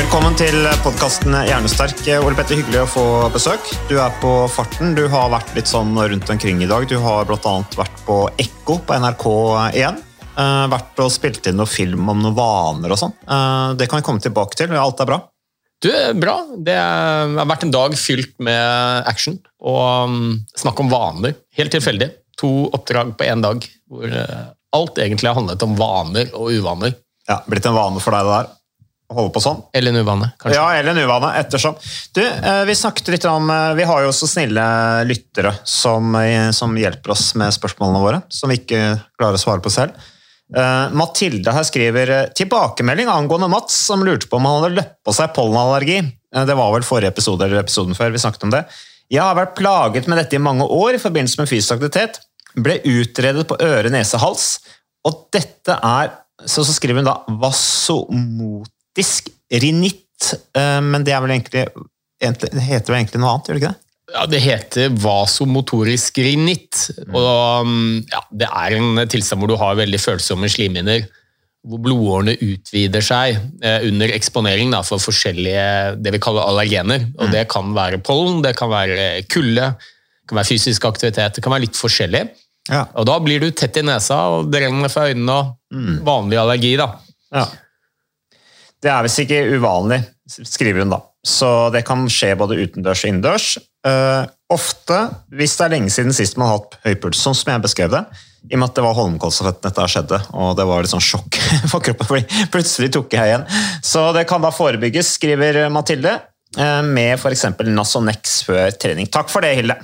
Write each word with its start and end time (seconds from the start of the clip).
Velkommen 0.00 0.32
til 0.32 0.64
podkasten 0.80 1.34
Hjernesterk. 1.44 1.98
Ole 2.24 2.32
Petter, 2.32 2.56
hyggelig 2.56 2.78
å 2.80 2.88
få 2.88 3.02
besøk. 3.34 3.66
Du 3.90 3.98
er 4.00 4.14
på 4.22 4.30
farten. 4.48 4.94
Du 4.96 5.02
har 5.12 5.26
vært 5.28 5.50
litt 5.52 5.68
sånn 5.68 5.90
rundt 5.92 6.30
omkring 6.32 6.62
i 6.64 6.68
dag. 6.70 6.86
Du 6.88 6.94
har 7.04 7.26
bl.a. 7.28 7.50
vært 7.76 7.98
på 8.06 8.14
Ekko 8.40 8.78
på 8.88 8.96
NRK1. 8.96 9.98
Uh, 10.38 10.64
vært 10.72 11.02
og 11.04 11.10
spilt 11.12 11.50
inn 11.50 11.60
noe 11.60 11.68
film 11.68 12.08
om 12.08 12.22
noen 12.24 12.38
vaner 12.38 12.94
og 12.94 12.96
sånn. 12.96 13.12
Eh, 13.28 13.74
det 13.76 13.90
kan 13.90 14.00
vi 14.00 14.06
komme 14.06 14.24
tilbake 14.24 14.56
til. 14.56 14.72
Alt 14.72 15.02
er 15.04 15.10
bra. 15.10 15.18
Du, 15.84 15.90
bra. 16.16 16.36
Det 16.56 16.78
har 16.80 17.50
vært 17.50 17.66
en 17.66 17.74
dag 17.74 17.96
fylt 18.00 18.32
med 18.40 19.10
action 19.10 19.36
og 19.60 20.14
um, 20.14 20.22
snakk 20.62 20.80
om 20.80 20.88
vaner. 20.94 21.36
Helt 21.60 21.76
tilfeldig. 21.76 22.08
To 22.40 22.70
oppdrag 22.72 23.12
på 23.20 23.28
én 23.28 23.44
dag 23.44 23.68
hvor 23.92 24.08
eh, 24.08 24.48
alt 24.80 25.04
egentlig 25.04 25.28
har 25.28 25.36
handlet 25.36 25.68
om 25.68 25.76
vaner 25.76 26.32
og 26.32 26.56
uvaner. 26.56 26.96
Ja, 27.28 27.42
Blitt 27.44 27.68
en 27.68 27.76
vane 27.76 28.00
for 28.00 28.16
deg, 28.16 28.24
det 28.24 28.38
der. 28.38 28.50
Holde 29.10 29.32
på 29.34 29.42
sånn. 29.42 29.58
Eller 29.74 29.90
en 29.90 30.04
uvane, 30.04 30.28
kanskje. 30.38 30.54
Ja, 30.54 30.68
eller 30.78 30.94
en 30.94 31.02
uvane, 31.02 31.32
ettersom. 31.40 31.74
Du, 32.14 32.22
eh, 32.22 32.62
vi 32.68 32.76
snakket 32.78 33.10
litt 33.10 33.24
om 33.26 33.50
eh, 33.50 33.72
Vi 33.80 33.86
har 33.88 34.04
jo 34.04 34.12
så 34.14 34.28
snille 34.30 34.62
lyttere 35.08 35.50
som, 35.66 36.14
eh, 36.14 36.50
som 36.54 36.76
hjelper 36.78 37.10
oss 37.16 37.32
med 37.34 37.50
spørsmålene 37.56 38.02
våre, 38.04 38.22
som 38.30 38.52
vi 38.52 38.60
ikke 38.60 38.84
klarer 39.18 39.38
å 39.38 39.42
svare 39.42 39.64
på 39.64 39.72
selv. 39.74 39.98
Uh, 40.50 40.90
Mathilde 40.98 41.52
her 41.54 41.62
skriver 41.62 42.10
tilbakemelding 42.34 43.06
angående 43.06 43.46
Mats, 43.52 43.76
som 43.86 44.02
lurte 44.02 44.26
på 44.26 44.40
om 44.40 44.48
han 44.48 44.56
hadde 44.56 44.80
løpt 44.80 44.96
på 45.06 45.14
seg 45.14 45.30
pollenallergi. 45.36 46.00
Det 46.34 46.56
var 46.58 46.72
vel 46.74 46.86
forrige 46.86 47.12
episode 47.14 47.46
eller 47.46 47.62
episoden 47.62 47.94
før 47.94 48.10
vi 48.10 48.22
snakket 48.22 48.46
om 48.48 48.54
det. 48.54 48.64
Jeg 49.10 49.22
har 49.22 49.38
vært 49.38 49.54
plaget 49.58 50.10
med 50.10 50.18
dette 50.18 50.38
i 50.38 50.42
mange 50.42 50.66
år 50.66 50.98
i 50.98 51.02
forbindelse 51.02 51.38
med 51.38 51.50
fysisk 51.50 51.76
aktivitet. 51.76 52.18
Ble 52.58 52.80
utredet 52.82 53.46
på 53.46 53.58
øre, 53.62 53.90
nese, 53.94 54.18
hals. 54.22 54.58
Og 55.06 55.26
dette 55.34 55.78
er 55.78 56.16
Så, 56.48 56.64
så 56.64 56.72
skriver 56.72 57.02
hun 57.02 57.04
da 57.04 57.18
vasomotisk 59.00 59.28
rinitt. 59.50 60.34
eh, 60.54 60.80
Men 60.80 61.04
det 61.04 61.12
er 61.12 61.20
vel 61.20 61.30
egentlig, 61.30 61.66
heter 62.20 62.92
vel 62.92 63.00
egentlig 63.00 63.20
noe 63.20 63.30
annet, 63.34 63.46
gjør 63.48 63.54
det 63.58 63.62
ikke 63.62 63.72
det? 63.72 63.80
Ja, 64.12 64.26
Det 64.26 64.40
heter 64.42 64.88
vasomotorisk 64.90 66.18
rinitt. 66.18 66.90
Og 67.14 67.62
um, 67.62 68.04
ja, 68.10 68.20
Det 68.32 68.48
er 68.48 68.76
en 68.76 69.08
tilstand 69.08 69.40
hvor 69.40 69.48
du 69.48 69.56
har 69.56 69.76
veldig 69.78 70.00
følsomme 70.02 70.48
slimhinner. 70.50 71.06
Hvor 71.66 71.78
blodårene 71.78 72.34
utvider 72.40 73.00
seg 73.04 73.36
eh, 73.62 73.82
under 73.86 74.08
eksponering 74.08 74.70
da, 74.72 74.80
for 74.82 74.98
forskjellige 74.98 75.96
det 76.02 76.12
vi 76.14 76.18
kaller 76.18 76.42
allergener. 76.48 77.06
Og 77.20 77.30
Det 77.30 77.46
kan 77.52 77.74
være 77.76 78.00
pollen, 78.02 78.42
det 78.42 78.56
kan 78.56 78.70
være 78.72 79.22
kulde, 79.28 79.74
det 79.76 80.28
kan 80.28 80.36
være 80.40 80.48
fysisk 80.54 80.84
aktivitet. 80.88 81.34
Det 81.36 81.42
kan 81.44 81.52
være 81.52 81.66
litt 81.68 81.76
forskjellig. 81.78 82.30
Ja. 82.70 82.86
Og 82.96 83.06
Da 83.06 83.18
blir 83.20 83.40
du 83.40 83.50
tett 83.52 83.76
i 83.76 83.82
nesa 83.82 84.16
og 84.38 84.50
det 84.50 84.62
renner 84.64 84.88
fra 84.88 85.08
øynene. 85.10 85.36
og 85.36 86.02
Vanlig 86.04 86.38
allergi. 86.40 86.76
da. 86.80 86.94
Ja. 87.32 87.46
Det 88.80 88.90
er 88.90 89.04
visst 89.04 89.20
ikke 89.22 89.42
uvanlig, 89.58 90.00
skriver 90.26 90.84
hun 90.84 90.94
da. 90.94 91.02
Så 91.26 91.68
det 91.74 91.82
kan 91.84 92.06
skje 92.08 92.32
både 92.40 92.56
utendørs 92.62 93.04
og 93.04 93.10
innendørs. 93.10 93.48
Uh, 93.84 94.24
ofte, 94.52 94.96
hvis 95.36 95.56
det 95.58 95.66
er 95.66 95.74
lenge 95.74 95.92
siden 95.92 96.16
sist 96.16 96.38
man 96.40 96.48
har 96.48 96.58
hatt 96.58 96.78
høy 96.86 96.94
puls, 97.00 97.20
sånn 97.20 97.36
som 97.36 97.52
jeg 97.52 97.64
beskrev 97.64 97.92
det, 97.92 98.02
i 98.48 98.56
og 98.56 98.62
med 98.62 98.70
at 98.70 98.78
det 98.78 98.84
var 98.86 98.96
Holmenkollstafetten 98.96 99.66
dette 99.66 99.86
skjedde, 99.92 100.18
og 100.32 100.54
det 100.56 100.64
var 100.68 100.84
litt 100.84 100.92
sånn 100.92 101.04
sjokk 101.04 101.36
for 101.72 101.84
kroppen, 101.84 102.08
fordi 102.08 102.48
plutselig 102.52 102.88
tok 102.96 103.16
jeg 103.16 103.32
igjen. 103.32 103.46
Så 103.84 104.06
det 104.16 104.24
kan 104.30 104.40
da 104.44 104.52
forebygges, 104.54 105.14
skriver 105.18 105.66
Mathilde, 105.72 106.16
eh, 106.56 106.80
med 106.86 107.18
f.eks. 107.18 107.46
Nasonex 107.68 108.40
før 108.48 108.72
trening. 108.80 109.10
Takk 109.12 109.28
for 109.32 109.44
det, 109.44 109.58
Hilde. 109.60 109.76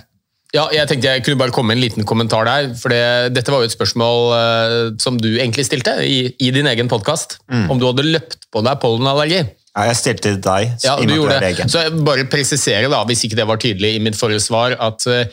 Ja, 0.55 0.69
jeg 0.73 0.87
tenkte 0.89 1.11
jeg 1.11 1.25
kunne 1.27 1.41
bare 1.41 1.53
komme 1.55 1.73
med 1.73 1.81
en 1.81 1.85
liten 1.85 2.07
kommentar 2.07 2.47
der. 2.47 2.69
for 2.79 2.93
det, 2.93 3.35
Dette 3.35 3.53
var 3.53 3.65
jo 3.65 3.69
et 3.71 3.75
spørsmål 3.75 4.21
uh, 4.31 4.75
som 5.03 5.19
du 5.19 5.33
egentlig 5.35 5.67
stilte 5.67 5.97
i, 6.07 6.31
i 6.39 6.51
din 6.55 6.69
egen 6.71 6.89
podkast. 6.89 7.41
Om 7.51 7.81
du 7.81 7.89
hadde 7.89 8.07
løpt 8.07 8.47
på 8.55 8.63
deg 8.65 8.79
pollenallergi. 8.83 9.43
Ja, 9.77 9.89
jeg 9.91 9.99
stilte 9.99 10.31
til 10.31 10.39
deg, 10.41 10.71
Ja, 10.87 10.95
du 10.97 11.13
gjorde 11.13 11.41
det. 11.43 11.67
Så 11.69 11.83
jeg 11.83 11.99
bare 12.07 12.25
presisere, 12.33 12.89
da, 12.89 13.03
hvis 13.09 13.27
ikke 13.27 13.37
det 13.37 13.49
var 13.49 13.61
tydelig 13.61 13.97
i 13.97 14.05
mitt 14.07 14.17
forrige 14.17 14.45
svar, 14.45 14.79
at 14.81 15.05
uh, 15.11 15.27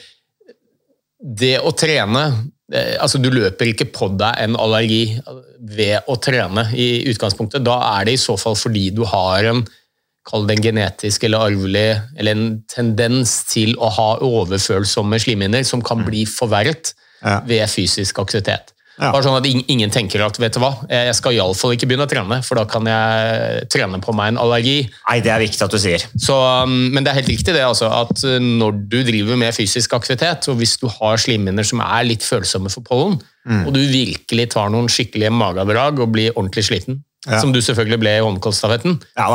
det 1.24 1.56
å 1.64 1.72
trene 1.72 2.24
eh, 2.74 2.98
Altså, 3.00 3.22
du 3.22 3.30
løper 3.32 3.72
ikke 3.72 3.88
på 3.96 4.10
deg 4.20 4.42
en 4.44 4.58
allergi 4.60 5.06
ved 5.64 6.10
å 6.12 6.18
trene 6.20 6.66
i 6.76 7.06
utgangspunktet. 7.14 7.64
Da 7.64 7.78
er 7.94 8.10
det 8.10 8.18
i 8.18 8.22
så 8.22 8.36
fall 8.40 8.58
fordi 8.60 8.90
du 8.92 9.06
har 9.08 9.48
en 9.54 9.64
Kall 10.30 10.46
det 10.48 10.56
en 10.58 10.64
genetisk 10.64 11.24
eller 11.28 11.50
arvelig 11.50 11.88
eller 12.18 12.32
en 12.38 12.46
tendens 12.72 13.42
til 13.52 13.74
å 13.76 13.90
ha 13.92 14.10
overfølsomme 14.24 15.20
slimhinner 15.20 15.66
som 15.68 15.82
kan 15.84 16.04
bli 16.08 16.26
forverret 16.30 16.94
Ja. 17.24 17.40
ved 17.48 17.68
fysisk 17.72 18.18
aktivitet. 18.20 18.72
Ja. 19.00 19.10
Bare 19.12 19.24
sånn 19.24 19.38
at 19.40 19.46
ingen 19.48 19.90
tenker 19.90 20.22
at 20.22 20.36
vet 20.38 20.54
du 20.54 20.60
hva, 20.60 20.74
jeg 20.92 21.16
skal 21.16 21.34
iallfall 21.34 21.72
ikke 21.74 21.88
begynne 21.90 22.06
å 22.06 22.10
trene, 22.12 22.44
for 22.46 22.60
da 22.60 22.66
kan 22.70 22.86
jeg 22.86 23.64
trene 23.74 23.98
på 24.04 24.14
meg 24.14 24.28
en 24.34 24.38
allergi. 24.44 24.84
Nei, 25.10 25.16
det 25.26 25.32
er 25.34 25.40
viktig 25.42 25.64
at 25.66 25.72
du 25.74 25.80
sier. 25.82 26.04
Så, 26.20 26.36
um, 26.36 26.92
men 26.94 27.02
det 27.04 27.10
er 27.10 27.18
helt 27.22 27.32
riktig 27.32 27.56
det 27.56 27.64
altså, 27.66 27.90
at 27.90 28.22
uh, 28.28 28.38
når 28.38 28.84
du 28.92 29.00
driver 29.08 29.40
med 29.40 29.56
fysisk 29.56 29.96
aktivitet, 29.98 30.46
og 30.52 30.60
hvis 30.60 30.76
du 30.78 30.86
har 31.00 31.18
slimhinner 31.18 31.66
som 31.66 31.82
er 31.82 32.04
litt 32.06 32.22
følsomme 32.28 32.70
for 32.74 32.82
pollen, 32.86 33.20
Mm. 33.44 33.66
og 33.68 33.74
du 33.76 33.80
virkelig 33.92 34.52
tar 34.54 34.70
noen 34.72 34.86
skikkelige 34.88 35.28
mageavdrag 35.36 35.98
og 36.00 36.14
blir 36.14 36.32
ordentlig 36.32 36.64
sliten, 36.64 37.02
Ja. 37.24 37.38
som 37.40 37.54
du 37.56 37.62
selvfølgelig 37.64 38.00
ble 38.02 38.12
i 38.18 38.24
Holmenkollstafetten, 38.24 38.98
Ja, 39.16 39.28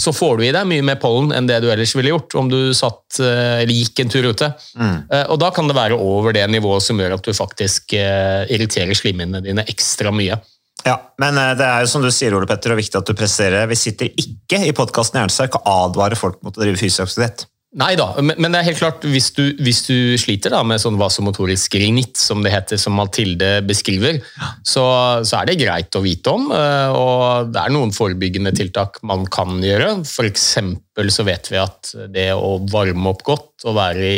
så 0.00 0.14
får 0.16 0.38
du 0.38 0.46
i 0.46 0.52
deg 0.54 0.64
mye 0.64 0.84
mer 0.86 0.96
pollen 0.96 1.28
enn 1.36 1.44
det 1.44 1.58
du 1.60 1.66
ellers 1.68 1.92
ville 1.92 2.14
gjort 2.14 2.32
om 2.40 2.48
du 2.48 2.72
satt, 2.72 3.18
uh, 3.20 3.60
eller 3.60 3.74
gikk 3.74 4.00
en 4.00 4.12
tur 4.14 4.30
ute. 4.30 4.48
Mm. 4.80 4.96
Uh, 5.12 5.26
Og 5.34 5.42
da 5.42 5.50
kan 5.52 5.68
det 5.68 5.76
være 5.76 5.98
over 6.00 6.32
det 6.32 6.46
nivået 6.48 6.86
som 6.86 7.00
gjør 7.00 7.18
at 7.18 7.28
du 7.28 7.36
faktisk 7.36 7.92
uh, 8.00 8.48
irriterer 8.48 8.96
slimhinnene 8.96 9.44
dine 9.44 9.66
ekstra 9.68 10.14
mye. 10.14 10.40
Ja, 10.84 10.98
men 11.20 11.38
eh, 11.40 11.54
det 11.58 11.64
er 11.64 11.84
jo 11.84 11.90
som 11.90 12.04
du 12.04 12.10
sier, 12.12 12.34
Ole 12.36 12.48
Petter, 12.48 12.74
og 12.74 12.80
viktig 12.80 12.98
at 13.00 13.08
du 13.08 13.16
presiserer. 13.16 13.64
Vi 13.70 13.78
sitter 13.78 14.10
ikke 14.20 14.60
i 14.68 14.74
podkasten 14.76 15.20
Jernsterk 15.22 15.56
og 15.60 15.68
advarer 15.70 16.18
folk 16.18 16.42
mot 16.44 16.56
å 16.56 16.60
drive 16.60 16.80
fysisk 16.80 17.06
aktivitet. 17.06 17.46
Nei 17.74 17.96
da, 17.98 18.04
men, 18.22 18.36
men 18.38 18.54
det 18.54 18.60
er 18.60 18.66
helt 18.68 18.78
klart, 18.78 19.02
hvis 19.10 19.32
du, 19.34 19.42
hvis 19.58 19.80
du 19.88 20.14
sliter 20.22 20.52
da 20.54 20.60
med 20.62 20.78
sånn 20.78 20.94
vasomotorisk 21.00 21.74
rinitt, 21.82 22.14
som 22.22 22.38
det 22.44 22.52
heter, 22.54 22.78
som 22.78 22.94
Mathilde 22.94 23.48
beskriver, 23.66 24.20
så, 24.62 24.84
så 25.26 25.40
er 25.40 25.48
det 25.50 25.56
greit 25.58 25.98
å 25.98 26.02
vite 26.04 26.30
om. 26.36 26.44
eh, 26.54 26.94
Og 26.94 27.50
det 27.50 27.64
er 27.64 27.74
noen 27.74 27.90
forebyggende 27.96 28.52
tiltak 28.54 29.00
man 29.02 29.26
kan 29.26 29.58
gjøre. 29.58 29.96
Eksempel 30.22 31.10
så 31.10 31.26
vet 31.26 31.50
vi 31.50 31.58
at 31.58 31.90
det 32.14 32.28
å 32.38 32.52
varme 32.70 33.10
opp 33.10 33.26
godt 33.26 33.66
og 33.66 33.74
være 33.80 34.12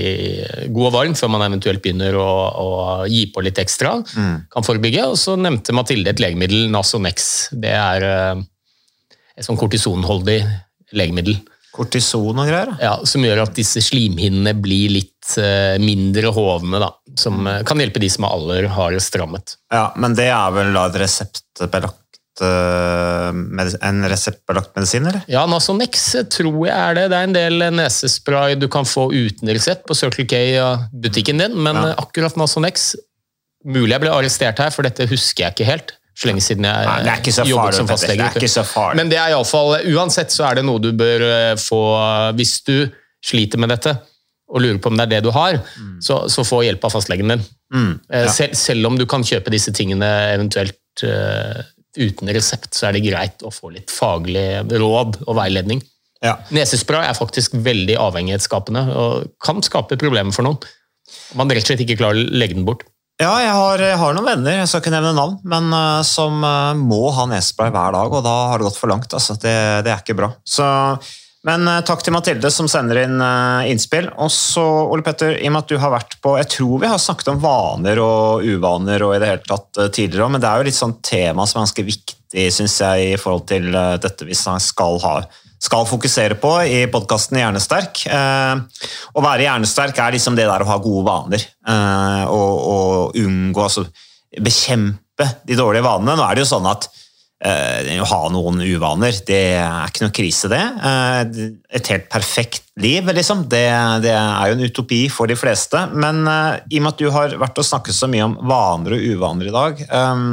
god 0.68 0.90
og 0.90 0.94
varm 0.98 1.16
før 1.16 1.32
man 1.32 1.46
eventuelt 1.48 1.80
begynner 1.80 2.20
å, 2.20 2.28
å 2.60 2.68
gi 3.08 3.24
på 3.32 3.40
litt 3.46 3.56
ekstra, 3.64 3.96
kan 4.52 4.68
forebygge. 4.68 5.08
Og 5.08 5.16
så 5.22 5.38
nevnte 5.40 5.72
Mathilde 5.76 6.12
et 6.12 6.20
legemiddel, 6.20 6.68
Nasonex. 6.76 7.48
Det 7.56 7.72
er 7.72 8.04
eh, 8.12 8.44
et 9.40 9.48
sånn 9.48 9.56
kortisonholdig 9.60 10.42
legemiddel. 10.96 11.40
Kortison 11.76 12.38
og 12.40 12.48
greier. 12.48 12.72
Ja, 12.82 12.94
som 13.08 13.24
gjør 13.26 13.44
at 13.44 13.54
disse 13.58 13.82
slimhinnene 13.84 14.54
blir 14.58 14.94
litt 14.96 15.36
eh, 15.40 15.76
mindre 15.82 16.32
hovne, 16.34 16.80
da. 16.82 16.90
Som 17.20 17.46
eh, 17.50 17.60
kan 17.68 17.80
hjelpe 17.82 18.00
de 18.02 18.08
som 18.12 18.26
er 18.26 18.34
aller 18.38 18.68
hardest 18.72 19.16
rammet. 19.20 19.56
Ja, 19.74 19.90
men 20.00 20.16
det 20.18 20.30
er 20.32 20.54
vel 20.56 20.72
da 20.76 20.86
et 20.88 20.98
reseptbelagt 21.04 22.42
eh, 22.44 23.42
en 23.90 24.00
reseptbelagt 24.10 24.72
medisin, 24.76 25.06
eller? 25.10 25.22
Ja, 25.32 25.44
Nasonex 25.50 26.06
tror 26.32 26.56
jeg 26.66 26.76
er 26.76 26.96
det. 26.98 27.06
Det 27.12 27.18
er 27.20 27.28
en 27.28 27.36
del 27.36 27.66
nesespray 27.76 28.56
du 28.60 28.68
kan 28.72 28.88
få 28.88 29.08
uten 29.14 29.52
resept 29.52 29.84
på 29.88 29.96
Circle 29.98 30.26
K-butikken 30.32 31.44
din, 31.44 31.58
men 31.60 31.76
Ja. 31.82 31.94
akkurat 32.06 32.36
Nasonex 32.40 32.94
Mulig 33.66 33.96
jeg 33.96 34.02
ble 34.04 34.10
arrestert 34.14 34.60
her, 34.62 34.70
for 34.70 34.86
dette 34.86 35.08
husker 35.10 35.42
jeg 35.42 35.54
ikke 35.56 35.64
helt. 35.66 35.88
Så 36.16 36.30
lenge 36.30 36.40
siden 36.40 36.64
jeg 36.64 36.88
Nei, 36.88 37.14
jobbet 37.20 37.44
farlig, 37.44 37.76
som 37.76 37.88
fastlege. 37.90 38.18
Det 38.22 38.28
er 38.30 38.40
ikke 38.40 38.48
så 38.48 38.64
farlig. 38.64 38.96
Men 39.02 39.10
det 39.12 39.18
er 39.20 39.34
i 39.34 39.36
alle 39.36 39.48
fall, 39.48 39.74
uansett 39.92 40.32
så 40.32 40.46
er 40.48 40.58
det 40.58 40.64
noe 40.64 40.80
du 40.80 40.88
bør 40.96 41.24
eh, 41.26 41.54
få 41.60 41.80
Hvis 42.38 42.60
du 42.64 42.76
sliter 43.26 43.60
med 43.60 43.74
dette 43.74 43.92
og 44.46 44.62
lurer 44.62 44.78
på 44.78 44.92
om 44.92 44.96
det 44.96 45.08
er 45.08 45.10
det 45.16 45.24
du 45.26 45.32
har, 45.34 45.56
så, 46.00 46.20
så 46.30 46.44
få 46.46 46.60
hjelp 46.62 46.84
av 46.86 46.92
fastlegen 46.94 47.32
din. 47.34 47.40
Mm, 47.74 47.94
Eh, 48.12 48.26
ja. 48.26 48.30
Selv, 48.30 48.54
selv 48.54 48.86
om 48.86 48.98
du 48.98 49.02
kan 49.10 49.24
kjøpe 49.26 49.50
disse 49.50 49.72
tingene 49.74 50.06
eventuelt 50.30 51.02
uh, 51.02 51.64
uten 51.98 52.30
resept, 52.30 52.70
så 52.76 52.88
er 52.88 52.96
det 52.96 53.04
greit 53.08 53.42
å 53.42 53.50
få 53.50 53.72
litt 53.74 53.90
faglig 53.90 54.62
råd 54.70 55.22
og 55.26 55.34
veiledning. 55.40 55.82
Ja. 56.24 56.36
Nesespray 56.54 57.08
er 57.08 57.18
faktisk 57.18 57.56
veldig 57.66 57.98
avhengighetsskapende 58.00 58.84
og 58.96 59.32
kan 59.42 59.58
skape 59.66 59.98
problemer 60.00 60.34
for 60.34 60.46
noen. 60.46 60.62
Man 61.38 61.50
rett 61.50 61.66
og 61.66 61.72
slett 61.72 61.82
ikke 61.84 61.98
klarer 62.00 62.22
å 62.22 62.38
legge 62.38 62.56
den 62.56 62.66
bort. 62.68 62.86
Ja, 63.16 63.32
jeg 63.40 63.52
har, 63.56 63.80
jeg 63.80 63.96
har 63.96 64.12
noen 64.12 64.26
venner, 64.28 64.58
jeg 64.60 64.68
skal 64.68 64.82
ikke 64.82 64.92
nevne 64.92 65.14
navn, 65.16 65.38
men 65.48 65.70
uh, 65.72 66.02
som 66.04 66.42
uh, 66.44 66.76
må 66.76 67.06
ha 67.16 67.24
nesespray 67.30 67.70
hver 67.72 67.94
dag, 67.96 68.12
og 68.12 68.26
da 68.26 68.34
har 68.50 68.60
det 68.60 68.66
gått 68.68 68.76
for 68.76 68.92
langt. 68.92 69.08
Altså. 69.08 69.38
Det, 69.40 69.54
det 69.86 69.92
er 69.92 70.02
ikke 70.02 70.18
bra. 70.18 70.28
Så, 70.44 70.66
men 71.48 71.64
uh, 71.64 71.78
takk 71.88 72.04
til 72.04 72.12
Mathilde 72.12 72.50
som 72.52 72.68
sender 72.68 73.00
inn 73.06 73.16
innspill. 73.72 74.10
Og 74.20 74.28
så, 74.34 74.66
Ole 74.92 75.06
Petter, 75.06 75.38
i 75.40 75.48
og 75.48 75.54
med 75.54 75.64
at 75.64 75.72
du 75.72 75.80
har 75.80 75.94
vært 75.94 76.18
på 76.20 76.34
Jeg 76.42 76.50
tror 76.58 76.84
vi 76.84 76.92
har 76.92 77.00
snakket 77.00 77.32
om 77.32 77.40
vaner 77.40 78.02
og 78.04 78.44
uvaner 78.44 79.06
og 79.08 79.16
i 79.16 79.22
det 79.24 79.32
hele 79.32 79.48
tatt 79.48 79.80
tidligere, 79.96 80.28
men 80.34 80.44
det 80.44 80.50
er 80.50 80.60
jo 80.60 80.68
litt 80.68 80.80
sånn 80.82 80.98
tema 81.00 81.48
som 81.48 81.62
er 81.62 81.70
ganske 81.70 81.88
viktig, 81.88 82.46
syns 82.52 82.76
jeg, 82.84 83.14
i 83.14 83.20
forhold 83.22 83.48
til 83.48 83.72
dette 84.02 84.28
vi 84.28 84.36
skal 84.36 85.00
ha 85.06 85.18
skal 85.62 85.86
fokusere 85.88 86.36
på 86.40 86.52
i 86.68 86.82
podkasten 86.92 87.38
Hjernesterk. 87.40 88.02
Eh, 88.10 88.84
å 89.16 89.24
være 89.24 89.46
hjernesterk 89.46 89.98
er 90.02 90.16
liksom 90.16 90.36
det 90.36 90.48
der 90.48 90.64
å 90.64 90.68
ha 90.68 90.76
gode 90.82 91.06
vaner. 91.08 91.46
Eh, 91.68 92.22
og, 92.28 92.60
og 92.74 93.18
unngå, 93.22 93.64
altså 93.64 93.86
bekjempe 94.36 95.30
de 95.48 95.58
dårlige 95.58 95.86
vanene. 95.86 96.16
Nå 96.18 96.26
er 96.26 96.36
det 96.36 96.44
jo 96.44 96.52
sånn 96.52 96.68
at 96.68 96.88
eh, 97.44 97.94
å 98.00 98.08
ha 98.10 98.20
noen 98.32 98.60
uvaner, 98.64 99.16
det 99.26 99.42
er 99.58 99.88
ikke 99.88 100.06
noe 100.06 100.16
krise, 100.16 100.50
det. 100.52 100.60
Eh, 100.60 101.46
et 101.80 101.92
helt 101.92 102.10
perfekt 102.12 102.68
liv, 102.82 103.08
liksom. 103.16 103.46
Det, 103.50 103.64
det 104.04 104.12
er 104.12 104.50
jo 104.50 104.58
en 104.58 104.66
utopi 104.66 105.06
for 105.12 105.30
de 105.30 105.38
fleste. 105.38 105.86
Men 105.94 106.24
eh, 106.30 106.52
i 106.70 106.80
og 106.80 106.86
med 106.86 106.92
at 106.94 107.02
du 107.02 107.10
har 107.14 107.40
vært 107.40 107.62
og 107.62 107.68
snakket 107.68 107.96
så 107.96 108.10
mye 108.12 108.28
om 108.28 108.38
vaner 108.46 108.98
og 108.98 109.08
uvaner 109.14 109.50
i 109.50 109.56
dag, 109.56 109.82
eh, 109.88 110.28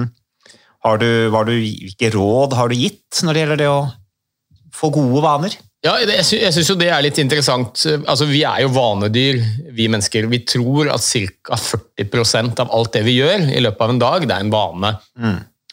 har 0.84 1.00
du, 1.00 1.10
du, 1.32 1.54
hvilke 1.56 2.12
råd 2.12 2.58
har 2.60 2.68
du 2.68 2.76
gitt 2.76 3.24
når 3.24 3.34
det 3.34 3.44
gjelder 3.44 3.62
det 3.62 3.70
å 3.72 3.84
få 4.74 4.90
gode 4.96 5.22
vaner? 5.24 5.56
Ja, 5.84 5.98
jeg 6.00 6.24
sy- 6.24 6.40
syns 6.56 6.70
jo 6.72 6.76
det 6.80 6.88
er 6.96 7.02
litt 7.04 7.18
interessant. 7.20 7.82
Altså, 8.08 8.26
Vi 8.30 8.44
er 8.48 8.62
jo 8.64 8.70
vanedyr, 8.72 9.42
vi 9.76 9.90
mennesker. 9.92 10.30
Vi 10.32 10.40
tror 10.48 10.88
at 10.94 11.04
ca. 11.04 11.58
40% 11.60 12.62
av 12.64 12.72
alt 12.72 12.94
det 12.96 13.02
vi 13.04 13.18
gjør 13.20 13.50
i 13.52 13.60
løpet 13.66 13.82
av 13.84 13.92
en 13.92 14.00
dag, 14.00 14.28
det 14.28 14.36
er 14.38 14.46
en 14.46 14.54
vane. 14.54 14.94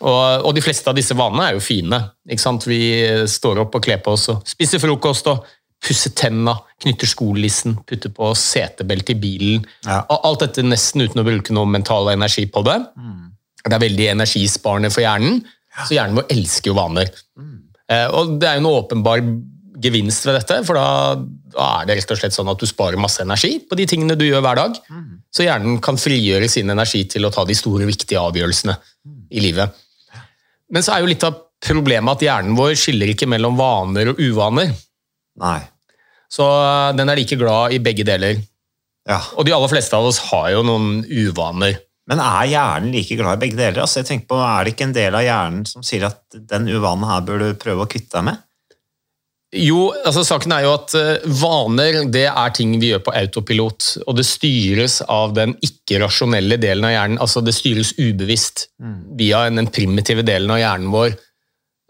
Og, 0.00 0.46
og 0.48 0.54
de 0.56 0.62
fleste 0.64 0.88
av 0.90 0.96
disse 0.96 1.14
vanene 1.14 1.50
er 1.50 1.56
jo 1.58 1.62
fine. 1.62 1.98
Ikke 2.28 2.42
sant? 2.42 2.66
Vi 2.66 2.80
står 3.28 3.60
opp 3.66 3.74
og 3.78 3.84
kler 3.84 4.00
på 4.02 4.14
oss 4.16 4.28
og 4.32 4.42
spiser 4.48 4.80
frokost 4.82 5.28
og 5.30 5.44
pusser 5.80 6.12
tenna, 6.16 6.56
knytter 6.82 7.08
skolissen, 7.08 7.78
putter 7.88 8.12
på 8.12 8.32
setebelte 8.36 9.14
i 9.14 9.20
bilen. 9.20 9.62
Ja. 9.86 10.02
Og 10.12 10.26
Alt 10.28 10.42
dette 10.46 10.64
nesten 10.66 11.06
uten 11.06 11.22
å 11.22 11.24
bruke 11.24 11.54
noe 11.56 11.68
mental 11.70 12.10
energi 12.12 12.46
på 12.52 12.64
det. 12.66 12.78
Det 13.64 13.76
er 13.76 13.82
veldig 13.86 14.10
energisparende 14.16 14.90
for 14.92 15.04
hjernen, 15.04 15.42
så 15.86 15.94
hjernen 15.96 16.16
vår 16.18 16.30
elsker 16.34 16.72
jo 16.72 16.76
vaner. 16.80 17.08
Eh, 17.38 17.49
Og 17.90 18.36
det 18.38 18.46
er 18.46 18.58
jo 18.58 18.62
en 18.62 18.70
åpenbar 18.70 19.22
gevinst 19.82 20.26
ved 20.28 20.36
dette, 20.36 20.60
for 20.68 20.78
da, 20.78 21.16
da 21.50 21.68
er 21.80 21.88
det 21.88 21.96
rett 21.98 22.12
og 22.14 22.18
slett 22.20 22.36
sånn 22.36 22.50
at 22.52 22.60
du 22.60 22.66
sparer 22.68 23.00
masse 23.00 23.22
energi 23.24 23.56
på 23.66 23.78
de 23.78 23.86
tingene 23.88 24.16
du 24.18 24.26
gjør 24.26 24.44
hver 24.44 24.60
dag. 24.60 24.76
Så 25.34 25.46
hjernen 25.46 25.80
kan 25.82 25.98
frigjøre 25.98 26.50
sin 26.52 26.70
energi 26.70 27.02
til 27.10 27.26
å 27.26 27.32
ta 27.34 27.46
de 27.48 27.56
store, 27.58 27.88
viktige 27.88 28.20
avgjørelsene 28.20 28.76
i 29.34 29.42
livet. 29.42 29.74
Men 30.70 30.86
så 30.86 30.94
er 30.94 31.02
jo 31.02 31.10
litt 31.10 31.26
av 31.26 31.38
problemet 31.60 32.16
at 32.16 32.24
hjernen 32.24 32.56
vår 32.58 32.76
skiller 32.78 33.12
ikke 33.12 33.28
mellom 33.30 33.58
vaner 33.58 34.12
og 34.12 34.22
uvaner. 34.22 34.72
Nei. 35.40 35.60
Så 36.30 36.46
eh, 36.46 36.92
den 36.96 37.10
er 37.10 37.18
like 37.18 37.38
glad 37.40 37.74
i 37.74 37.82
begge 37.82 38.06
deler. 38.06 38.38
Ja. 39.08 39.18
Og 39.36 39.46
de 39.46 39.54
aller 39.56 39.70
fleste 39.72 39.96
av 39.96 40.06
oss 40.06 40.20
har 40.30 40.50
jo 40.54 40.64
noen 40.66 41.02
uvaner. 41.04 41.80
Men 42.10 42.20
er 42.24 42.50
hjernen 42.50 42.92
like 42.92 43.16
glad 43.16 43.38
i 43.38 43.42
begge 43.44 43.58
deler? 43.58 43.84
Altså, 43.84 44.00
jeg 44.00 44.08
tenker 44.08 44.30
på, 44.32 44.38
Er 44.42 44.66
det 44.66 44.74
ikke 44.74 44.88
en 44.88 44.96
del 44.96 45.14
av 45.14 45.22
hjernen 45.22 45.66
som 45.68 45.84
sier 45.86 46.08
at 46.08 46.22
den 46.34 46.66
uvanen 46.68 47.06
her 47.06 47.20
bør 47.26 47.44
du 47.44 47.50
prøve 47.60 47.86
å 47.86 47.90
kvitte 47.90 48.16
deg 48.18 48.26
med? 48.32 48.40
Jo, 49.50 49.88
altså 50.06 50.22
saken 50.22 50.52
er 50.54 50.62
jo 50.62 50.74
at 50.76 50.92
eh, 50.94 51.24
vaner 51.40 52.04
det 52.14 52.28
er 52.28 52.52
ting 52.54 52.76
vi 52.78 52.92
gjør 52.92 53.00
på 53.08 53.14
autopilot, 53.18 53.86
og 54.06 54.14
det 54.18 54.26
styres 54.28 55.00
av 55.10 55.32
den 55.34 55.56
ikke-rasjonelle 55.66 56.58
delen 56.62 56.86
av 56.86 56.94
hjernen. 56.94 57.18
altså 57.18 57.42
Det 57.42 57.54
styres 57.56 57.96
ubevisst 57.98 58.68
via 59.18 59.48
den 59.50 59.66
primitive 59.74 60.22
delen 60.22 60.54
av 60.54 60.60
hjernen 60.62 60.94
vår. 60.94 61.16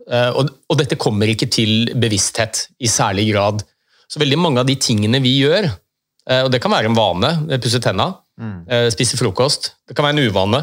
Eh, 0.08 0.31
Og, 0.40 0.49
og 0.72 0.81
dette 0.81 0.96
kommer 0.96 1.28
ikke 1.28 1.50
til 1.52 1.93
bevissthet 2.00 2.67
i 2.81 2.88
særlig 2.88 3.28
grad. 3.34 3.61
Så 4.08 4.19
veldig 4.20 4.40
mange 4.40 4.61
av 4.61 4.67
de 4.67 4.76
tingene 4.81 5.20
vi 5.20 5.37
gjør, 5.43 5.69
eh, 5.69 6.43
og 6.44 6.50
det 6.52 6.62
kan 6.64 6.72
være 6.72 6.88
en 6.88 6.96
vane, 6.96 7.61
pusse 7.61 7.81
tenna, 7.84 8.08
eh, 8.40 8.88
spise 8.94 9.19
frokost, 9.20 9.75
det 9.88 9.96
kan 9.96 10.06
være 10.06 10.19
en 10.19 10.31
uvane, 10.31 10.62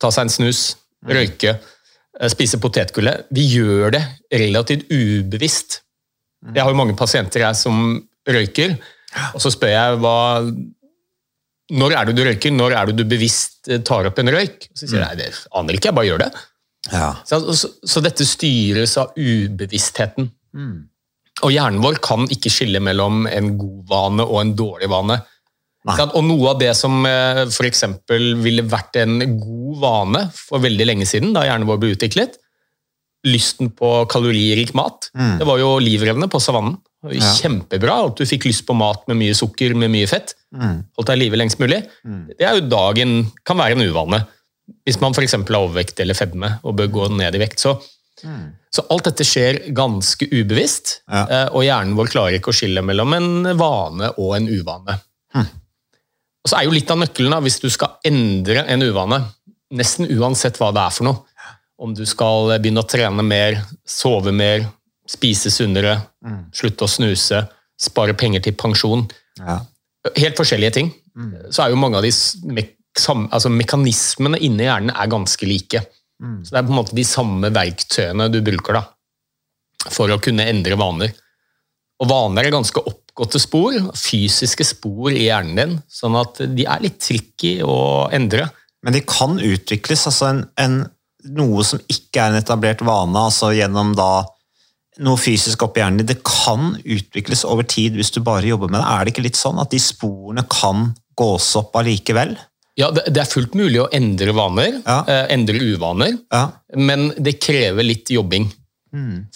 ta 0.00 0.10
seg 0.14 0.26
en 0.26 0.32
snus, 0.32 0.62
røyke, 1.08 1.56
eh, 2.20 2.30
spise 2.32 2.60
potetgullet. 2.62 3.28
Vi 3.34 3.46
gjør 3.54 3.94
det 3.96 4.02
relativt 4.32 4.90
ubevisst. 4.90 5.82
Jeg 6.54 6.62
har 6.62 6.70
jo 6.70 6.78
mange 6.78 6.96
pasienter 6.96 7.42
jeg 7.42 7.58
som 7.58 7.98
røyker, 8.28 8.76
og 9.34 9.40
så 9.42 9.50
spør 9.50 9.72
jeg 9.72 10.02
hva 10.02 10.18
Når 11.68 11.92
er 11.92 12.06
det 12.08 12.14
du 12.16 12.22
røyker? 12.24 12.52
Når 12.54 12.72
er 12.72 12.86
det 12.88 12.94
du 12.96 13.04
bevisst 13.04 13.68
eh, 13.68 13.82
tar 13.84 14.06
opp 14.08 14.18
en 14.18 14.30
røyk? 14.32 14.70
Så 14.72 14.86
sier 14.86 15.02
jeg 15.02 15.04
nei, 15.04 15.16
det 15.20 15.48
aner 15.52 15.76
ikke, 15.76 15.90
jeg 15.90 15.96
bare 15.98 16.08
gjør 16.08 16.22
det. 16.22 16.28
Ja. 16.92 17.08
Så, 17.28 17.40
så, 17.52 17.68
så 17.84 18.00
dette 18.00 18.24
styres 18.24 18.94
av 18.96 19.10
ubevisstheten. 19.18 20.30
Og 21.44 21.52
hjernen 21.52 21.82
vår 21.84 22.00
kan 22.02 22.24
ikke 22.32 22.50
skille 22.50 22.80
mellom 22.82 23.26
en 23.30 23.52
god 23.60 23.82
vane 23.90 24.24
og 24.24 24.40
en 24.40 24.54
dårlig 24.56 24.88
vane. 24.90 25.18
Og 25.86 26.24
noe 26.26 26.50
av 26.50 26.58
det 26.60 26.72
som 26.76 27.04
f.eks. 27.06 27.54
for 27.56 27.66
eksempel 27.68 28.34
ville 28.42 28.62
vært 28.66 28.96
en 28.96 29.18
god 29.38 29.78
vane 29.80 30.24
for 30.34 30.58
veldig 30.60 30.86
lenge 30.86 31.06
siden, 31.06 31.32
da 31.32 31.44
hjernen 31.46 31.68
vår 31.68 31.78
ble 31.80 31.92
utviklet, 31.94 32.36
lysten 33.26 33.70
på 33.74 34.06
kaloririk 34.10 34.74
mat, 34.78 35.10
det 35.38 35.46
var 35.46 35.58
jo 35.58 35.78
livrevne 35.82 36.28
på 36.30 36.38
savannen. 36.40 36.76
Ja. 37.14 37.22
Kjempebra 37.38 37.94
at 38.08 38.16
du 38.18 38.24
fikk 38.26 38.44
lyst 38.48 38.64
på 38.66 38.74
mat 38.74 39.04
med 39.06 39.16
mye 39.20 39.34
sukker, 39.34 39.74
med 39.78 39.90
mye 39.90 40.06
fett. 40.10 40.34
Holdt 40.96 41.06
deg 41.12 41.16
i 41.16 41.22
live 41.24 41.36
lengst 41.38 41.58
mulig. 41.62 41.82
Det 42.38 42.44
er 42.46 42.58
jo 42.58 42.66
dagen, 42.68 43.30
kan 43.46 43.58
være 43.58 43.78
en 43.78 43.84
uvane. 43.86 44.22
Hvis 44.84 44.98
man 45.00 45.14
f.eks. 45.14 45.32
har 45.38 45.58
overvekt 45.62 46.00
eller 46.02 46.14
fedme 46.18 46.58
og 46.62 46.74
bør 46.76 46.90
gå 46.92 47.06
ned 47.16 47.34
i 47.38 47.40
vekt. 47.40 47.62
Så, 47.62 47.76
så 48.74 48.82
alt 48.90 49.04
dette 49.08 49.24
skjer 49.24 49.62
ganske 49.72 50.26
ubevisst, 50.32 51.02
Ja. 51.08 51.22
eh, 51.30 51.48
og 51.54 51.62
hjernen 51.64 51.94
vår 51.96 52.10
klarer 52.12 52.36
ikke 52.40 52.50
å 52.50 52.58
skille 52.58 52.82
mellom 52.82 53.14
en 53.14 53.30
vane 53.56 54.10
og 54.18 54.34
en 54.36 54.48
uvane. 54.50 54.98
Og 56.48 56.54
så 56.54 56.62
er 56.62 56.64
jo 56.64 56.72
litt 56.72 56.88
av 56.88 56.96
nøkkelen, 56.96 57.34
da, 57.34 57.42
hvis 57.44 57.58
du 57.60 57.66
skal 57.68 57.98
endre 58.08 58.62
en 58.72 58.80
uvane, 58.80 59.18
nesten 59.76 60.08
uansett 60.16 60.56
hva 60.56 60.70
det 60.72 60.80
er 60.80 60.94
for 60.96 61.04
noe, 61.04 61.18
om 61.76 61.92
du 61.92 62.06
skal 62.08 62.54
begynne 62.56 62.80
å 62.80 62.88
trene 62.88 63.20
mer, 63.20 63.58
sove 63.84 64.32
mer, 64.32 64.64
spise 65.04 65.52
sunnere, 65.52 65.98
slutte 66.56 66.86
å 66.86 66.88
snuse, 66.88 67.42
spare 67.76 68.16
penger 68.16 68.46
til 68.46 68.56
pensjon, 68.56 69.04
Ja. 69.44 69.58
helt 70.16 70.40
forskjellige 70.40 70.72
ting, 70.72 70.88
så 71.52 71.66
er 71.66 71.68
jo 71.70 71.76
mange 71.76 72.00
av 72.00 72.02
de 72.02 72.12
me 72.48 72.64
altså 72.96 73.50
mekanismene 73.52 74.40
inni 74.40 74.64
hjernen 74.64 74.96
er 74.96 75.06
ganske 75.06 75.46
like. 75.46 75.84
Så 76.42 76.50
det 76.50 76.58
er 76.58 76.66
på 76.66 76.72
en 76.72 76.80
måte 76.80 76.96
de 76.96 77.04
samme 77.04 77.52
verktøyene 77.52 78.32
du 78.32 78.40
bruker 78.40 78.72
da, 78.72 78.86
for 79.90 80.08
å 80.08 80.18
kunne 80.18 80.48
endre 80.48 80.80
vaner. 80.80 81.12
Og 82.00 82.08
vaner 82.08 82.46
er 82.48 82.56
ganske 82.56 82.80
oppgåtte 83.18 83.40
spor, 83.42 83.74
fysiske 83.98 84.64
spor 84.64 85.10
i 85.10 85.26
hjernen 85.26 85.58
din, 85.58 85.76
sånn 85.90 86.14
at 86.20 86.38
de 86.54 86.66
er 86.70 86.82
litt 86.84 87.00
tricky 87.02 87.58
å 87.66 88.06
endre. 88.14 88.46
Men 88.86 88.94
de 88.94 89.02
kan 89.02 89.40
utvikles, 89.42 90.06
altså 90.06 90.28
en, 90.30 90.42
en, 90.62 90.76
noe 91.34 91.64
som 91.66 91.80
ikke 91.90 92.22
er 92.22 92.30
en 92.30 92.38
etablert 92.38 92.84
vane, 92.86 93.18
altså 93.18 93.50
gjennom 93.56 93.90
da 93.98 94.22
noe 95.02 95.18
fysisk 95.18 95.62
oppi 95.66 95.82
hjernen 95.82 96.02
din, 96.02 96.12
det 96.12 96.20
kan 96.26 96.76
utvikles 96.82 97.42
over 97.46 97.66
tid 97.66 97.98
hvis 97.98 98.12
du 98.14 98.20
bare 98.22 98.46
jobber 98.46 98.70
med 98.70 98.80
det. 98.80 98.86
Er 98.86 99.02
det 99.04 99.14
ikke 99.14 99.26
litt 99.26 99.38
sånn 99.38 99.58
at 99.62 99.74
de 99.74 99.82
sporene 99.82 100.46
kan 100.50 100.92
gås 101.18 101.50
opp 101.58 101.74
allikevel? 101.78 102.36
Ja, 102.78 102.92
det, 102.94 103.10
er 103.18 103.26
fullt 103.26 103.56
mulig 103.58 103.80
å 103.82 103.88
endre 103.94 104.30
vaner, 104.38 104.78
Ja. 104.86 105.00
eh, 105.10 105.26
endre 105.34 105.58
uvaner, 105.58 106.14
Ja. 106.30 106.52
men 106.76 107.10
det 107.18 107.40
krever 107.42 107.82
litt 107.82 108.14
jobbing. 108.14 108.46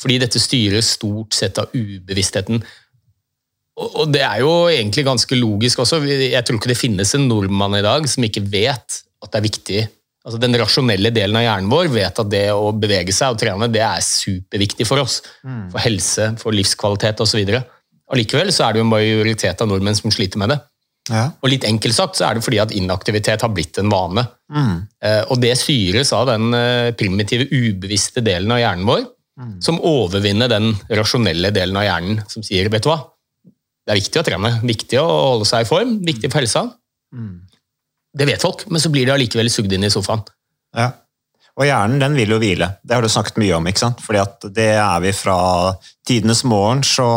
Fordi 0.01 0.15
dette 0.23 0.41
styres 0.41 0.95
stort 0.97 1.35
sett 1.37 1.59
av 1.61 1.75
ubevisstheten. 1.77 2.62
Og, 3.81 4.05
det 4.12 4.21
er 4.21 4.43
jo 4.43 4.52
egentlig 4.69 5.05
ganske 5.07 5.37
logisk 5.38 5.81
også. 5.81 6.02
Jeg 6.05 6.45
tror 6.45 6.59
ikke 6.59 6.73
det 6.75 6.81
finnes 6.81 7.14
en 7.17 7.25
nordmann 7.31 7.79
i 7.79 7.85
dag 7.85 8.05
som 8.11 8.25
ikke 8.26 8.45
vet 8.52 8.99
at 9.23 9.31
det 9.33 9.38
er 9.38 9.49
viktig 9.49 9.83
Altså 10.23 10.38
Den 10.38 10.55
rasjonelle 10.55 11.11
delen 11.11 11.35
av 11.35 11.43
hjernen 11.43 11.71
vår 11.73 11.88
vet 11.91 12.19
at 12.23 12.29
det 12.31 12.45
å 12.55 12.69
bevege 12.79 13.11
seg 13.14 13.35
og 13.35 13.41
trene 13.43 13.67
det 13.73 13.81
er 13.83 14.05
superviktig 14.07 14.87
for 14.87 15.02
oss. 15.02 15.17
For 15.73 15.83
helse, 15.83 16.29
for 16.38 16.55
livskvalitet 16.55 17.19
osv. 17.25 17.41
Allikevel 18.12 18.52
så 18.55 18.69
er 18.69 18.76
det 18.76 18.83
jo 18.83 18.85
en 18.87 18.93
majoritet 18.93 19.64
av 19.64 19.71
nordmenn 19.71 19.99
som 19.99 20.14
sliter 20.14 20.38
med 20.38 20.55
det. 20.55 20.61
Ja. 21.11 21.25
Og 21.43 21.50
litt 21.50 21.67
enkelt 21.67 21.97
sagt 21.97 22.21
så 22.21 22.29
er 22.29 22.38
det 22.38 22.45
fordi 22.47 22.61
at 22.62 22.75
inaktivitet 22.79 23.43
har 23.43 23.50
blitt 23.50 23.81
en 23.83 23.91
vane. 23.91 24.23
Eh, 25.02 25.25
og 25.26 25.43
det 25.43 25.57
syres 25.59 26.14
av 26.14 26.29
den 26.31 26.55
eh, 26.55 26.93
primitive, 26.95 27.49
ubevisste 27.50 28.23
delen 28.23 28.55
av 28.55 28.62
hjernen 28.62 28.87
vår, 28.87 29.02
som 29.64 29.81
overvinner 29.81 30.47
den 30.52 30.69
rasjonelle 30.93 31.50
delen 31.57 31.79
av 31.81 31.87
hjernen 31.88 32.19
som 32.31 32.45
sier 32.47 32.69
vet 32.71 32.85
du 32.85 32.91
hva, 32.93 32.99
det 33.83 33.95
er 33.95 33.99
viktig 33.99 34.21
å 34.21 34.27
trene, 34.27 34.51
viktig 34.62 34.99
å 35.01 35.07
holde 35.09 35.49
seg 35.49 35.65
i 35.65 35.69
form, 35.69 35.97
viktig 36.07 36.31
for 36.31 36.43
helsa. 36.43 36.67
Det 38.12 38.29
vet 38.29 38.45
folk, 38.45 38.67
men 38.71 38.83
så 38.83 38.91
blir 38.93 39.09
de 39.09 39.15
allikevel 39.15 39.51
sugd 39.51 39.73
inn 39.73 39.87
i 39.89 39.93
sofaen. 39.93 40.23
Ja. 40.77 40.91
Og 41.59 41.67
hjernen 41.69 42.01
den 42.01 42.15
vil 42.17 42.33
jo 42.33 42.39
hvile. 42.41 42.69
Det 42.81 42.97
har 42.97 43.05
du 43.05 43.11
snakket 43.12 43.41
mye 43.43 43.57
om. 43.59 43.67
ikke 43.69 43.83
sant? 43.83 43.99
Fordi 44.01 44.21
at 44.23 44.47
det 44.57 44.71
er 44.81 45.03
vi 45.05 45.11
fra 45.17 45.39
tidenes 46.09 46.45
morgen, 46.49 46.81
så, 46.87 47.09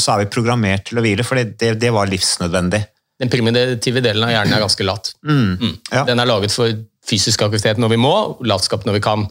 så 0.00 0.14
er 0.14 0.22
vi 0.22 0.30
programmert 0.32 0.86
til 0.88 1.00
å 1.00 1.04
hvile, 1.04 1.26
for 1.26 1.40
det, 1.40 1.74
det 1.80 1.90
var 1.92 2.08
livsnødvendig. 2.08 2.80
Den 3.18 3.32
primitive 3.32 4.00
delen 4.04 4.24
av 4.24 4.32
hjernen 4.32 4.54
er 4.56 4.62
ganske 4.62 4.86
lat. 4.86 5.10
Mm. 5.26 5.74
Ja. 5.90 6.04
Den 6.08 6.22
er 6.22 6.30
laget 6.30 6.54
for 6.54 6.72
fysisk 7.08 7.42
aktivitet 7.44 7.80
når 7.80 7.92
vi 7.96 8.00
må, 8.00 8.14
latskap 8.46 8.86
når 8.86 8.98
vi 9.00 9.04
kan. 9.04 9.26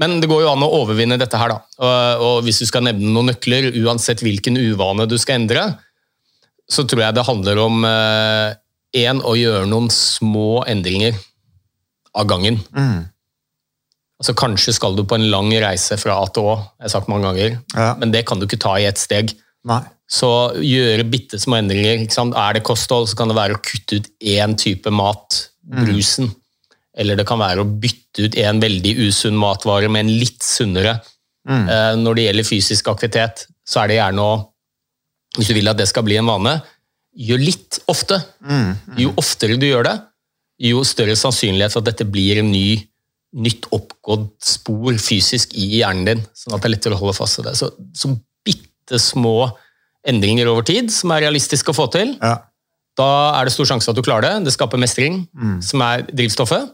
Men 0.00 0.18
det 0.20 0.28
går 0.30 0.44
jo 0.44 0.50
an 0.52 0.64
å 0.64 0.70
overvinne 0.82 1.16
dette 1.20 1.40
her, 1.40 1.52
da. 1.52 1.60
Og, 1.80 2.24
og 2.24 2.40
hvis 2.46 2.60
du 2.62 2.66
skal 2.68 2.84
nevne 2.84 3.12
noen 3.14 3.30
nøkler, 3.32 3.70
uansett 3.80 4.22
hvilken 4.24 4.58
uvane 4.60 5.08
du 5.08 5.16
skal 5.20 5.40
endre, 5.40 5.64
så 6.70 6.84
tror 6.88 7.02
jeg 7.06 7.14
det 7.16 7.24
handler 7.26 7.58
om 7.62 7.84
én 7.84 9.20
å 9.24 9.32
gjøre 9.36 9.66
noen 9.68 9.88
små 9.92 10.64
endringer 10.68 11.16
av 12.18 12.26
gangen. 12.28 12.58
Altså 14.18 14.34
Kanskje 14.34 14.74
skal 14.74 14.96
du 14.98 15.04
på 15.06 15.14
en 15.18 15.28
lang 15.30 15.50
reise 15.62 15.96
fra 16.00 16.16
A 16.18 16.26
til 16.34 16.48
Å, 16.50 16.56
jeg 16.80 16.88
har 16.88 16.94
sagt 16.96 17.10
mange 17.10 17.28
ganger, 17.28 17.58
Ja. 17.76 17.92
men 18.00 18.10
det 18.10 18.24
kan 18.26 18.40
du 18.40 18.46
ikke 18.48 18.58
ta 18.60 18.74
i 18.80 18.84
ett 18.88 18.98
steg. 18.98 19.32
Nei. 19.68 19.82
Så 20.10 20.28
gjøre 20.64 21.04
bitte 21.10 21.38
små 21.38 21.58
endringer. 21.60 22.02
Er 22.34 22.52
det 22.56 22.64
kosthold, 22.64 23.08
så 23.08 23.16
kan 23.16 23.28
det 23.28 23.36
være 23.36 23.54
å 23.58 23.62
kutte 23.62 24.00
ut 24.00 24.08
én 24.20 24.56
type 24.58 24.90
mat, 24.90 25.48
brusen. 25.62 26.32
Eller 26.96 27.14
det 27.16 27.26
kan 27.28 27.38
være 27.38 27.62
å 27.62 27.68
bytte 27.80 28.24
ut 28.26 28.34
en 28.42 28.58
veldig 28.60 28.96
usunn 29.06 29.36
matvare 29.38 29.88
med 29.88 30.06
en 30.06 30.18
litt 30.18 30.42
sunnere. 30.42 31.00
Eh, 31.48 31.94
når 31.96 32.14
det 32.16 32.24
gjelder 32.26 32.44
fysisk 32.48 32.88
aktivitet, 32.88 33.46
så 33.64 33.84
er 33.84 33.88
det 33.88 33.96
gjerne 34.00 34.18
å 34.24 34.48
Hvis 35.36 35.48
du 35.50 35.54
vil 35.54 35.68
at 35.68 35.76
det 35.78 35.88
skal 35.90 36.04
bli 36.06 36.16
en 36.20 36.26
vane, 36.30 36.54
gjør 37.18 37.38
litt 37.42 37.80
ofte. 37.90 38.20
Jo 38.98 39.12
oftere 39.20 39.58
du 39.58 39.66
gjør 39.66 39.84
det, 39.88 39.96
jo 40.70 40.80
større 40.86 41.14
sannsynlighet 41.18 41.72
for 41.74 41.82
at 41.84 41.90
dette 41.92 42.06
blir 42.10 42.40
en 42.40 42.50
ny, 42.50 42.78
nytt 43.38 43.66
oppgått 43.74 44.38
spor 44.42 44.96
fysisk 44.98 45.52
i 45.58 45.66
hjernen 45.80 46.06
din, 46.08 46.22
sånn 46.34 46.54
at 46.56 46.62
det 46.64 46.70
er 46.70 46.74
lettere 46.76 46.96
å 46.96 47.00
holde 47.02 47.16
fast 47.18 47.38
ved 47.38 47.50
det. 47.50 47.56
Så, 47.60 47.68
så 47.94 48.12
bitte 48.46 48.98
små 49.02 49.50
endringer 50.08 50.48
over 50.48 50.64
tid, 50.66 50.88
som 50.94 51.12
er 51.12 51.26
realistiske 51.26 51.70
å 51.74 51.76
få 51.76 51.88
til, 51.92 52.14
Ja. 52.22 52.38
da 52.96 53.08
er 53.38 53.44
det 53.44 53.52
stor 53.52 53.68
sjanse 53.68 53.84
for 53.84 53.92
at 53.92 54.00
du 54.00 54.06
klarer 54.06 54.24
det. 54.24 54.44
Det 54.48 54.54
skaper 54.56 54.80
mestring, 54.80 55.26
som 55.62 55.82
er 55.84 56.02
drivstoffet. 56.08 56.72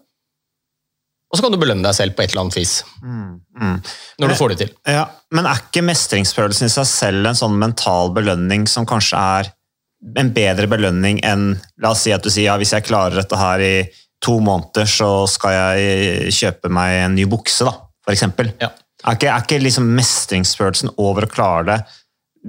Og 1.34 1.38
så 1.40 1.42
kan 1.42 1.50
du 1.50 1.58
belønne 1.58 1.82
deg 1.82 1.96
selv 1.96 2.14
på 2.14 2.22
et 2.22 2.30
eller 2.30 2.44
annet 2.44 2.56
vis. 2.60 2.76
Når 3.02 4.30
du 4.30 4.36
får 4.38 4.52
det 4.52 4.58
til. 4.60 4.68
Ja, 4.86 5.08
Men 5.34 5.48
er 5.50 5.58
ikke 5.58 5.82
mestringsfølelsen 5.82 6.70
i 6.70 6.74
seg 6.76 6.86
selv 6.86 7.26
en 7.26 7.38
sånn 7.38 7.56
mental 7.58 8.12
belønning 8.14 8.68
som 8.70 8.86
kanskje 8.86 9.18
er 9.18 9.50
en 10.20 10.30
bedre 10.36 10.68
belønning 10.70 11.18
enn 11.26 11.54
La 11.82 11.90
oss 11.90 12.04
si 12.04 12.12
at 12.14 12.22
du 12.22 12.30
sier 12.30 12.52
ja, 12.52 12.56
hvis 12.60 12.74
jeg 12.76 12.86
klarer 12.86 13.18
dette 13.18 13.38
her 13.40 13.62
i 13.64 13.74
to 14.22 14.38
måneder, 14.40 14.86
så 14.88 15.26
skal 15.28 15.56
jeg 15.56 16.32
kjøpe 16.32 16.70
meg 16.72 17.00
en 17.02 17.18
ny 17.18 17.26
bukse, 17.28 17.66
da, 17.66 17.74
for 18.04 18.14
eksempel. 18.14 18.54
Ja. 18.62 18.70
Er 19.04 19.18
ikke, 19.18 19.32
er 19.32 19.42
ikke 19.42 19.60
liksom 19.60 19.90
mestringsfølelsen 19.98 20.94
over 21.02 21.26
å 21.26 21.32
klare 21.32 21.66
det 21.66 21.80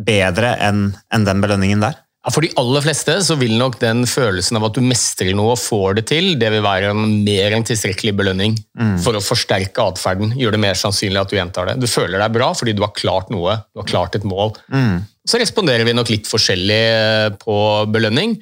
bedre 0.06 0.54
enn 0.62 0.89
enn 1.15 1.27
den 1.27 1.42
belønningen 1.44 1.84
der? 1.84 1.98
For 2.34 2.41
de 2.41 2.50
aller 2.58 2.82
fleste 2.82 3.13
så 3.22 3.36
vil 3.38 3.53
nok 3.60 3.75
den 3.82 4.05
følelsen 4.10 4.58
av 4.58 4.63
at 4.67 4.77
du 4.77 4.82
mestrer 4.82 5.36
noe 5.38 5.53
og 5.53 5.62
får 5.62 6.00
det 6.00 6.03
til, 6.10 6.32
det 6.41 6.50
vil 6.55 6.63
være 6.65 6.89
en 6.89 7.03
mer 7.25 7.53
enn 7.53 7.65
tilstrekkelig 7.67 8.15
belønning 8.17 8.55
for 9.03 9.13
å 9.17 9.22
forsterke 9.22 9.84
atferden. 9.91 10.34
Gjøre 10.34 10.58
det 10.58 10.62
mer 10.63 10.79
sannsynlig 10.79 11.22
at 11.22 11.29
du 11.29 11.38
gjentar 11.38 11.70
det. 11.70 11.75
Du 11.84 11.86
føler 11.91 12.17
deg 12.17 12.34
bra 12.34 12.50
fordi 12.58 12.74
du 12.74 12.82
har 12.82 12.96
klart 12.98 13.29
noe, 13.34 13.60
du 13.70 13.84
har 13.84 13.89
klart 13.91 14.17
et 14.17 14.25
mål. 14.25 14.55
Så 15.25 15.41
responderer 15.41 15.86
vi 15.86 15.94
nok 15.94 16.10
litt 16.10 16.29
forskjellig 16.29 16.82
eh, 16.96 17.27
på 17.41 17.58
belønning. 17.94 18.36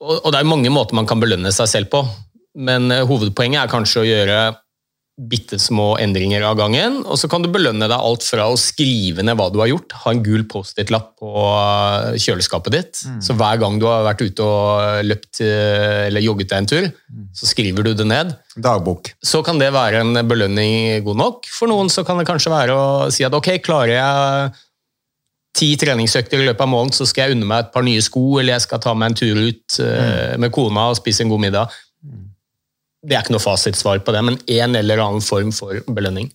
Og, 0.00 0.16
og 0.16 0.28
det 0.32 0.40
er 0.40 0.50
mange 0.50 0.70
måter 0.72 0.98
man 0.98 1.06
kan 1.06 1.22
belønne 1.22 1.52
seg 1.54 1.70
selv 1.70 1.90
på, 1.92 2.02
men 2.58 2.90
eh, 2.94 3.06
hovedpoenget 3.06 3.62
er 3.62 3.72
kanskje 3.72 4.02
å 4.02 4.08
gjøre 4.08 4.40
bitte 5.28 5.58
små 5.60 5.98
endringer 6.00 6.44
av 6.48 6.56
gangen, 6.56 7.00
og 7.04 7.18
så 7.20 7.28
kan 7.28 7.42
du 7.44 7.50
belønne 7.52 7.88
deg 7.90 7.96
alt 7.96 8.24
fra 8.24 8.46
å 8.48 8.56
skrive 8.60 9.24
ned 9.26 9.36
hva 9.36 9.50
du 9.52 9.58
har 9.60 9.68
gjort, 9.68 9.92
ha 10.04 10.14
en 10.14 10.22
gul 10.24 10.46
Post-It-lapp 10.48 11.10
på 11.20 11.32
eh, 11.44 12.16
kjøleskapet 12.22 12.76
ditt, 12.76 13.02
så 13.24 13.36
hver 13.36 13.60
gang 13.60 13.76
du 13.80 13.84
har 13.90 14.06
vært 14.06 14.24
ute 14.24 14.46
og 14.46 15.04
løpt 15.04 15.42
eh, 15.44 16.06
eller 16.06 16.24
jogget 16.24 16.52
deg 16.52 16.62
en 16.62 16.70
tur, 16.70 16.88
så 17.36 17.50
skriver 17.50 17.86
du 17.86 17.92
det 17.98 18.08
ned. 18.08 18.32
Dagbok. 18.56 19.12
Så 19.20 19.42
kan 19.46 19.60
det 19.60 19.72
være 19.76 20.00
en 20.04 20.22
belønning 20.28 21.04
god 21.04 21.20
nok. 21.20 21.52
For 21.52 21.70
noen 21.70 21.92
så 21.92 22.04
kan 22.06 22.18
det 22.20 22.26
kanskje 22.28 22.54
være 22.54 22.74
å 22.76 22.88
si 23.12 23.26
at 23.26 23.36
ok, 23.36 23.52
klarer 23.64 23.96
jeg 23.98 24.58
ti 25.60 25.74
treningsøkter 25.76 26.40
i 26.40 26.48
løpet 26.48 26.64
av 26.64 26.70
måneden, 26.70 26.94
så 26.96 27.04
skal 27.08 27.26
jeg 27.28 27.36
unne 27.36 27.48
meg 27.48 27.66
et 27.66 27.72
par 27.74 27.84
nye 27.84 28.00
sko, 28.04 28.24
eller 28.40 28.54
jeg 28.54 28.68
skal 28.68 28.82
ta 28.82 28.94
meg 28.96 29.10
en 29.10 29.20
tur 29.20 29.40
ut 29.40 29.80
mm. 29.82 30.40
med 30.40 30.52
kona 30.54 30.90
og 30.92 31.00
spise 31.00 31.26
en 31.26 31.32
god 31.32 31.42
middag. 31.48 31.80
Det 33.00 33.16
er 33.16 33.24
ikke 33.24 33.34
noe 33.36 33.42
fasitsvar 33.42 34.02
på 34.04 34.12
det, 34.12 34.20
men 34.26 34.36
en 34.60 34.76
eller 34.76 35.00
annen 35.00 35.24
form 35.24 35.54
for 35.56 35.80
belønning. 35.88 36.28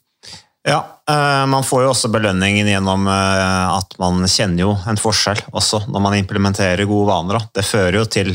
Ja, 0.66 0.80
eh, 1.10 1.46
man 1.46 1.64
får 1.64 1.84
jo 1.84 1.92
også 1.92 2.10
belønningen 2.10 2.68
gjennom 2.72 3.06
eh, 3.06 3.76
at 3.76 3.94
man 4.02 4.26
kjenner 4.26 4.64
jo 4.64 4.72
en 4.90 4.98
forskjell 4.98 5.44
også 5.54 5.84
når 5.94 6.02
man 6.02 6.18
implementerer 6.18 6.90
gode 6.90 7.12
vaner. 7.12 7.46
Det 7.54 7.62
fører 7.68 8.00
jo 8.00 8.08
til, 8.10 8.32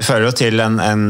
fører 0.00 0.30
jo 0.30 0.32
til 0.38 0.64
en, 0.64 0.78
en 0.80 1.02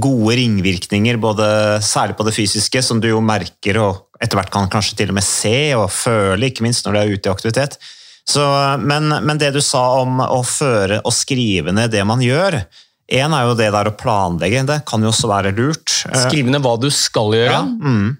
gode 0.00 0.38
ringvirkninger, 0.40 1.20
både, 1.20 1.48
særlig 1.84 2.16
på 2.16 2.24
det 2.24 2.32
fysiske, 2.36 2.80
som 2.84 3.02
du 3.02 3.10
jo 3.10 3.20
merker 3.24 3.82
og 3.82 4.22
etter 4.24 4.40
hvert 4.40 4.54
kan 4.54 4.72
kanskje 4.72 4.96
til 5.02 5.12
og 5.12 5.18
med 5.18 5.26
se 5.26 5.58
og 5.76 5.90
føle, 5.92 6.48
ikke 6.48 6.64
minst 6.64 6.86
når 6.86 6.96
du 6.96 7.00
er 7.02 7.12
ute 7.12 7.28
i 7.28 7.34
aktivitet. 7.34 7.76
Så, 8.24 8.40
men, 8.80 9.12
men 9.20 9.36
det 9.36 9.52
du 9.52 9.60
sa 9.60 9.82
om 10.00 10.22
å 10.24 10.40
føre 10.48 11.02
og 11.04 11.12
skrive 11.12 11.74
ned 11.76 11.92
det 11.92 12.06
man 12.08 12.24
gjør, 12.24 12.62
en 13.08 13.34
er 13.36 13.46
jo 13.48 13.54
det 13.58 13.70
der 13.74 13.88
å 13.90 13.96
planlegge, 13.98 14.64
det 14.68 14.80
kan 14.88 15.02
jo 15.04 15.10
også 15.12 15.28
være 15.28 15.52
lurt. 15.56 15.88
Skrive 15.92 16.22
Skriv 16.28 16.52
ned 16.52 16.62
hva 16.64 16.76
du 16.80 16.88
skal 16.94 17.34
gjøre. 17.36 17.52
Ja, 17.52 17.64
mm. 17.64 18.12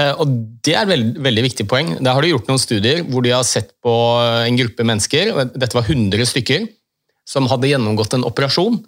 Eh, 0.00 0.12
Og 0.22 0.30
Det 0.64 0.74
er 0.74 0.84
et 0.84 0.92
veldig, 0.92 1.22
veldig 1.26 1.42
viktig 1.48 1.66
poeng. 1.68 1.90
Der 2.00 2.14
har 2.14 2.22
de 2.22 2.30
gjort 2.30 2.48
noen 2.48 2.60
studier 2.62 3.02
hvor 3.04 3.24
de 3.26 3.34
har 3.34 3.44
sett 3.44 3.72
på 3.84 3.92
en 4.46 4.56
gruppe 4.56 4.86
mennesker, 4.86 5.32
dette 5.54 5.76
var 5.76 5.84
100 5.88 6.24
stykker, 6.30 6.68
som 7.28 7.48
hadde 7.50 7.68
gjennomgått 7.70 8.14
en 8.16 8.24
operasjon, 8.26 8.78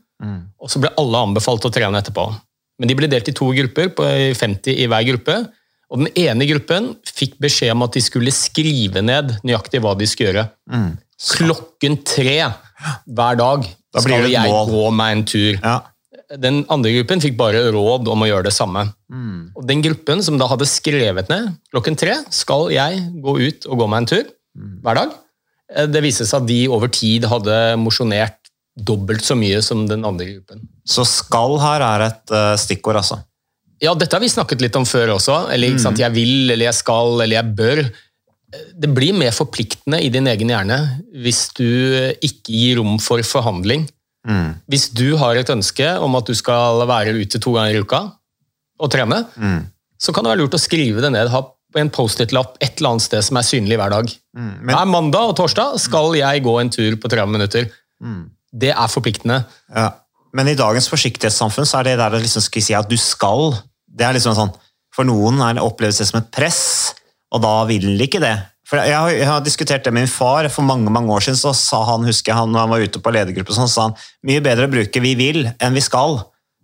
og 0.63 0.71
så 0.71 0.79
ble 0.83 0.93
alle 0.99 1.19
anbefalt 1.27 1.65
å 1.67 1.71
trene 1.75 1.99
etterpå. 1.99 2.25
Men 2.79 2.89
de 2.89 2.95
ble 2.99 3.09
delt 3.11 3.29
i 3.29 3.35
to 3.35 3.51
grupper, 3.55 3.91
på 3.95 4.07
50 4.39 4.79
i 4.79 4.87
hver 4.91 5.05
gruppe. 5.11 5.37
Og 5.93 5.99
Den 6.01 6.09
ene 6.17 6.47
gruppen 6.49 6.95
fikk 7.05 7.37
beskjed 7.43 7.75
om 7.75 7.83
at 7.85 7.93
de 7.93 8.01
skulle 8.01 8.33
skrive 8.33 9.03
ned 9.05 9.35
nøyaktig 9.45 9.83
hva 9.85 9.93
de 9.99 10.07
skulle 10.09 10.31
gjøre. 10.33 10.47
Klokken 11.37 11.99
tre 12.07 12.39
hver 13.07 13.37
dag 13.39 13.67
Da 13.93 14.01
skal 14.01 14.29
jeg 14.31 14.51
mål. 14.51 14.71
gå 14.73 14.85
meg 14.97 15.17
en 15.17 15.25
tur. 15.29 15.59
Ja. 15.63 15.81
Den 16.41 16.63
andre 16.73 16.93
gruppen 16.97 17.21
fikk 17.21 17.35
bare 17.37 17.61
råd 17.75 18.09
om 18.09 18.23
å 18.25 18.29
gjøre 18.29 18.47
det 18.49 18.55
samme. 18.57 18.87
Mm. 19.13 19.51
Og 19.57 19.67
Den 19.69 19.83
gruppen 19.85 20.23
som 20.25 20.39
da 20.41 20.47
hadde 20.49 20.65
skrevet 20.69 21.29
ned 21.29 21.51
klokken 21.75 21.97
tre 22.01 22.15
skal 22.33 22.71
jeg 22.73 23.03
gå 23.21 23.35
ut 23.43 23.67
og 23.69 23.79
gå 23.83 23.89
meg 23.93 23.99
en 24.05 24.07
tur 24.15 24.25
Mm. 24.57 24.83
hver 24.85 24.95
dag. 24.99 25.13
Eh, 25.75 25.87
Det 25.87 26.03
viste 26.05 26.27
seg 26.29 26.43
at 26.43 26.47
de 26.47 26.69
over 26.69 26.89
tid 26.89 27.25
hadde 27.25 27.77
mosjonert 27.81 28.37
dobbelt 28.77 29.23
så 29.25 29.35
mye 29.37 29.63
som 29.63 29.87
den 29.89 30.05
andre 30.05 30.27
gruppen. 30.27 30.67
Så 30.87 31.05
skal 31.09 31.59
her 31.61 31.81
er 31.81 32.05
et 32.11 32.31
uh, 32.33 32.57
stikkord, 32.57 32.97
altså. 32.97 33.19
Ja, 33.81 33.95
dette 33.95 34.13
har 34.17 34.21
vi 34.21 34.29
snakket 34.29 34.61
litt 34.61 34.77
om 34.77 34.85
før 34.85 35.15
også. 35.17 35.51
Eller 35.53 35.69
ikke 35.73 35.81
sant, 35.85 35.99
jeg 35.99 36.13
vil, 36.13 36.51
eller 36.51 36.67
jeg 36.67 36.75
skal, 36.75 37.21
eller 37.21 37.37
jeg 37.43 37.57
bør. 37.57 37.83
Det 38.53 38.91
blir 38.93 39.15
mer 39.17 39.33
forpliktende 39.33 40.01
i 40.05 40.11
din 40.13 40.27
egen 40.29 40.51
hjerne 40.53 40.77
hvis 41.25 41.47
du 41.57 41.65
ikke 42.21 42.53
gir 42.53 42.77
rom 42.81 42.99
for 43.01 43.23
forhandling. 43.25 43.87
Hvis 44.71 44.91
du 44.95 45.17
har 45.19 45.35
et 45.41 45.49
ønske 45.51 45.87
om 45.99 46.15
at 46.19 46.27
du 46.29 46.35
skal 46.39 46.85
være 46.87 47.15
ute 47.19 47.41
to 47.43 47.55
ganger 47.57 47.75
i 47.79 47.81
uka 47.83 48.03
og 48.83 48.91
trene, 48.93 49.23
så 49.99 50.13
kan 50.15 50.25
det 50.25 50.33
være 50.35 50.43
lurt 50.45 50.55
å 50.59 50.61
skrive 50.63 51.01
det 51.03 51.11
ned. 51.15 51.31
Ha 51.33 51.43
en 51.81 51.89
Post-It-lapp 51.91 52.59
et 52.61 52.77
eller 52.79 52.91
annet 52.95 53.07
sted 53.07 53.25
som 53.25 53.39
er 53.41 53.47
synlig 53.49 53.79
hver 53.81 53.91
dag. 53.95 54.13
Men, 54.37 54.75
Hver 54.75 54.85
mandag 54.91 55.31
og 55.33 55.37
torsdag 55.39 55.79
skal 55.81 56.13
jeg 56.19 56.43
gå 56.45 56.55
en 56.61 56.71
tur 56.71 56.97
på 57.01 57.09
30 57.09 57.33
minutter. 57.33 57.71
Det 58.53 58.71
er 58.75 58.89
forpliktende. 58.93 59.45
ja. 59.75 59.91
Men 60.33 60.49
i 60.49 60.55
dagens 60.57 60.87
forsiktighetssamfunn 60.89 61.67
så 61.69 61.81
er 61.83 61.91
det 61.91 61.99
der 62.01 62.15
å 62.17 62.21
liksom 62.23 62.41
si 62.41 62.73
at 62.73 62.89
du 62.89 62.97
skal 62.97 63.53
Det 63.85 64.07
er 64.07 64.15
liksom 64.17 64.33
sånn 64.35 64.53
For 64.97 65.05
noen 65.05 65.41
er 65.45 65.55
det 65.59 65.63
oppleves 65.63 65.99
det 66.01 66.07
som 66.09 66.21
et 66.23 66.31
press, 66.33 66.92
og 67.33 67.43
da 67.45 67.53
vil 67.69 67.87
de 67.97 68.07
ikke 68.07 68.21
det. 68.23 68.37
For 68.69 68.81
jeg 68.81 68.97
har, 68.97 69.11
jeg 69.13 69.29
har 69.29 69.43
diskutert 69.45 69.85
det 69.85 69.93
med 69.93 70.07
min 70.07 70.11
far. 70.11 70.47
For 70.53 70.65
mange 70.65 70.93
mange 70.93 71.13
år 71.13 71.25
siden 71.27 71.41
så 71.41 71.53
sa 71.57 71.83
han 71.91 72.07
husker 72.09 72.37
han, 72.37 72.53
når 72.53 72.65
han 72.65 72.73
var 72.73 72.85
ute 72.87 73.03
på 73.03 73.13
ledergruppe, 73.13 73.55
så 73.57 73.67
sa 73.69 73.89
han 73.89 73.97
mye 74.29 74.45
bedre 74.45 74.69
å 74.69 74.73
bruke 74.73 75.03
'vi 75.03 75.17
vil' 75.19 75.49
enn 75.59 75.75
'vi 75.75 75.85
skal'. 75.85 76.23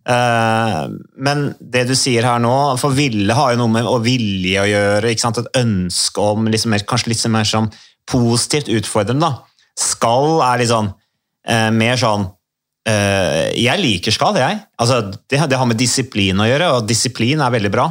Uh, 0.09 0.89
men 1.21 1.51
det 1.61 1.85
du 1.91 1.93
sier 1.99 2.25
her 2.25 2.41
nå, 2.41 2.55
for 2.81 2.97
ville 2.97 3.35
har 3.37 3.53
jo 3.53 3.61
noe 3.61 3.75
med 3.75 3.85
å 3.85 3.99
vilje 4.01 4.63
å 4.63 4.71
gjøre, 4.71 5.11
et 5.13 5.59
ønske 5.61 6.25
om 6.33 6.49
liksom 6.49 6.79
kanskje 6.89 7.13
litt 7.13 7.27
mer 7.29 7.45
sånn 7.45 7.69
positivt 8.09 8.73
utfordrende. 8.73 9.29
Skal 9.77 10.41
er 10.47 10.63
litt 10.63 10.73
sånn 10.73 10.89
uh, 10.89 11.71
mer 11.77 12.01
sånn 12.01 12.25
uh, 12.25 13.45
Jeg 13.53 13.83
liker 13.83 14.17
skal, 14.17 14.41
jeg. 14.41 14.63
Altså, 14.81 15.03
det, 15.29 15.45
det 15.45 15.61
har 15.61 15.69
med 15.69 15.77
disiplin 15.77 16.41
å 16.41 16.49
gjøre, 16.49 16.73
og 16.79 16.89
disiplin 16.89 17.45
er 17.45 17.53
veldig 17.53 17.75
bra. 17.75 17.91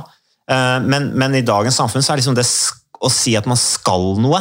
Eh, 0.51 0.77
men, 0.87 1.09
men 1.19 1.35
i 1.35 1.41
dagens 1.45 1.75
samfunn 1.79 2.03
så 2.05 2.13
er 2.13 2.21
liksom 2.21 2.37
det 2.37 2.45
å 3.03 3.09
si 3.13 3.35
at 3.37 3.45
man 3.49 3.59
skal 3.59 4.13
noe 4.17 4.39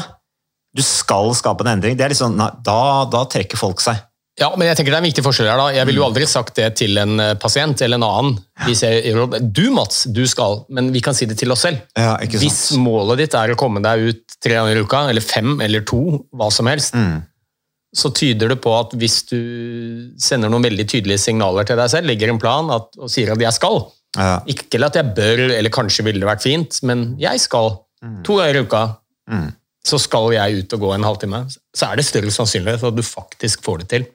Du 0.76 0.82
skal 0.84 1.32
skape 1.34 1.64
en 1.64 1.72
endring. 1.78 1.96
det 1.96 2.04
er 2.04 2.12
liksom, 2.12 2.34
nei, 2.36 2.50
da, 2.64 3.04
da 3.08 3.22
trekker 3.32 3.56
folk 3.56 3.80
seg. 3.80 3.96
Ja, 4.36 4.50
men 4.60 4.68
jeg 4.68 4.76
tenker 4.76 4.92
det 4.92 4.98
er 4.98 5.00
en 5.00 5.08
viktig 5.08 5.22
forskjell 5.24 5.46
her 5.48 5.56
da. 5.56 5.66
Jeg 5.72 5.86
ville 5.88 6.02
jo 6.02 6.04
aldri 6.04 6.26
sagt 6.28 6.58
det 6.58 6.66
til 6.76 6.98
en 7.00 7.14
eh, 7.24 7.30
pasient 7.40 7.80
eller 7.80 7.96
en 7.96 8.04
annen. 8.04 8.34
Hvis 8.66 8.82
jeg, 8.84 9.14
du 9.56 9.62
Mats, 9.72 10.02
du 10.12 10.20
skal, 10.28 10.58
men 10.68 10.90
vi 10.92 11.00
kan 11.00 11.16
si 11.16 11.24
det 11.30 11.38
til 11.40 11.54
oss 11.54 11.64
selv. 11.64 11.80
Ja? 11.96 12.18
Hvis 12.20 12.58
målet 12.76 13.22
ditt 13.22 13.36
er 13.40 13.54
å 13.54 13.56
komme 13.56 13.80
deg 13.80 14.04
ut 14.10 14.36
tre 14.44 14.58
ganger 14.58 14.76
i 14.76 14.84
uka, 14.84 15.00
eller 15.08 15.24
fem 15.24 15.54
eller 15.64 15.86
to, 15.88 16.02
hva 16.36 16.50
som 16.52 16.68
helst, 16.68 16.92
Mm. 17.00 17.22
så 17.96 18.10
tyder 18.12 18.52
det 18.52 18.58
på 18.60 18.74
at 18.76 18.92
hvis 19.00 19.22
du 19.30 19.38
sender 20.20 20.52
noen 20.52 20.68
veldig 20.68 20.84
tydelige 20.92 21.22
signaler 21.30 21.64
til 21.64 21.80
deg 21.80 21.88
selv, 21.94 22.10
legger 22.12 22.28
en 22.34 22.40
plan 22.42 22.68
at, 22.76 22.92
og 23.00 23.08
sier 23.08 23.32
at 23.32 23.40
jeg 23.40 23.56
skal, 23.56 23.86
Ja. 24.16 24.40
ikke 24.48 24.82
at 24.86 24.96
jeg 24.98 25.14
bør, 25.16 25.44
eller 25.58 25.70
kanskje 25.70 26.04
ville 26.04 26.20
det 26.22 26.28
vært 26.28 26.42
fint, 26.46 26.82
men 26.82 27.16
jeg 27.20 27.40
skal, 27.40 27.78
to 28.24 28.38
ganger 28.40 28.60
i 28.60 28.66
uka, 28.66 28.84
Mm. 29.28 29.48
så 29.84 29.98
skal 29.98 30.32
jeg 30.32 30.60
ut 30.62 30.72
og 30.76 30.80
gå 30.80 30.94
en 30.94 31.02
halvtime, 31.02 31.40
så 31.74 31.90
er 31.90 31.96
det 31.96 32.04
større 32.06 32.30
sannsynlighet 32.30 32.78
for 32.80 32.88
at 32.92 32.96
du 32.96 33.02
faktisk 33.02 33.62
får 33.66 33.78
det 33.82 33.88
til. 33.88 34.06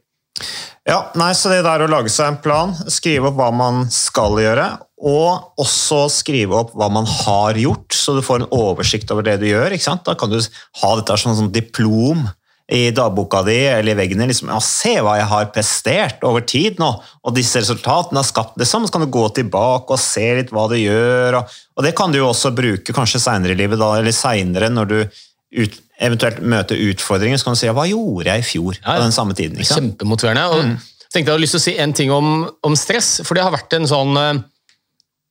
Ja, 0.88 1.12
nei, 1.20 1.34
så 1.38 1.52
det 1.52 1.62
der 1.66 1.84
å 1.84 1.90
lage 1.92 2.10
seg 2.10 2.32
en 2.32 2.38
plan, 2.42 2.72
skrive 2.90 3.28
opp 3.30 3.36
hva 3.38 3.52
man 3.54 3.84
skal 3.94 4.40
gjøre, 4.42 4.80
og 5.02 5.60
også 5.62 6.06
skrive 6.14 6.56
opp 6.64 6.72
hva 6.78 6.88
man 6.94 7.06
har 7.06 7.54
gjort, 7.60 7.92
så 7.94 8.16
du 8.16 8.22
får 8.26 8.42
en 8.44 8.52
oversikt 8.56 9.12
over 9.14 9.26
det 9.28 9.40
du 9.42 9.48
gjør. 9.52 9.72
ikke 9.76 9.84
sant? 9.84 10.06
Da 10.08 10.16
kan 10.16 10.30
du 10.32 10.40
ha 10.40 10.96
dette 10.96 11.18
som 11.20 11.36
sånn 11.36 11.52
diplom 11.54 12.24
i 12.72 12.86
dagboka 12.96 13.42
di 13.44 13.58
eller 13.68 13.92
i 13.92 13.98
veggen 14.00 14.22
din. 14.22 14.30
Liksom, 14.32 14.48
ja, 14.54 14.60
se 14.64 14.94
hva 15.04 15.18
jeg 15.20 15.28
har 15.28 15.50
prestert 15.52 16.22
over 16.24 16.46
tid 16.48 16.78
nå, 16.80 16.88
og 17.28 17.34
disse 17.36 17.60
resultatene 17.60 18.22
har 18.22 18.28
skapt 18.30 18.56
det 18.60 18.68
sånn.' 18.70 18.86
Så 18.88 18.94
kan 18.96 19.04
du 19.04 19.12
gå 19.12 19.26
tilbake 19.36 19.92
og 19.92 20.00
se 20.00 20.24
litt 20.40 20.54
hva 20.56 20.70
du 20.72 20.78
gjør, 20.80 21.42
og, 21.42 21.58
og 21.78 21.84
det 21.84 21.92
kan 21.98 22.12
du 22.14 22.22
jo 22.22 22.30
også 22.30 22.54
bruke 22.56 22.96
kanskje 22.96 23.20
seinere 23.20 23.52
i 23.58 23.60
livet, 23.60 23.80
da, 23.82 23.90
eller 24.00 24.16
seinere 24.16 24.70
når 24.72 24.88
du 24.88 24.98
ut, 25.52 25.74
eventuelt 26.00 26.40
møter 26.40 26.80
utfordringer, 26.80 27.38
så 27.38 27.44
kan 27.50 27.54
du 27.58 27.60
si 27.60 27.68
ja, 27.68 27.74
hva 27.76 27.84
gjorde 27.90 28.32
jeg 28.32 28.40
i 28.40 28.48
fjor 28.54 28.78
Ja, 28.80 28.96
på 28.96 29.02
den 29.04 29.12
samme 29.12 29.36
tiden? 29.36 29.60
ikke? 29.60 29.76
Kjempemotiverende. 29.76 30.46
Og 30.56 30.64
Mm. 30.64 30.78
tenkte 31.12 31.28
jeg 31.28 31.34
hadde 31.36 31.44
lyst 31.44 31.52
til 31.58 31.60
å 31.60 31.68
si 31.68 31.78
en 31.78 31.94
ting 31.94 32.12
om, 32.16 32.50
om 32.64 32.76
stress, 32.80 33.20
for 33.28 33.36
det 33.36 33.44
har 33.44 33.52
vært 33.52 33.74
en 33.76 33.86
sånn 33.92 34.16
eh, 34.18 34.42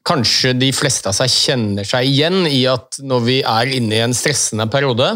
Kanskje 0.05 0.55
de 0.59 0.71
fleste 0.73 1.11
av 1.11 1.13
seg 1.15 1.29
kjenner 1.29 1.85
seg 1.85 2.07
igjen 2.09 2.47
i 2.49 2.63
at 2.67 2.97
når 3.05 3.21
vi 3.27 3.35
er 3.45 3.67
inne 3.77 3.99
i 3.99 4.01
en 4.01 4.15
stressende 4.17 4.65
periode, 4.73 5.11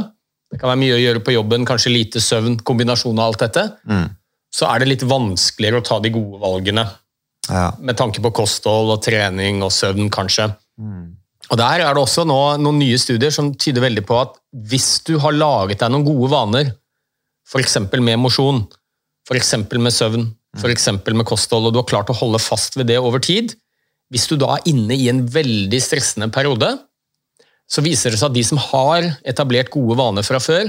det 0.55 0.61
kan 0.63 0.71
være 0.71 0.79
mye 0.85 0.95
å 0.95 1.01
gjøre 1.03 1.23
på 1.27 1.33
jobben, 1.35 1.65
kanskje 1.67 1.91
lite 1.91 2.21
søvn, 2.23 2.61
kombinasjon 2.63 3.19
av 3.19 3.33
alt 3.33 3.41
dette, 3.43 3.65
Mm. 3.91 4.07
så 4.55 4.69
er 4.71 4.79
det 4.79 4.89
litt 4.89 5.03
vanskeligere 5.03 5.81
å 5.81 5.85
ta 5.85 5.99
de 5.99 6.13
gode 6.15 6.39
valgene. 6.39 6.85
Ja. 7.49 7.73
Med 7.81 7.97
tanke 7.99 8.23
på 8.23 8.31
kosthold 8.33 8.93
og 8.95 9.03
trening 9.03 9.63
og 9.67 9.73
søvn, 9.75 10.09
kanskje. 10.15 10.55
Mm. 10.81 11.17
Og 11.51 11.57
Der 11.59 11.81
er 11.83 11.93
det 11.93 12.01
også 12.01 12.25
nå 12.25 12.39
noen 12.63 12.79
nye 12.79 12.97
studier 12.97 13.31
som 13.35 13.51
tyder 13.55 13.83
veldig 13.83 14.07
på 14.07 14.21
at 14.21 14.39
hvis 14.55 15.03
du 15.05 15.19
har 15.19 15.33
laget 15.33 15.81
deg 15.83 15.91
noen 15.91 16.07
gode 16.07 16.31
vaner, 16.31 16.71
f.eks. 17.51 17.77
med 17.99 18.19
mosjon, 18.23 18.63
f.eks. 19.29 19.53
med 19.75 19.93
søvn, 19.93 20.31
f.eks. 20.57 20.89
med 21.13 21.27
kosthold, 21.27 21.67
og 21.67 21.73
du 21.75 21.81
har 21.83 21.91
klart 21.91 22.15
å 22.15 22.17
holde 22.17 22.39
fast 22.39 22.77
ved 22.77 22.87
det 22.87 22.99
over 23.03 23.19
tid, 23.19 23.57
hvis 24.13 24.29
du 24.31 24.37
da 24.37 24.55
er 24.55 24.71
inne 24.71 24.95
i 24.95 25.09
en 25.11 25.27
veldig 25.27 25.83
stressende 25.83 26.31
periode, 26.33 26.79
så 27.71 27.83
viser 27.85 28.13
det 28.13 28.21
seg 28.21 28.31
at 28.31 28.37
de 28.37 28.45
som 28.45 28.61
har 28.61 29.07
etablert 29.27 29.71
gode 29.73 29.97
vaner 29.99 30.27
fra 30.27 30.41
før, 30.43 30.69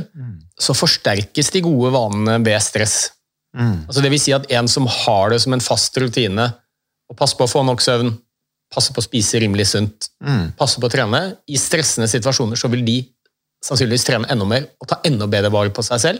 så 0.60 0.76
forsterkes 0.78 1.52
de 1.52 1.62
gode 1.66 1.92
vanene 1.94 2.38
ved 2.46 2.62
stress. 2.64 3.12
Mm. 3.56 3.86
Altså 3.88 4.04
det 4.04 4.12
vil 4.12 4.20
si 4.20 4.34
at 4.36 4.48
en 4.52 4.68
som 4.72 4.88
har 4.88 5.32
det 5.32 5.42
som 5.44 5.54
en 5.56 5.64
fast 5.64 5.98
rutine, 6.02 6.54
og 7.12 7.18
passer 7.20 7.38
på 7.38 7.46
å 7.46 7.52
få 7.52 7.64
nok 7.68 7.84
søvn, 7.84 8.14
passer 8.74 8.96
på 8.96 9.04
å 9.04 9.06
spise 9.06 9.40
rimelig 9.40 9.68
sunt, 9.74 10.10
Mm. 10.24 10.56
passer 10.58 10.82
på 10.82 10.88
å 10.88 10.92
trene, 10.92 11.38
i 11.48 11.58
stressende 11.60 12.08
situasjoner 12.10 12.58
så 12.58 12.72
vil 12.72 12.84
de 12.86 12.98
sannsynligvis 13.64 14.06
trene 14.08 14.30
enda 14.32 14.46
mer 14.46 14.68
og 14.82 14.88
ta 14.88 15.00
enda 15.06 15.28
bedre 15.28 15.52
vare 15.52 15.70
på 15.70 15.84
seg 15.84 16.00
selv. 16.00 16.20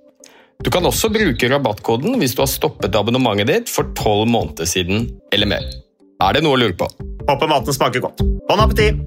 Du 0.61 0.69
kan 0.69 0.85
også 0.85 1.09
bruke 1.09 1.47
rabattkoden 1.49 2.19
hvis 2.21 2.35
du 2.37 2.43
har 2.43 2.49
stoppet 2.49 2.93
abonnementet 2.97 3.49
ditt 3.49 3.71
for 3.71 3.89
tolv 3.97 4.27
måneder 4.29 4.67
siden 4.69 5.07
eller 5.33 5.49
mer. 5.49 5.65
Er 6.21 6.37
det 6.37 6.43
noe 6.45 6.53
å 6.53 6.61
lure 6.61 6.77
på? 6.77 6.85
Håper 7.25 7.49
maten 7.49 7.73
smaker 7.73 8.03
godt. 8.03 8.21
Bon 8.49 8.61
appétit! 8.61 9.01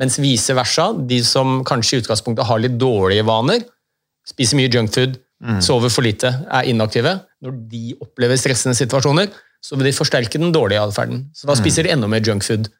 Mens 0.00 0.16
vice 0.16 0.54
versa, 0.56 0.88
de 0.96 1.18
som 1.22 1.60
kanskje 1.68 1.98
i 1.98 2.02
utgangspunktet 2.02 2.48
har 2.48 2.62
litt 2.62 2.78
dårlige 2.80 3.26
vaner, 3.28 3.60
spiser 4.26 4.56
mye 4.56 4.70
junkfood, 4.72 5.18
sover 5.60 5.92
for 5.92 6.04
lite, 6.04 6.30
er 6.48 6.70
inaktive, 6.72 7.12
når 7.44 7.58
de 7.68 7.82
opplever 8.00 8.40
stressende 8.40 8.76
situasjoner, 8.78 9.28
så 9.60 9.76
vil 9.76 9.90
de 9.90 9.96
forsterke 9.96 10.40
den 10.40 10.54
dårlige 10.56 10.80
atferden. 10.88 11.26
Så 11.36 11.46
da 11.48 11.56
spiser 11.58 11.84
de 11.84 11.92
enda 11.92 12.08
mer 12.08 12.24
junkfood. 12.24 12.70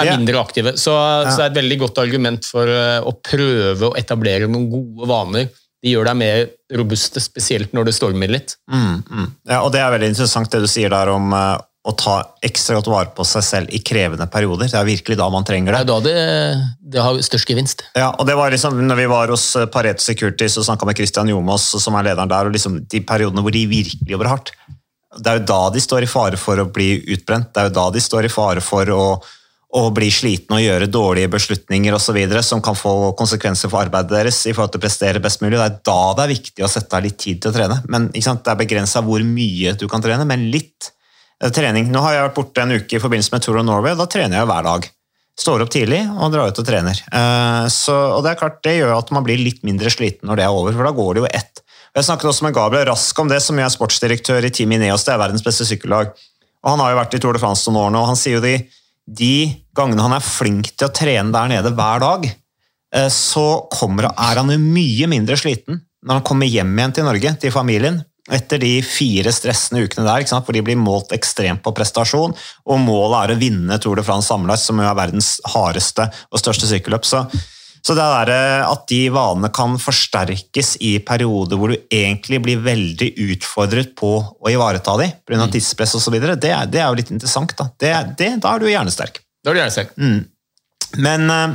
Er 0.00 0.06
Ja. 0.06 0.16
mindre 0.16 0.40
aktive. 0.40 0.72
Så, 0.80 0.92
så 0.94 1.36
det 1.36 1.44
er 1.44 1.50
et 1.50 1.58
veldig 1.62 1.78
godt 1.82 1.98
argument 2.00 2.46
for 2.48 2.68
eh, 2.68 3.00
å 3.04 3.12
prøve 3.20 3.90
å 3.90 3.96
etablere 4.00 4.48
noen 4.48 4.68
gode 4.72 5.08
vaner. 5.10 5.48
De 5.80 5.94
gjør 5.94 6.10
deg 6.10 6.16
mer 6.20 6.46
robuste, 6.76 7.20
spesielt 7.24 7.72
når 7.76 7.88
det 7.88 7.94
stormer 7.96 8.28
litt. 8.28 8.56
Mm, 8.70 9.02
mm. 9.08 9.26
Ja, 9.48 9.62
og 9.64 9.72
Det 9.72 9.80
er 9.80 9.92
veldig 9.94 10.10
interessant 10.12 10.50
det 10.52 10.60
du 10.60 10.68
sier 10.68 10.92
der 10.92 11.08
om 11.08 11.32
uh, 11.32 11.56
å 11.88 11.94
ta 11.96 12.18
ekstra 12.44 12.76
godt 12.76 12.90
vare 12.92 13.08
på 13.16 13.24
seg 13.24 13.44
selv 13.46 13.72
i 13.72 13.80
krevende 13.80 14.26
perioder. 14.28 14.68
Det 14.68 14.76
er 14.76 14.84
virkelig 14.84 15.16
da 15.16 15.28
man 15.32 15.46
trenger 15.48 15.72
Det 15.72 15.78
det. 15.78 15.80
er 15.80 15.88
da 15.88 16.00
det, 16.04 16.74
det 16.96 17.00
har 17.06 17.16
størst 17.24 17.48
gevinst. 17.48 17.84
Ja, 17.96 18.10
og 18.12 18.28
det 18.28 18.36
var 18.36 18.52
liksom, 18.52 18.76
når 18.84 19.00
vi 19.00 19.06
var 19.08 19.32
hos 19.32 19.46
eh, 19.56 19.64
Pareto 19.72 20.04
Securities 20.04 20.58
og 20.60 20.68
snakka 20.68 20.84
med 20.90 21.00
Christian 21.00 21.32
Jomås, 21.32 21.70
som 21.80 21.96
er 21.96 22.10
lederen 22.10 22.28
der, 22.28 22.50
og 22.50 22.52
liksom 22.56 22.82
de 22.84 23.00
periodene 23.08 23.40
hvor 23.40 23.56
de 23.56 23.64
virkelig 23.70 24.12
jobber 24.12 24.28
hardt, 24.28 24.52
det 25.16 25.26
er 25.32 25.40
jo 25.40 25.46
da 25.48 25.62
de 25.74 25.80
står 25.82 26.04
i 26.04 26.10
fare 26.12 26.36
for 26.38 26.60
å 26.60 26.68
bli 26.70 26.92
utbrent. 27.16 27.48
Det 27.54 27.64
er 27.64 27.70
jo 27.70 27.76
da 27.80 27.88
de 27.96 28.04
står 28.04 28.28
i 28.28 28.34
fare 28.36 28.60
for 28.62 28.92
å, 28.94 29.02
å 29.70 29.82
bli 29.94 30.08
slitne 30.10 30.58
og 30.58 30.64
gjøre 30.64 30.88
dårlige 30.90 31.30
beslutninger 31.30 31.94
osv. 31.94 32.18
som 32.42 32.62
kan 32.62 32.74
få 32.74 33.12
konsekvenser 33.18 33.70
for 33.70 33.84
arbeidet 33.84 34.10
deres 34.10 34.38
i 34.50 34.54
forhold 34.54 34.72
til 34.74 34.80
å 34.80 34.82
prestere 34.82 35.22
best 35.22 35.44
mulig. 35.44 35.58
Det 35.58 35.66
er 35.66 35.76
da 35.86 35.98
det 36.18 36.24
er 36.24 36.32
viktig 36.32 36.64
å 36.66 36.70
sette 36.70 36.96
av 36.98 37.04
litt 37.06 37.18
tid 37.22 37.42
til 37.42 37.52
å 37.52 37.54
trene. 37.54 37.76
Men? 37.86 38.08
Det 38.10 38.24
er 38.26 38.58
begrensa 38.58 39.02
hvor 39.06 39.22
mye 39.22 39.76
du 39.78 39.86
kan 39.90 40.02
trene, 40.02 40.26
men 40.26 40.48
litt 40.50 40.90
eh, 41.42 41.52
trening. 41.54 41.86
Nå 41.92 42.02
har 42.02 42.16
jeg 42.16 42.26
vært 42.26 42.40
borte 42.40 42.64
en 42.64 42.74
uke 42.74 42.98
i 42.98 43.02
forbindelse 43.02 43.36
med 43.36 43.46
Tour 43.46 43.60
of 43.62 43.68
Norway, 43.68 43.94
og 43.94 44.02
da 44.02 44.08
trener 44.10 44.40
jeg 44.40 44.50
hver 44.50 44.66
dag. 44.66 44.90
Står 45.40 45.62
opp 45.62 45.70
tidlig 45.72 46.02
og 46.18 46.34
drar 46.34 46.50
ut 46.50 46.58
og 46.58 46.66
trener. 46.66 46.98
Eh, 47.06 47.68
Så, 47.70 47.94
og 47.94 48.24
Det 48.26 48.32
er 48.32 48.40
klart, 48.42 48.58
det 48.66 48.74
gjør 48.80 48.96
at 48.98 49.14
man 49.14 49.26
blir 49.26 49.38
litt 49.38 49.62
mindre 49.62 49.92
sliten 49.94 50.26
når 50.26 50.42
det 50.42 50.48
er 50.48 50.56
over, 50.56 50.74
for 50.74 50.90
da 50.90 50.96
går 50.98 51.14
det 51.14 51.22
jo 51.22 51.30
ett. 51.30 51.62
Jeg 51.94 52.06
snakket 52.06 52.30
også 52.30 52.46
med 52.46 52.54
Gabriel 52.54 52.90
Rask 52.90 53.18
om 53.22 53.30
det, 53.30 53.38
som 53.42 53.58
jeg 53.58 53.66
er 53.66 53.72
sportsdirektør 53.74 54.44
i 54.46 54.50
Team 54.54 54.74
Ineos, 54.74 55.06
det 55.06 55.14
er 55.14 55.22
verdens 55.22 55.46
beste 55.46 55.66
sykkellag. 55.66 56.10
Og 56.60 56.74
Han 56.74 56.82
har 56.82 56.92
jo 56.92 57.00
vært 57.00 57.14
i 57.14 57.22
Tour 57.22 57.34
de 57.34 57.42
France 57.42 57.70
noen 57.70 57.86
år 57.86 57.94
nå, 57.94 58.02
og 58.02 58.10
han 58.12 58.18
sier 58.18 58.38
jo 58.38 58.44
de, 58.44 58.58
de 59.10 59.50
gangene 59.76 60.04
han 60.04 60.14
er 60.16 60.24
flink 60.24 60.72
til 60.74 60.88
å 60.88 60.94
trene 60.94 61.34
der 61.34 61.50
nede 61.50 61.72
hver 61.74 62.02
dag, 62.02 62.26
eh, 62.94 63.10
så 63.12 63.46
kommer, 63.72 64.10
er 64.10 64.42
han 64.42 64.52
jo 64.52 64.60
mye 64.62 65.10
mindre 65.10 65.38
sliten 65.40 65.82
når 66.00 66.20
han 66.20 66.24
kommer 66.24 66.48
hjem 66.48 66.72
igjen 66.78 66.94
til 66.96 67.04
Norge, 67.04 67.34
til 67.42 67.52
familien, 67.52 67.98
etter 68.30 68.60
de 68.62 68.70
fire 68.84 69.32
stressende 69.34 69.82
ukene 69.84 70.06
der, 70.06 70.24
hvor 70.30 70.54
de 70.54 70.62
blir 70.64 70.78
målt 70.78 71.12
ekstremt 71.16 71.62
på 71.64 71.74
prestasjon, 71.76 72.32
og 72.64 72.82
målet 72.84 73.18
er 73.20 73.34
å 73.34 73.40
vinne 73.40 73.78
Tour 73.82 73.98
de 74.00 74.04
France 74.06 74.30
sammenlagt, 74.30 74.64
som 74.64 74.80
er 74.80 74.96
verdens 74.96 75.34
hardeste 75.52 76.06
og 76.30 76.40
største 76.40 76.70
sykkelløp. 76.70 77.04
Så 77.86 77.94
det 77.96 78.04
der 78.04 78.30
eh, 78.34 78.64
at 78.68 78.82
de 78.90 79.00
vanene 79.14 79.48
kan 79.56 79.78
forsterkes 79.80 80.74
i 80.84 80.98
perioder 81.06 81.56
hvor 81.60 81.72
du 81.72 81.78
egentlig 81.92 82.40
blir 82.44 82.60
veldig 82.64 83.10
utfordret 83.30 83.94
på 83.98 84.10
å 84.20 84.52
ivareta 84.52 84.96
dem 85.00 85.14
pga. 85.26 85.40
Mm. 85.46 85.52
tidspress 85.54 85.94
osv., 85.96 86.18
det, 86.20 86.50
er- 86.52 86.66
det 86.70 86.80
er 86.82 86.88
jo 86.90 86.98
litt 87.00 87.10
interessant. 87.14 87.54
Da, 87.56 87.70
det, 87.80 87.94
det, 88.20 88.30
da 88.44 88.54
er 88.56 88.62
du 88.64 88.68
hjernesterk. 88.70 89.22
Da 89.44 89.50
er 89.52 89.56
du 89.56 89.62
gjerne 89.62 89.86
Mm. 89.96 90.18
Men 91.00 91.30
eh, 91.30 91.54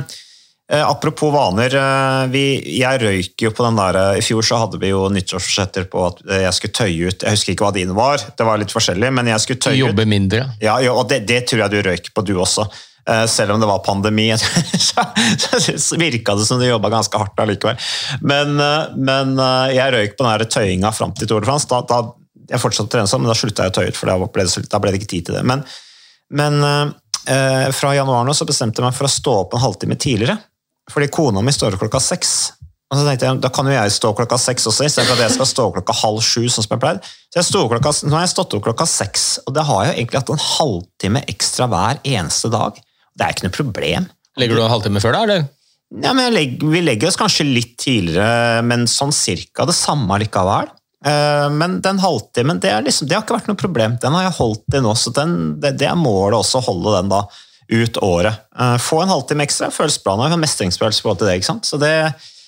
eh, 0.72 0.82
apropos 0.88 1.30
vaner, 1.34 1.74
eh, 1.76 2.22
vi, 2.32 2.44
jeg 2.80 3.02
røyk 3.02 3.44
jo 3.46 3.52
på 3.54 3.66
den 3.66 3.76
der 3.78 3.98
I 4.18 4.24
fjor 4.24 4.42
så 4.48 4.58
hadde 4.64 4.80
vi 4.82 4.90
jo 4.90 5.04
nyttårsforsetter 5.12 5.86
på 5.92 6.06
at 6.08 6.22
jeg 6.46 6.54
skulle 6.56 6.76
tøye 6.80 7.10
ut 7.12 7.22
Jeg 7.26 7.36
husker 7.36 7.52
ikke 7.54 7.68
hva 7.68 7.74
dine 7.76 7.94
var, 7.96 8.18
det 8.38 8.46
var 8.48 8.58
litt 8.62 8.72
forskjellig, 8.74 9.12
men 9.14 9.28
jeg 9.30 9.44
skulle 9.44 9.62
tøye 9.68 9.76
ut. 9.76 9.82
Jobbe 9.90 10.08
mindre. 10.08 10.42
Ja, 10.64 10.78
ja, 10.82 10.96
og 10.96 11.06
det, 11.12 11.22
det 11.28 11.44
tror 11.50 11.66
jeg 11.66 11.74
du 11.76 11.80
røyk 11.90 12.10
på, 12.16 12.24
du 12.26 12.34
også. 12.42 12.66
Eh, 13.10 13.26
Selv 13.26 13.54
om 13.54 13.60
det 13.60 13.66
var 13.66 13.78
pandemi, 13.78 14.32
så, 14.78 15.04
så 15.78 15.96
virka 15.96 16.34
det 16.34 16.46
som 16.46 16.60
de 16.60 16.70
jobba 16.70 16.90
ganske 16.90 17.18
hardt 17.18 17.40
allikevel. 17.40 17.78
Men, 18.20 18.60
eh, 18.60 18.96
men 18.98 19.38
eh, 19.38 19.76
jeg 19.76 19.94
røyk 19.94 20.16
på 20.18 20.26
den 20.26 20.50
tøyinga 20.50 20.92
fram 20.92 21.14
til 21.14 21.30
Tour 21.30 21.44
de 21.44 21.50
France. 21.50 21.68
Da, 21.70 21.82
da, 21.86 22.02
jeg 22.50 22.62
fortsatte 22.62 22.88
å 22.88 22.94
trene 22.96 23.10
sånn, 23.10 23.22
men 23.22 23.30
da 23.30 23.38
slutta 23.38 23.66
jeg 23.66 23.74
å 23.74 23.78
tøye 23.78 23.92
ut, 23.92 23.98
for 23.98 24.10
da 24.10 24.18
ble, 24.22 24.46
det, 24.46 24.66
da 24.72 24.82
ble 24.82 24.94
det 24.94 25.02
ikke 25.02 25.12
tid 25.14 25.28
til 25.30 25.38
det. 25.38 25.44
Men, 25.46 25.62
men 26.34 26.58
eh, 26.66 27.70
fra 27.74 27.94
januar 27.94 28.26
nå 28.26 28.34
så 28.34 28.48
bestemte 28.48 28.82
jeg 28.82 28.88
meg 28.88 28.98
for 28.98 29.06
å 29.06 29.14
stå 29.14 29.38
opp 29.44 29.54
en 29.54 29.62
halvtime 29.62 29.98
tidligere. 29.98 30.38
Fordi 30.90 31.10
kona 31.10 31.42
mi 31.42 31.54
står 31.54 31.74
opp 31.74 31.86
klokka 31.86 32.02
seks. 32.02 32.34
Og 32.86 32.98
så 32.98 33.06
tenkte 33.06 33.26
jeg, 33.26 33.38
Da 33.42 33.50
kan 33.50 33.66
jo 33.66 33.74
jeg 33.74 33.94
stå 33.94 34.12
klokka 34.14 34.38
seks 34.38 34.66
også, 34.70 34.86
istedenfor 34.86 35.18
at 35.18 35.24
jeg 35.24 35.34
skal 35.34 35.48
stå 35.50 35.64
klokka 35.74 35.94
halv 36.02 36.20
sju. 36.22 36.44
sånn 36.46 36.62
som 36.62 36.76
jeg 36.76 36.82
pleide. 36.82 37.14
Så 37.34 37.42
jeg 37.42 37.70
klokka, 37.72 37.94
Nå 38.06 38.14
har 38.14 38.26
jeg 38.26 38.34
stått 38.34 38.54
opp 38.54 38.66
klokka 38.66 38.86
seks, 38.86 39.24
og 39.46 39.54
det 39.56 39.64
har 39.66 39.84
jeg 39.84 39.92
jo 39.92 39.96
egentlig 39.98 40.20
hatt 40.20 40.34
en 40.34 40.44
halvtime 40.44 41.24
ekstra 41.34 41.66
hver 41.70 42.02
eneste 42.06 42.50
dag. 42.54 42.78
Det 43.16 43.24
er 43.26 43.34
ikke 43.34 43.46
noe 43.48 43.56
problem. 43.56 44.08
Legger 44.36 44.58
du 44.58 44.62
en 44.66 44.72
halvtime 44.72 45.00
før 45.00 45.16
da, 45.16 45.22
eller? 45.26 45.46
Ja, 46.02 46.12
men 46.18 46.32
legger, 46.34 46.66
Vi 46.72 46.80
legger 46.82 47.08
oss 47.08 47.16
kanskje 47.20 47.46
litt 47.46 47.76
tidligere, 47.80 48.62
men 48.66 48.84
sånn 48.90 49.14
cirka 49.14 49.64
det 49.68 49.76
samme 49.78 50.18
likevel. 50.20 50.68
Eh, 51.06 51.48
Men 51.54 51.80
den 51.84 52.00
halvtimen 52.02 52.58
det, 52.60 52.72
liksom, 52.84 53.06
det 53.08 53.14
har 53.16 53.22
ikke 53.24 53.36
vært 53.38 53.50
noe 53.52 53.60
problem. 53.60 53.96
Den 54.02 54.16
har 54.16 54.26
jeg 54.26 54.36
holdt 54.40 54.74
i 54.76 54.80
nå, 54.82 54.94
så 54.98 55.12
den, 55.14 55.36
det, 55.62 55.76
det 55.80 55.86
er 55.88 55.98
målet 56.00 56.40
også, 56.40 56.58
å 56.60 56.66
holde 56.72 56.96
den 56.98 57.12
da 57.12 57.22
ut 57.70 58.00
året. 58.02 58.42
Eh, 58.58 58.76
Få 58.82 59.02
en 59.04 59.12
halvtime 59.14 59.46
ekstra 59.46 59.70
føles 59.74 60.00
bra. 60.02 60.16
Nå 60.16 60.26
har 60.26 60.34
jeg 60.34 60.42
mestringsfølelse 60.42 61.06
på 61.06 61.14
til 61.20 61.30
det. 61.30 61.36
ikke 61.38 61.50
sant? 61.52 61.68
Så 61.68 61.78
det, 61.82 61.92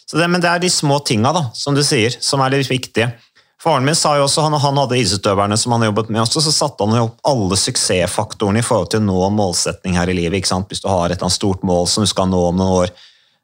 så 0.09 0.19
det, 0.19 0.29
men 0.33 0.43
det 0.43 0.51
er 0.51 0.63
de 0.63 0.71
små 0.73 0.99
tinga, 1.07 1.33
da, 1.37 1.47
som 1.55 1.77
du 1.79 1.83
sier, 1.87 2.15
som 2.21 2.43
er 2.43 2.57
litt 2.57 2.71
viktige. 2.71 3.13
Faren 3.59 3.83
min 3.85 3.97
sa 3.99 4.13
jo 4.15 4.27
også, 4.29 4.45
han, 4.45 4.55
han 4.63 4.79
hadde 4.79 4.99
idrettsutøverne 5.01 5.57
som 5.59 5.73
han 5.75 5.89
jobbet 5.89 6.13
med 6.15 6.23
også, 6.23 6.43
så 6.45 6.53
satte 6.55 6.87
han 6.87 6.95
jo 6.95 7.09
opp 7.09 7.17
alle 7.27 7.57
suksessfaktorene 7.59 8.63
i 8.63 8.67
forhold 8.67 8.93
til 8.93 9.03
å 9.03 9.07
nå 9.09 9.31
målsetning 9.35 9.99
her 9.99 10.11
i 10.13 10.15
livet. 10.15 10.39
ikke 10.39 10.53
sant? 10.53 10.69
Hvis 10.71 10.85
du 10.85 10.87
har 10.91 11.09
et 11.09 11.17
eller 11.17 11.27
annet 11.27 11.39
stort 11.41 11.65
mål 11.67 11.89
som 11.91 12.07
du 12.07 12.11
skal 12.11 12.31
nå 12.31 12.43
om 12.53 12.61
noen 12.61 12.85
år. 12.85 12.93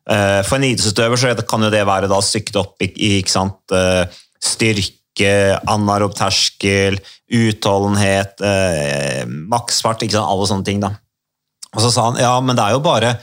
Eh, 0.07 0.41
For 0.47 0.61
en 0.61 0.69
idrettsutøver 0.69 1.19
så 1.19 1.35
kan 1.43 1.67
jo 1.67 1.73
det 1.75 1.83
være 1.89 2.11
da 2.13 2.21
stykket 2.23 2.61
opp 2.63 2.87
i, 2.87 2.93
ikke 3.19 3.35
sant? 3.35 3.59
eh, 3.75 4.05
styrke, 4.45 5.35
anarob 5.75 6.15
terskel, 6.15 7.01
utholdenhet, 7.35 8.39
eh, 8.45 9.23
maksfart, 9.27 10.07
ikke 10.07 10.21
sant? 10.21 10.31
alle 10.31 10.51
sånne 10.53 10.69
ting. 10.71 10.83
da. 10.85 10.95
Og 11.75 11.83
så 11.83 11.91
sa 11.91 12.11
han 12.13 12.23
ja, 12.23 12.37
men 12.39 12.55
det 12.55 12.63
er 12.63 12.77
jo 12.77 12.85
bare 12.85 13.17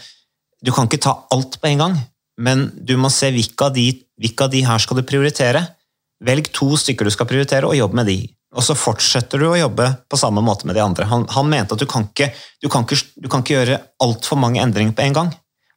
Du 0.62 0.74
kan 0.76 0.90
ikke 0.90 1.00
ta 1.02 1.16
alt 1.32 1.56
på 1.58 1.72
en 1.72 1.80
gang, 1.80 1.94
men 2.38 2.68
du 2.76 2.98
må 3.00 3.10
se 3.10 3.32
hvilke 3.34 3.66
av 3.66 3.74
de, 3.74 3.88
hvilke 4.20 4.46
av 4.46 4.52
de 4.54 4.60
her 4.68 4.78
skal 4.84 5.00
du 5.00 5.08
prioritere. 5.08 5.64
Velg 6.22 6.52
to 6.54 6.76
stykker 6.78 7.08
du 7.08 7.14
skal 7.14 7.30
prioritere, 7.30 7.68
og 7.68 7.78
jobb 7.78 7.96
med 7.98 8.10
de. 8.12 8.20
Og 8.56 8.66
så 8.66 8.76
fortsetter 8.76 9.40
du 9.40 9.48
å 9.48 9.58
jobbe 9.58 9.88
på 10.12 10.20
samme 10.20 10.44
måte 10.44 10.68
med 10.68 10.76
de 10.76 10.84
andre. 10.84 11.08
Han, 11.08 11.24
han 11.32 11.50
mente 11.50 11.76
at 11.78 11.82
du 11.82 11.88
kan 11.90 12.10
ikke, 12.10 12.30
du 12.62 12.68
kan 12.70 12.84
ikke, 12.84 13.00
du 13.24 13.30
kan 13.32 13.46
ikke 13.46 13.56
gjøre 13.56 13.80
altfor 14.04 14.40
mange 14.42 14.62
endringer 14.62 14.96
på 14.98 15.06
en 15.06 15.16
gang. 15.18 15.30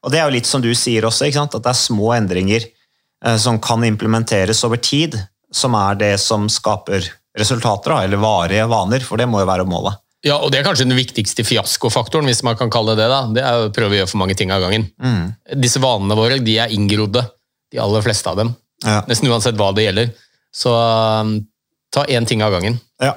Og 0.04 0.12
det 0.12 0.20
er 0.20 0.26
jo 0.28 0.34
litt 0.34 0.48
som 0.48 0.60
du 0.64 0.72
sier 0.76 1.06
også, 1.06 1.30
at 1.30 1.54
det 1.54 1.70
er 1.70 1.78
små 1.78 2.12
endringer 2.16 2.66
eh, 2.66 3.36
som 3.40 3.60
kan 3.62 3.84
implementeres 3.86 4.60
over 4.66 4.82
tid, 4.82 5.16
som 5.54 5.76
er 5.78 6.00
det 6.00 6.14
som 6.20 6.48
skaper 6.50 7.06
resultater, 7.38 7.94
da, 7.94 8.02
eller 8.04 8.20
varige 8.22 8.66
vaner, 8.70 9.06
for 9.06 9.18
det 9.18 9.28
må 9.30 9.40
jo 9.40 9.48
være 9.48 9.66
målet. 9.70 10.00
Ja, 10.24 10.38
og 10.40 10.50
Det 10.50 10.60
er 10.60 10.66
kanskje 10.66 10.86
den 10.88 10.96
viktigste 10.96 11.44
fiaskofaktoren, 11.44 12.26
hvis 12.28 12.42
man 12.46 12.56
kan 12.56 12.70
kalle 12.72 12.94
det 12.96 13.04
det. 13.04 13.08
da. 13.12 13.22
Det 13.36 13.42
er 13.44 13.64
å 13.66 13.72
prøve 13.76 13.92
å 13.92 13.98
gjøre 14.00 14.10
for 14.10 14.22
mange 14.22 14.36
ting 14.38 14.52
av 14.54 14.62
gangen. 14.64 14.86
Disse 15.60 15.82
vanene 15.84 16.16
våre 16.16 16.38
de 16.40 16.54
er 16.64 16.72
inngrodde, 16.72 17.26
de 17.72 17.80
aller 17.82 18.04
fleste 18.06 18.30
av 18.30 18.38
dem. 18.40 18.54
Ja. 18.84 19.02
Nesten 19.08 19.28
uansett 19.28 19.58
hva 19.58 19.70
det 19.76 19.84
gjelder. 19.84 20.14
Så 20.54 20.70
um, 21.20 21.36
ta 21.94 22.04
én 22.06 22.26
ting 22.26 22.42
av 22.46 22.52
gangen. 22.54 22.78
Ja. 23.02 23.14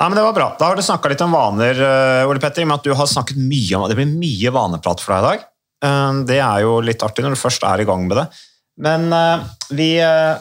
Nei, 0.00 0.08
men 0.08 0.16
Det 0.16 0.24
var 0.24 0.32
bra. 0.36 0.48
Da 0.58 0.70
har 0.70 0.76
du 0.78 0.82
snakka 0.82 1.10
litt 1.12 1.20
om 1.20 1.34
vaner, 1.36 1.76
eh, 1.76 2.28
Ole 2.28 2.40
Petter. 2.40 2.62
i 2.62 2.64
og 2.64 2.70
med 2.70 2.80
at 2.80 2.86
du 2.88 2.94
har 2.96 3.06
snakket 3.06 3.36
mye 3.36 3.76
om 3.76 3.88
Det 3.90 3.98
blir 3.98 4.08
mye 4.08 4.52
vaneprat 4.54 5.02
for 5.04 5.12
deg 5.12 5.20
i 5.20 5.26
dag. 5.28 5.42
Eh, 5.84 6.12
Det 6.30 6.38
er 6.40 6.62
jo 6.64 6.78
litt 6.80 7.02
artig 7.04 7.24
når 7.24 7.36
du 7.36 7.40
først 7.42 7.66
er 7.68 7.82
i 7.82 7.84
gang 7.84 8.06
med 8.08 8.16
det. 8.16 8.26
Men 8.80 9.12
eh, 9.12 9.42
vi, 9.76 9.90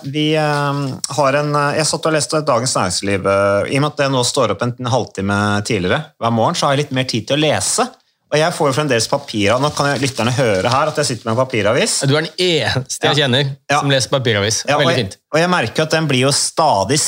vi 0.07 0.25
har 0.39 1.39
en 1.41 1.51
Jeg 1.75 1.85
satt 1.89 2.07
og 2.07 2.15
leste 2.15 2.39
Dagens 2.47 2.75
Næringsliv. 2.77 3.27
I 3.67 3.75
og 3.75 3.81
med 3.83 3.89
at 3.91 3.97
det 3.97 4.11
nå 4.13 4.23
står 4.23 4.55
opp 4.55 4.63
en 4.63 4.93
halvtime 4.95 5.39
tidligere 5.67 6.05
hver 6.21 6.31
morgen, 6.31 6.55
så 6.55 6.67
har 6.69 6.77
jeg 6.77 6.85
litt 6.85 6.95
mer 6.95 7.09
tid 7.11 7.27
til 7.27 7.35
å 7.35 7.43
lese. 7.43 7.89
Og 8.29 8.37
jeg 8.37 8.53
får 8.53 8.69
jo 8.69 8.75
fremdeles 8.77 9.07
papirer. 9.09 9.57
Nå 9.61 9.71
kan 9.73 9.89
jeg 9.89 10.03
lytterne 10.03 10.33
høre 10.37 10.69
her 10.69 10.91
at 10.91 11.01
jeg 11.01 11.07
sitter 11.07 11.25
med 11.29 11.33
en 11.33 11.39
papiravis. 11.41 11.95
Du 12.05 12.13
er 12.13 12.27
den 12.27 12.43
eneste 12.45 13.09
jeg 13.09 13.23
kjenner 13.23 13.49
Ja. 13.71 13.79
som 13.79 13.89
leser 13.89 14.13
papiravis. 14.13 14.63
Ja, 14.69 14.77
og, 14.77 14.83
Veldig 14.85 14.93
jeg, 14.97 15.05
fint. 15.07 15.17
og 15.33 15.39
jeg 15.41 15.49
merker 15.49 15.87
at 15.87 15.95
den 15.97 16.07
blir 16.07 16.27
jo 16.27 16.31
stadig 16.35 16.99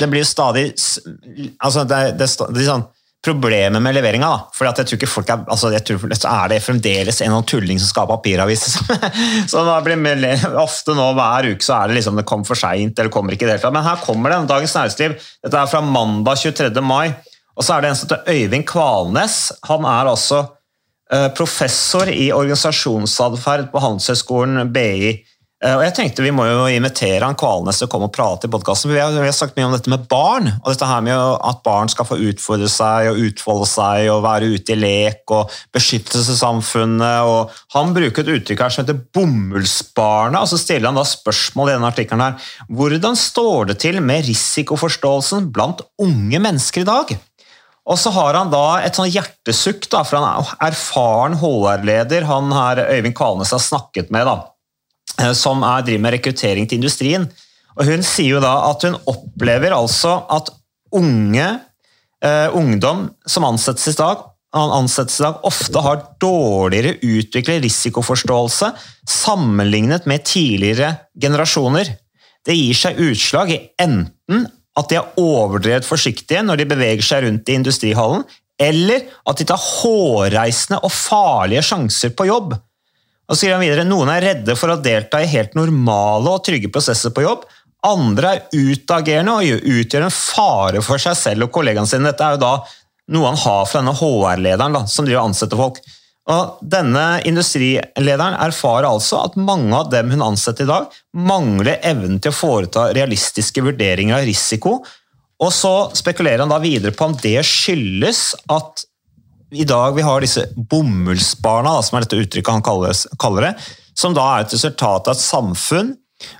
Den 0.00 0.10
blir 0.10 0.24
jo 0.24 0.28
stadig 0.28 0.66
Altså, 1.60 1.84
det 1.84 2.16
det 2.18 2.28
det 2.56 2.68
sånn 2.68 2.86
Problemet 3.24 3.80
med 3.80 3.94
leveringa, 3.96 4.28
da. 4.28 4.40
For 4.52 4.68
jeg 4.68 4.84
tror 4.84 4.98
ikke 4.98 5.08
folk 5.08 5.30
er 5.32 5.44
altså 5.48 5.70
jeg 5.72 5.84
tror 5.88 6.02
er 6.12 6.48
det 6.52 6.58
fremdeles 6.60 7.22
en 7.22 7.30
eller 7.30 7.38
annen 7.38 7.48
tulling 7.48 7.78
som 7.80 7.88
skal 7.88 8.04
ha 8.04 8.16
papiravis. 8.18 8.64
så 9.50 9.62
det 9.64 9.76
blir 9.86 10.20
det 10.20 10.34
ofte 10.60 10.92
nå 10.92 11.06
hver 11.16 11.48
uke 11.54 11.64
så 11.64 11.78
er 11.78 11.88
det 11.88 11.96
liksom 12.02 12.20
det 12.20 12.26
kom 12.28 12.44
for 12.44 12.54
seint 12.60 12.98
eller 12.98 13.08
kommer 13.14 13.32
ikke 13.32 13.46
i 13.46 13.48
det 13.48 13.54
hele 13.56 13.64
tatt. 13.64 13.72
Men 13.72 13.86
her 13.86 14.02
kommer 14.04 14.28
det, 14.34 14.42
Dagens 14.50 14.76
Næringsliv. 14.76 15.16
Dette 15.40 15.56
er 15.62 15.72
fra 15.72 15.80
mandag 15.80 16.36
23. 16.42 16.84
mai. 16.84 17.14
Og 17.54 17.64
så 17.64 17.76
er 17.76 17.84
det 17.84 17.92
en 17.92 17.98
som 17.98 18.08
heter 18.10 18.32
Øyvind 18.34 18.66
Kvalnes. 18.66 19.38
Han 19.68 19.86
er 19.86 20.10
altså 20.10 20.40
eh, 21.12 21.28
professor 21.36 22.10
i 22.10 22.32
organisasjonsatferd 22.34 23.70
på 23.72 23.84
Handelshøyskolen 23.84 24.72
BI. 24.74 25.14
Eh, 25.64 25.76
Og 25.78 25.84
jeg 25.86 25.94
tenkte 25.96 26.24
Vi 26.24 26.32
må 26.34 26.44
jo 26.48 26.66
invitere 26.68 27.24
han 27.24 27.38
Kvalnes 27.38 27.78
til 27.78 27.86
å 27.86 27.92
komme 27.92 28.08
og 28.10 28.14
prate 28.14 28.48
i 28.48 28.52
podkasten. 28.52 28.90
Vi, 28.90 28.98
vi 28.98 29.24
har 29.24 29.36
sagt 29.36 29.56
mye 29.56 29.68
om 29.68 29.74
dette 29.76 29.92
med 29.92 30.06
barn, 30.10 30.50
og 30.60 30.72
dette 30.72 30.88
her 30.88 31.04
med 31.06 31.14
at 31.16 31.62
barn 31.64 31.92
skal 31.92 32.08
få 32.08 32.18
utfordre 32.30 32.68
seg 32.70 33.12
og 33.12 33.20
utfolde 33.28 33.68
seg 33.70 34.10
og 34.12 34.24
være 34.26 34.50
ute 34.56 34.74
i 34.74 34.80
lek 34.80 35.34
og 35.34 35.52
beskyttelsessamfunnet. 35.76 37.30
og 37.30 37.54
Han 37.76 37.94
bruker 37.96 38.24
et 38.24 38.32
uttrykk 38.40 38.64
her 38.66 38.74
som 38.74 38.84
heter 38.84 38.98
'bomullsbarna', 39.14 40.42
og 40.42 40.50
så 40.50 40.60
stiller 40.60 40.90
han 40.90 40.98
da 40.98 41.06
spørsmål 41.08 41.70
i 41.70 41.76
denne 41.76 41.92
artikkelen 41.92 42.26
her. 42.26 42.50
Hvordan 42.68 43.16
står 43.16 43.70
det 43.70 43.78
til 43.86 44.02
med 44.02 44.26
risikoforståelsen 44.26 45.52
blant 45.54 45.86
unge 46.02 46.38
mennesker 46.42 46.82
i 46.82 46.90
dag? 46.90 47.16
Og 47.84 47.98
så 48.00 48.10
har 48.14 48.36
han 48.38 48.52
da 48.52 48.80
et 48.80 48.96
sånn 48.96 49.10
hjertesukk 49.12 49.90
da, 49.92 50.00
for 50.08 50.16
han 50.18 50.40
er 50.40 50.70
erfaren 50.70 51.36
HR-leder 51.40 52.24
han 52.28 52.52
her 52.54 52.80
Øyvind 52.86 53.16
Kvalnes 53.16 53.52
har 53.52 53.60
snakket 53.60 54.12
med, 54.14 54.24
da, 54.28 54.36
eh, 55.20 55.34
som 55.36 55.62
er, 55.66 55.84
driver 55.84 56.06
med 56.06 56.16
rekruttering 56.16 56.68
til 56.68 56.80
industrien. 56.80 57.28
Og 57.76 57.90
Hun 57.90 58.06
sier 58.06 58.36
jo 58.36 58.44
da 58.44 58.54
at 58.70 58.86
hun 58.86 58.96
opplever 59.10 59.74
altså 59.76 60.22
at 60.32 60.48
unge, 60.94 61.48
eh, 62.24 62.48
ungdom 62.56 63.10
som 63.26 63.44
ansettes 63.44 63.92
i 63.92 63.98
dag, 64.00 64.30
ansettes 64.54 65.18
i 65.20 65.26
dag, 65.26 65.40
ofte 65.44 65.82
har 65.82 66.02
dårligere 66.22 66.96
utviklet 67.02 67.62
risikoforståelse 67.64 68.70
sammenlignet 69.10 70.06
med 70.06 70.24
tidligere 70.24 70.94
generasjoner. 71.20 71.90
Det 72.46 72.54
gir 72.54 72.78
seg 72.78 73.00
utslag 73.02 73.50
i 73.50 73.62
enten 73.82 74.46
at 74.74 74.90
de 74.90 74.98
er 74.98 75.18
overdrevet 75.20 75.86
forsiktige 75.86 76.42
når 76.42 76.60
de 76.60 76.70
beveger 76.72 77.06
seg 77.06 77.26
rundt 77.26 77.50
i 77.50 77.58
industrihallen, 77.58 78.24
eller 78.60 79.08
at 79.26 79.40
de 79.40 79.46
tar 79.48 79.58
hårreisende 79.60 80.80
og 80.86 80.92
farlige 80.94 81.64
sjanser 81.70 82.14
på 82.14 82.28
jobb. 82.28 82.54
Og 83.24 83.32
så 83.34 83.40
sier 83.40 83.56
han 83.56 83.64
videre, 83.64 83.86
Noen 83.88 84.10
er 84.12 84.24
redde 84.28 84.56
for 84.58 84.74
å 84.74 84.80
delta 84.82 85.22
i 85.22 85.30
helt 85.30 85.56
normale 85.56 86.34
og 86.34 86.44
trygge 86.46 86.70
prosesser 86.72 87.14
på 87.14 87.24
jobb. 87.24 87.46
Andre 87.84 88.34
er 88.34 88.44
utagerende 88.52 89.38
og 89.40 89.68
utgjør 89.74 90.06
en 90.06 90.14
fare 90.14 90.82
for 90.84 91.00
seg 91.00 91.16
selv 91.18 91.48
og 91.48 91.54
kollegaene 91.54 91.88
sine. 91.88 92.10
Dette 92.10 92.26
er 92.26 92.36
jo 92.36 92.44
da 92.44 92.54
noe 93.14 93.30
han 93.30 93.40
har 93.40 93.66
fra 93.68 93.80
denne 93.80 93.96
HR-lederen 93.96 94.88
som 94.88 95.08
driver 95.08 95.28
ansetter 95.28 95.60
folk. 95.60 95.80
Og 96.32 96.60
Denne 96.64 97.20
industrilederen 97.28 98.38
erfarer 98.40 98.88
altså 98.88 99.20
at 99.26 99.36
mange 99.36 99.76
av 99.76 99.90
dem 99.92 100.12
hun 100.14 100.24
ansetter 100.24 100.64
i 100.64 100.70
dag, 100.70 100.86
mangler 101.12 101.82
evnen 101.84 102.16
til 102.22 102.32
å 102.32 102.36
foreta 102.38 102.88
realistiske 102.96 103.64
vurderinger 103.64 104.16
av 104.16 104.28
risiko. 104.28 104.78
Og 105.44 105.52
så 105.52 105.74
spekulerer 105.96 106.44
han 106.44 106.52
da 106.52 106.60
videre 106.62 106.94
på 106.96 107.10
om 107.10 107.16
det 107.20 107.42
skyldes 107.44 108.30
at 108.52 108.86
i 109.54 109.66
dag 109.68 109.94
vi 109.94 110.02
har 110.02 110.24
disse 110.24 110.46
bomullsbarna, 110.56 111.76
som 111.84 111.98
er 111.98 112.06
dette 112.06 112.22
uttrykket 112.24 112.56
han 112.56 112.64
kaller, 112.64 113.44
det, 113.44 113.52
som 113.94 114.16
da 114.16 114.24
er 114.32 114.46
et 114.46 114.56
resultat 114.56 115.10
av 115.10 115.14
et 115.14 115.22
samfunn 115.22 115.92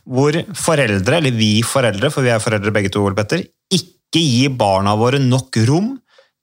hvor 0.08 0.36
foreldre, 0.56 1.18
eller 1.18 1.34
vi 1.34 1.58
foreldre, 1.66 2.08
for 2.10 2.24
vi 2.24 2.32
er 2.32 2.42
foreldre 2.42 2.72
begge 2.74 2.90
to, 2.94 3.04
Petter, 3.14 3.44
ikke 3.74 4.22
gir 4.22 4.54
barna 4.56 4.94
våre 4.96 5.20
nok 5.20 5.58
rom 5.68 5.92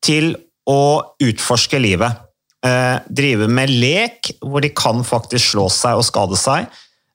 til 0.04 0.36
å 0.69 0.82
utforske 1.23 1.80
livet. 1.82 2.31
Eh, 2.62 2.97
drive 3.10 3.47
med 3.50 3.71
lek, 3.74 4.36
hvor 4.45 4.62
de 4.62 4.69
kan 4.69 5.02
faktisk 5.06 5.56
slå 5.56 5.65
seg 5.74 5.97
og 5.97 6.06
skade 6.06 6.38
seg. 6.38 6.69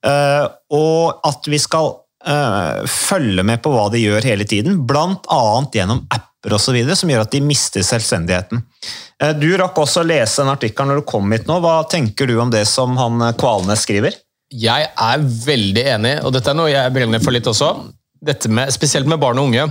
Eh, 0.07 0.45
og 0.75 1.27
at 1.27 1.47
vi 1.47 1.61
skal 1.63 1.93
eh, 2.27 2.83
følge 2.91 3.45
med 3.47 3.63
på 3.63 3.71
hva 3.71 3.87
de 3.93 4.03
gjør 4.03 4.27
hele 4.27 4.47
tiden, 4.49 4.81
bl.a. 4.89 5.45
gjennom 5.75 6.03
apper 6.11 6.57
og 6.57 6.63
så 6.63 6.75
videre, 6.75 6.99
som 6.99 7.11
gjør 7.11 7.23
at 7.29 7.35
de 7.35 7.43
mister 7.47 7.87
selvstendigheten. 7.87 8.63
Du 9.41 9.49
rakk 9.57 9.79
også 9.81 10.03
å 10.03 10.07
lese 10.07 10.43
en 10.43 10.53
artikkel 10.53 10.87
når 10.87 11.01
du 11.01 11.07
kom 11.09 11.31
hit 11.33 11.47
nå. 11.49 11.57
Hva 11.65 11.79
tenker 11.89 12.29
du 12.29 12.37
om 12.43 12.51
det 12.53 12.67
som 12.69 12.99
han 12.99 13.23
Kvalnes 13.41 13.87
skriver? 13.87 14.19
Jeg 14.53 14.91
er 14.93 15.25
veldig 15.47 15.85
enig, 15.97 16.13
og 16.23 16.35
dette 16.37 16.53
er 16.53 16.59
noe 16.59 16.71
jeg 16.71 16.93
brenner 16.95 17.23
for 17.25 17.35
litt 17.35 17.49
også. 17.51 17.71
Dette 18.23 18.51
med, 18.53 18.71
spesielt 18.75 19.09
med 19.11 19.19
barn 19.23 19.41
og 19.41 19.49
unge. 19.49 19.65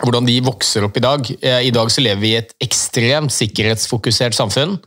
Hvordan 0.00 0.24
de 0.24 0.38
vokser 0.44 0.86
opp 0.86 0.96
i 0.96 1.02
dag. 1.04 1.28
Eh, 1.42 1.66
I 1.68 1.74
dag 1.74 1.90
så 1.92 2.00
lever 2.00 2.20
vi 2.22 2.30
i 2.32 2.38
et 2.40 2.54
ekstremt 2.64 3.32
sikkerhetsfokusert 3.34 4.36
samfunn. 4.36 4.78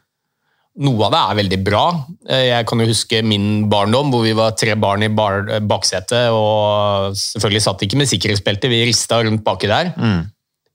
Noe 0.81 1.05
av 1.07 1.13
det 1.13 1.19
er 1.21 1.37
veldig 1.39 1.59
bra. 1.63 1.83
Eh, 2.27 2.47
Jeg 2.49 2.65
kan 2.67 2.81
jo 2.81 2.87
huske 2.89 3.21
min 3.23 3.67
barndom, 3.69 4.09
hvor 4.11 4.25
vi 4.25 4.33
var 4.35 4.55
tre 4.57 4.73
barn 4.75 5.03
i 5.05 5.11
bar 5.13 5.45
baksetet. 5.61 6.31
og 6.33 7.13
Selvfølgelig 7.15 7.61
satt 7.67 7.85
ikke 7.85 7.97
med 8.01 8.09
sikkerhetsbelte, 8.09 8.67
vi 8.71 8.81
rista 8.89 9.21
rundt 9.23 9.43
baki 9.45 9.67
der. 9.69 9.93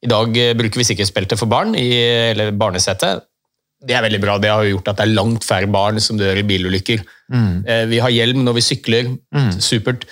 I 0.01 0.09
dag 0.09 0.39
eh, 0.39 0.55
bruker 0.55 0.79
vi 0.79 0.87
sikkerhetsbelte 0.87 1.37
for 1.37 1.51
barn, 1.51 1.75
i, 1.75 1.91
eller 2.31 2.53
barnesete. 2.53 3.19
Det 3.83 3.97
er 3.97 4.03
veldig 4.07 4.21
bra. 4.23 4.39
Det 4.39 4.49
har 4.53 4.63
gjort 4.65 4.89
at 4.93 4.97
det 5.03 5.09
er 5.09 5.15
langt 5.17 5.45
færre 5.45 5.67
barn 5.67 5.99
som 6.01 6.17
dør 6.21 6.37
i 6.39 6.47
bilulykker. 6.47 7.03
Mm. 7.33 7.65
Vi 7.89 7.99
har 7.99 8.13
hjelm 8.13 8.43
når 8.45 8.59
vi 8.59 8.65
sykler. 8.67 9.07
Supert. 9.59 10.05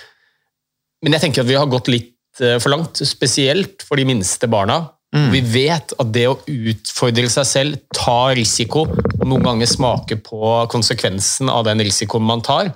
Men 1.05 1.13
jeg 1.13 1.21
tenker 1.21 1.43
at 1.45 1.47
vi 1.51 1.53
har 1.55 1.69
gått 1.69 1.87
litt 1.87 2.15
eh, 2.45 2.57
for 2.61 2.73
langt, 2.73 3.01
spesielt 3.07 3.85
for 3.87 3.99
de 3.99 4.07
minste 4.09 4.49
barna. 4.51 4.81
Vi 5.09 5.39
vet 5.41 5.89
at 5.97 6.09
det 6.13 6.27
å 6.29 6.35
utfordre 6.45 7.25
seg 7.33 7.47
selv, 7.49 7.79
ta 7.97 8.29
risiko, 8.37 8.83
og 8.93 9.23
noen 9.25 9.47
ganger 9.47 9.69
smake 9.71 10.19
på 10.21 10.51
konsekvensen 10.69 11.49
av 11.49 11.63
den 11.65 11.81
risikoen 11.81 12.27
man 12.27 12.43
tar, 12.45 12.69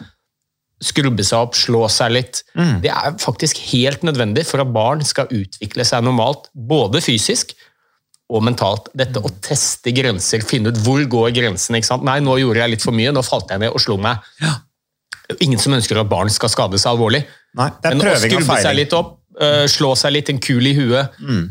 skrubbe 0.83 1.21
seg 1.23 1.45
opp, 1.45 1.53
slå 1.55 1.83
seg 1.93 2.15
litt, 2.15 2.41
det 2.81 2.89
er 2.89 3.13
faktisk 3.21 3.61
helt 3.69 4.01
nødvendig 4.01 4.47
for 4.49 4.63
at 4.63 4.73
barn 4.73 5.05
skal 5.05 5.29
utvikle 5.29 5.85
seg 5.85 6.03
normalt, 6.07 6.49
både 6.57 7.03
fysisk 7.05 7.53
og 8.33 8.43
mentalt. 8.49 8.89
Dette 8.97 9.21
å 9.21 9.31
teste 9.43 9.93
grenser, 9.95 10.41
finne 10.47 10.73
ut 10.73 10.81
hvor 10.83 11.05
går 11.05 11.31
grensen. 11.37 11.77
ikke 11.77 11.91
sant? 11.91 12.05
Nei, 12.07 12.17
nå 12.23 12.39
gjorde 12.41 12.63
jeg 12.63 12.75
litt 12.75 12.85
for 12.85 12.97
mye, 12.97 13.13
nå 13.13 13.23
falt 13.25 13.53
jeg 13.53 13.61
ned 13.61 13.77
og 13.77 13.83
slo 13.83 13.99
meg. 14.01 14.25
Ja. 14.41 14.57
Ingen 15.39 15.61
som 15.61 15.75
ønsker 15.77 16.01
at 16.01 16.09
barn 16.09 16.33
skal 16.33 16.51
skade 16.51 16.81
seg 16.81 16.95
alvorlig. 16.95 17.23
Nei, 17.55 17.69
det 17.77 17.91
er 17.91 17.95
Men 17.95 18.09
å 18.09 18.15
skrubbe 18.19 18.57
seg 18.65 18.75
litt 18.79 18.95
opp, 18.97 19.19
øh, 19.41 19.65
slå 19.71 19.93
seg 19.97 20.13
litt 20.15 20.29
en 20.29 20.39
kul 20.43 20.67
i 20.67 20.75
huet, 20.77 21.09
Mm. 21.19 21.47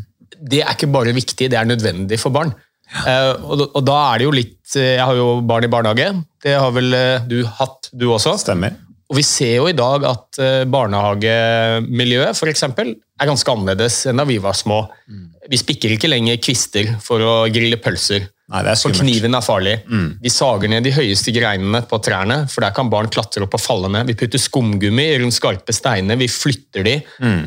det 0.49 0.61
er 0.63 0.73
ikke 0.75 0.91
bare 0.91 1.13
viktig, 1.15 1.49
det 1.49 1.57
er 1.59 1.65
nødvendig 1.65 2.19
for 2.19 2.31
barn. 2.31 2.53
Uh, 2.93 3.33
og, 3.49 3.61
og 3.73 3.81
da 3.87 3.95
er 4.11 4.19
det 4.21 4.25
jo 4.27 4.31
litt 4.35 4.75
eh, 4.77 4.99
Jeg 4.99 5.05
har 5.07 5.15
jo 5.17 5.39
barn 5.41 5.63
i 5.65 5.69
barnehage. 5.71 6.11
Det 6.43 6.53
har 6.59 6.71
vel 6.75 6.93
du 7.25 7.39
hatt, 7.47 7.89
du 7.91 8.05
også? 8.13 8.35
Stemmer. 8.37 8.75
Og 9.09 9.17
vi 9.17 9.23
ser 9.25 9.55
jo 9.55 9.65
i 9.69 9.73
dag 9.73 10.03
at 10.05 10.37
eh, 10.41 10.63
barnehagemiljøet 10.69 12.37
for 12.37 12.51
eksempel, 12.51 12.93
er 13.21 13.29
ganske 13.29 13.49
annerledes 13.53 13.99
enn 14.09 14.19
da 14.19 14.25
vi 14.27 14.37
var 14.41 14.55
små. 14.57 14.83
Mm. 15.09 15.25
Vi 15.51 15.59
spikker 15.59 15.93
ikke 15.95 16.09
lenger 16.11 16.39
kvister 16.43 16.93
for 17.03 17.21
å 17.23 17.33
grille 17.53 17.77
pølser. 17.81 18.25
Nei, 18.51 18.61
det 18.65 18.73
er 18.73 18.79
For 18.81 18.93
kniven 18.95 19.37
er 19.37 19.43
farlig. 19.45 19.75
Vi 20.21 20.29
sager 20.33 20.69
ned 20.71 20.83
de 20.85 20.91
høyeste 20.93 21.31
greinene 21.35 21.81
på 21.87 21.99
trærne, 22.03 22.43
for 22.51 22.65
der 22.65 22.73
kan 22.75 22.89
barn 22.91 23.09
klatre 23.11 23.45
opp 23.45 23.55
og 23.57 23.61
falle 23.63 23.89
ned. 23.93 24.09
Vi 24.11 24.17
putter 24.19 24.41
skumgummi 24.41 25.05
rundt 25.21 25.35
skarpe 25.37 25.73
steiner, 25.75 26.19
vi 26.19 26.27
flytter 26.31 26.85
de. 26.85 26.97
Eh, 27.23 27.43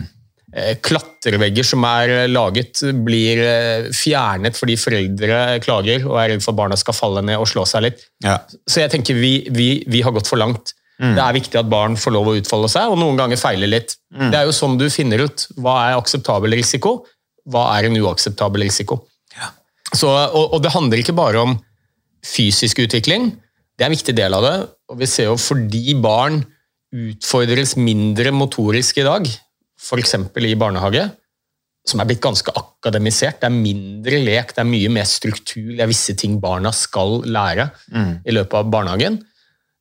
Klatrevegger 0.85 1.67
som 1.67 1.85
er 1.85 2.13
eh, 2.15 2.31
laget, 2.31 2.81
blir 3.05 3.43
eh, 3.45 3.89
fjernet 3.93 4.57
fordi 4.57 4.79
foreldre 4.81 5.41
klager 5.65 6.07
og 6.09 6.17
er 6.23 6.33
redd 6.33 6.45
for 6.45 6.57
barna 6.57 6.79
skal 6.81 6.97
falle 6.97 7.25
ned 7.27 7.37
og 7.41 7.49
slå 7.51 7.67
seg 7.69 7.85
litt. 7.89 8.07
Ja. 8.25 8.39
Så 8.65 8.81
jeg 8.81 8.95
tenker 8.95 9.19
vi, 9.19 9.35
vi, 9.53 9.71
vi 9.91 10.03
har 10.07 10.15
gått 10.17 10.31
for 10.31 10.41
langt. 10.41 10.73
Det 10.97 11.21
er 11.21 11.35
viktig 11.37 11.59
at 11.61 11.69
barn 11.69 11.93
får 12.01 12.15
lov 12.15 12.31
å 12.31 12.35
utfolde 12.39 12.71
seg, 12.73 12.89
og 12.89 12.97
noen 12.97 13.19
ganger 13.19 13.37
feile 13.37 13.69
litt. 13.69 13.99
Det 14.09 14.33
er 14.33 14.47
jo 14.49 14.55
sånn 14.57 14.79
du 14.81 14.87
finner 14.89 15.27
ut 15.27 15.43
hva 15.61 15.75
er 15.91 15.99
akseptabel 15.99 16.57
risiko, 16.57 17.03
hva 17.53 17.67
er 17.77 17.91
en 17.91 17.99
uakseptabel 18.01 18.65
risiko. 18.65 19.03
Så, 19.93 20.09
og, 20.09 20.57
og 20.57 20.63
det 20.65 20.73
handler 20.73 21.03
ikke 21.03 21.15
bare 21.17 21.43
om 21.45 21.53
fysisk 22.25 22.81
utvikling, 22.87 23.29
det 23.77 23.85
er 23.85 23.91
en 23.91 23.97
viktig 23.97 24.15
del 24.17 24.35
av 24.37 24.45
det. 24.47 24.55
Og 24.89 25.01
vi 25.03 25.09
ser 25.11 25.29
jo 25.29 25.37
fordi 25.41 25.95
barn 26.01 26.41
utfordres 26.97 27.77
mindre 27.77 28.33
motorisk 28.33 29.03
i 29.03 29.07
dag, 29.07 29.29
f.eks. 29.87 30.15
i 30.43 30.55
barnehage, 30.59 31.05
som 31.87 32.01
er 32.03 32.09
blitt 32.09 32.21
ganske 32.25 32.51
akademisert. 32.59 33.39
Det 33.41 33.47
er 33.47 33.55
mindre 33.55 34.19
lek, 34.25 34.55
det 34.57 34.63
er 34.65 34.67
mye 34.67 34.89
mer 34.91 35.05
struktur, 35.07 35.69
det 35.77 35.85
er 35.85 35.91
visse 35.91 36.17
ting 36.19 36.41
barna 36.43 36.73
skal 36.75 37.21
lære 37.23 37.69
i 38.27 38.35
løpet 38.35 38.55
av 38.59 38.71
barnehagen. 38.73 39.21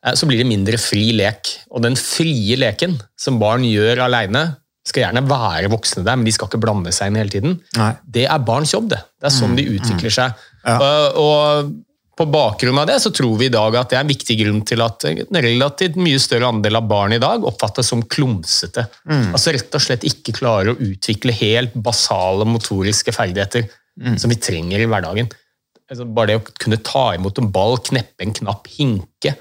eh, 0.06 0.14
Så 0.14 0.28
blir 0.30 0.38
det 0.38 0.46
mindre 0.46 0.78
fri 0.78 1.12
lek. 1.18 1.50
Og 1.72 1.82
den 1.82 1.96
frie 1.96 2.56
leken 2.62 3.00
som 3.18 3.40
barn 3.40 3.64
gjør 3.66 4.04
alene, 4.06 4.58
skal 4.86 5.02
gjerne 5.08 5.24
være 5.28 5.68
voksne 5.74 6.04
der, 6.06 6.16
men 6.16 6.26
de 6.26 6.32
skal 6.32 6.48
ikke 6.48 6.62
blande 6.62 6.92
seg 6.94 7.08
inn 7.10 7.16
hele 7.18 7.30
tiden. 7.34 7.56
Nei. 7.76 7.96
Det 8.06 8.28
er 8.30 8.38
barns 8.46 8.70
jobb, 8.76 8.90
det. 8.92 9.00
Det 9.20 9.26
er 9.32 9.34
sånn 9.34 9.56
de 9.58 9.64
utvikler 9.80 10.14
seg. 10.14 10.36
Ja. 10.64 10.76
Og, 10.78 11.18
og 11.18 11.72
på 12.16 12.26
bakgrunn 12.32 12.78
av 12.80 12.88
det 12.88 12.96
så 13.04 13.12
tror 13.12 13.38
vi 13.40 13.50
i 13.50 13.54
dag 13.54 13.76
at 13.76 13.92
det 13.92 13.98
er 13.98 14.06
en 14.06 14.12
viktig 14.12 14.38
grunn 14.40 14.62
til 14.68 14.84
at 14.86 15.04
en 15.10 15.40
relativt 15.44 15.98
mye 16.00 16.20
større 16.24 16.48
andel 16.48 16.80
av 16.80 16.86
barn 16.88 17.16
i 17.16 17.20
dag 17.20 17.44
oppfattes 17.44 17.90
som 17.92 18.06
klumsete. 18.08 18.86
Altså 19.36 19.52
rett 19.56 19.76
og 19.76 19.84
slett 19.84 20.06
ikke 20.08 20.36
klarer 20.38 20.72
å 20.72 20.80
utvikle 20.80 21.36
helt 21.36 21.76
basale 21.76 22.48
motoriske 22.48 23.12
ferdigheter 23.16 23.68
som 24.20 24.32
vi 24.32 24.40
trenger 24.40 24.80
i 24.80 24.88
hverdagen. 24.88 25.28
Altså 25.92 26.08
bare 26.08 26.32
det 26.32 26.40
å 26.40 26.46
kunne 26.64 26.80
ta 26.82 27.04
imot 27.18 27.38
en 27.44 27.52
ball, 27.54 27.78
kneppe 27.84 28.26
en 28.26 28.34
knapp, 28.34 28.68
hinke. 28.74 29.36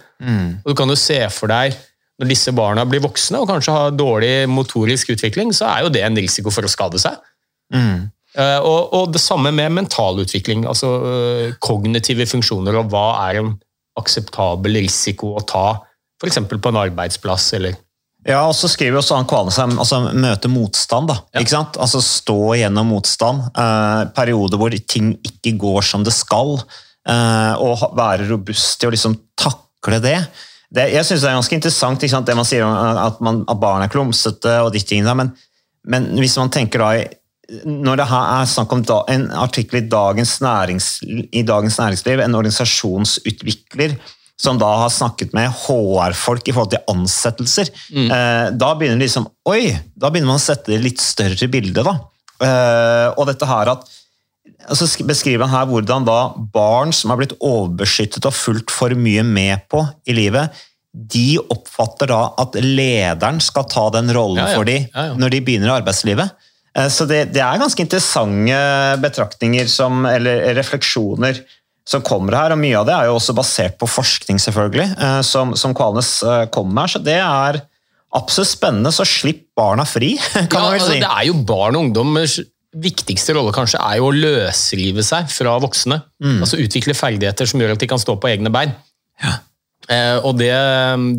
Og 0.64 0.72
du 0.72 0.74
kan 0.76 0.90
jo 0.90 0.98
se 0.98 1.20
for 1.32 1.54
deg 1.54 1.78
når 2.20 2.30
disse 2.30 2.52
barna 2.54 2.84
blir 2.86 3.02
voksne 3.02 3.40
og 3.42 3.48
kanskje 3.50 3.74
har 3.74 3.94
dårlig 3.94 4.34
motorisk 4.50 5.14
utvikling, 5.16 5.50
så 5.56 5.66
er 5.72 5.86
jo 5.86 5.94
det 5.94 6.04
en 6.06 6.18
risiko 6.18 6.52
for 6.54 6.66
å 6.66 6.70
skade 6.70 7.00
seg. 7.02 7.16
Eh, 7.74 8.04
og, 8.34 8.94
og 8.96 9.12
det 9.14 9.22
samme 9.22 9.52
med 9.54 9.76
mentalutvikling, 9.76 10.66
altså 10.66 10.90
eh, 11.06 11.54
kognitive 11.62 12.26
funksjoner, 12.26 12.80
og 12.80 12.90
hva 12.90 13.06
er 13.28 13.40
en 13.42 13.52
akseptabel 14.00 14.80
risiko 14.82 15.36
å 15.38 15.42
ta, 15.46 15.66
f.eks. 16.18 16.40
på 16.50 16.72
en 16.72 16.80
arbeidsplass 16.82 17.52
eller 17.58 17.76
Ja, 18.26 18.40
og 18.48 18.54
så 18.56 18.70
skriver 18.72 18.98
også 18.98 19.18
han 19.18 19.28
Kvale 19.28 19.52
seg 19.54 19.74
altså 19.76 20.00
møte 20.16 20.48
motstand, 20.50 21.10
da. 21.12 21.18
Ikke 21.38 21.52
sant? 21.52 21.78
Altså 21.78 22.00
stå 22.02 22.54
gjennom 22.56 22.88
motstand. 22.88 23.50
Eh, 23.52 24.02
perioder 24.16 24.60
hvor 24.60 24.74
ting 24.88 25.12
ikke 25.28 25.52
går 25.60 25.84
som 25.84 26.06
det 26.06 26.14
skal. 26.16 26.56
Eh, 27.04 27.54
og 27.60 27.90
være 27.98 28.30
robust 28.30 28.78
til 28.80 28.88
å 28.88 28.94
liksom 28.94 29.18
takle 29.36 29.98
det. 30.00 30.16
det 30.72 30.86
jeg 30.94 31.04
syns 31.04 31.20
det 31.20 31.28
er 31.28 31.36
ganske 31.36 31.58
interessant 31.58 32.06
det 32.24 32.38
man 32.38 32.48
sier 32.48 32.64
om 32.64 32.72
eh, 32.72 33.00
at, 33.02 33.20
man, 33.20 33.42
at 33.44 33.60
barn 33.60 33.84
er 33.84 33.92
klumsete 33.92 34.56
og 34.64 34.72
de 34.72 34.80
tingene 34.80 35.12
men, 35.18 35.34
men 35.84 36.08
hvis 36.16 36.38
man 36.40 36.52
tenker 36.54 36.80
da 36.80 36.94
i 36.96 37.04
når 37.68 37.98
det 38.00 38.06
her 38.08 38.28
er 38.40 38.46
snakk 38.48 38.72
om 38.72 38.82
da, 38.88 39.02
en 39.12 39.26
artikkel 39.36 39.82
i 39.82 39.86
Dagens, 39.92 40.38
i 41.04 41.42
Dagens 41.44 41.76
Næringsliv, 41.80 42.22
en 42.24 42.34
organisasjonsutvikler 42.38 43.96
som 44.40 44.58
da 44.58 44.66
har 44.80 44.90
snakket 44.90 45.32
med 45.36 45.52
HR-folk 45.62 46.48
i 46.50 46.54
forhold 46.56 46.72
til 46.72 46.82
ansettelser, 46.90 47.68
eh, 47.94 48.48
da 48.50 48.70
begynner 48.74 48.98
det 48.98 49.06
liksom 49.06 49.28
Oi! 49.46 49.68
Da 49.94 50.10
begynner 50.10 50.32
man 50.32 50.40
å 50.40 50.42
sette 50.42 50.72
det 50.72 50.80
litt 50.82 51.00
større 51.04 51.46
bilde, 51.52 51.84
da. 51.86 51.92
Eh, 52.42 53.08
og 53.14 53.28
dette 53.30 53.46
her 53.46 53.70
at 53.76 53.84
altså 54.68 54.88
sk- 54.90 55.04
beskriver 55.06 55.46
han 55.46 55.54
her 55.54 55.68
hvordan 55.70 56.04
da 56.08 56.16
barn 56.52 56.90
som 56.96 57.12
har 57.12 57.20
blitt 57.20 57.36
overbeskyttet 57.38 58.26
og 58.26 58.34
fulgt 58.34 58.72
for 58.74 58.90
mye 58.98 59.22
med 59.22 59.68
på 59.70 59.84
i 60.10 60.16
livet, 60.16 60.50
de 60.94 61.36
oppfatter 61.50 62.10
da 62.10 62.20
at 62.42 62.58
lederen 62.62 63.38
skal 63.42 63.64
ta 63.70 63.86
den 63.94 64.10
rollen 64.14 64.42
Ja, 64.42 64.48
ja. 64.50 64.56
for 64.58 64.64
dem 64.68 64.84
ja. 64.90 65.06
når 65.18 65.30
de 65.36 65.40
begynner 65.46 65.70
i 65.70 65.76
arbeidslivet. 65.78 66.34
Eh, 66.78 66.88
Så 66.92 67.06
det, 67.10 67.26
det 67.34 67.42
er 67.44 67.60
ganske 67.60 67.84
interessante 67.84 68.62
betraktninger 69.02 69.70
som, 69.70 70.04
eller 70.10 70.54
refleksjoner 70.58 71.42
som 71.84 72.00
kommer 72.04 72.32
her, 72.38 72.54
og 72.54 72.60
mye 72.62 72.78
av 72.80 72.88
det 72.88 72.94
er 72.96 73.10
jo 73.10 73.18
også 73.18 73.34
basert 73.36 73.76
på 73.80 73.88
forskning, 73.90 74.38
selvfølgelig, 74.40 74.88
eh, 74.96 75.20
som, 75.26 75.52
som 75.58 75.74
Kvalnes 75.76 76.16
eh, 76.24 76.46
kommer 76.54 76.80
med. 76.80 76.94
Så 76.94 77.02
det 77.04 77.18
er 77.20 77.60
absolutt 78.14 78.52
spennende, 78.54 78.92
så 78.94 79.04
slipp 79.08 79.50
barna 79.58 79.84
fri, 79.88 80.14
kan 80.32 80.48
ja, 80.48 80.62
man 80.62 80.72
vel 80.72 80.80
altså, 80.80 80.94
si. 80.94 81.02
Det 81.04 81.12
er 81.12 81.28
jo 81.28 81.38
barn 81.44 81.76
og 81.76 81.88
ungdommers 81.88 82.38
viktigste 82.74 83.36
rolle 83.36 83.52
kanskje 83.54 83.78
er 83.78 84.00
jo 84.00 84.08
å 84.08 84.14
løsrive 84.14 85.04
seg 85.06 85.28
fra 85.30 85.52
voksne. 85.62 86.00
Mm. 86.24 86.40
Altså 86.42 86.58
utvikle 86.58 86.96
ferdigheter 86.98 87.46
som 87.46 87.62
gjør 87.62 87.76
at 87.76 87.84
de 87.84 87.88
kan 87.90 88.00
stå 88.02 88.16
på 88.18 88.30
egne 88.32 88.50
bein. 88.54 88.72
Eh, 89.22 89.36
og 90.24 90.38
det, 90.40 90.52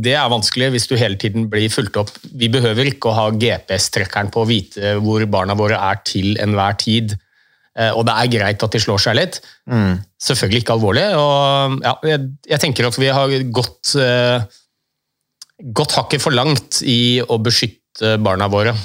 det 0.01 0.15
er 0.17 0.31
vanskelig 0.31 0.71
hvis 0.73 0.87
du 0.89 0.95
hele 0.97 1.19
tiden 1.21 1.49
blir 1.51 1.69
fulgt 1.69 1.99
opp. 2.01 2.09
Vi 2.33 2.49
behøver 2.49 2.89
ikke 2.89 3.11
å 3.11 3.17
ha 3.17 3.25
GPS-trekkeren 3.29 4.31
på 4.33 4.41
å 4.41 4.49
vite 4.49 4.95
hvor 5.03 5.21
barna 5.29 5.53
våre 5.57 5.77
er 5.77 6.01
til 6.07 6.33
enhver 6.41 6.79
tid. 6.81 7.13
Eh, 7.75 7.91
og 7.91 8.05
det 8.07 8.15
er 8.15 8.31
greit 8.31 8.63
at 8.63 8.75
de 8.75 8.81
slår 8.81 9.01
seg 9.03 9.17
litt. 9.19 9.41
Mm. 9.67 9.97
Selvfølgelig 10.27 10.63
ikke 10.63 10.75
alvorlig. 10.77 11.07
Og 11.19 11.81
ja, 11.83 11.95
jeg, 12.07 12.29
jeg 12.47 12.63
tenker 12.63 12.87
at 12.87 12.99
vi 12.99 13.09
har 13.11 13.33
gått, 13.55 13.95
eh, 13.99 14.45
gått 15.75 15.95
hakket 15.97 16.23
for 16.23 16.35
langt 16.35 16.81
i 16.87 17.19
å 17.21 17.39
beskytte 17.43 18.15
barna 18.23 18.47
våre. 18.51 18.75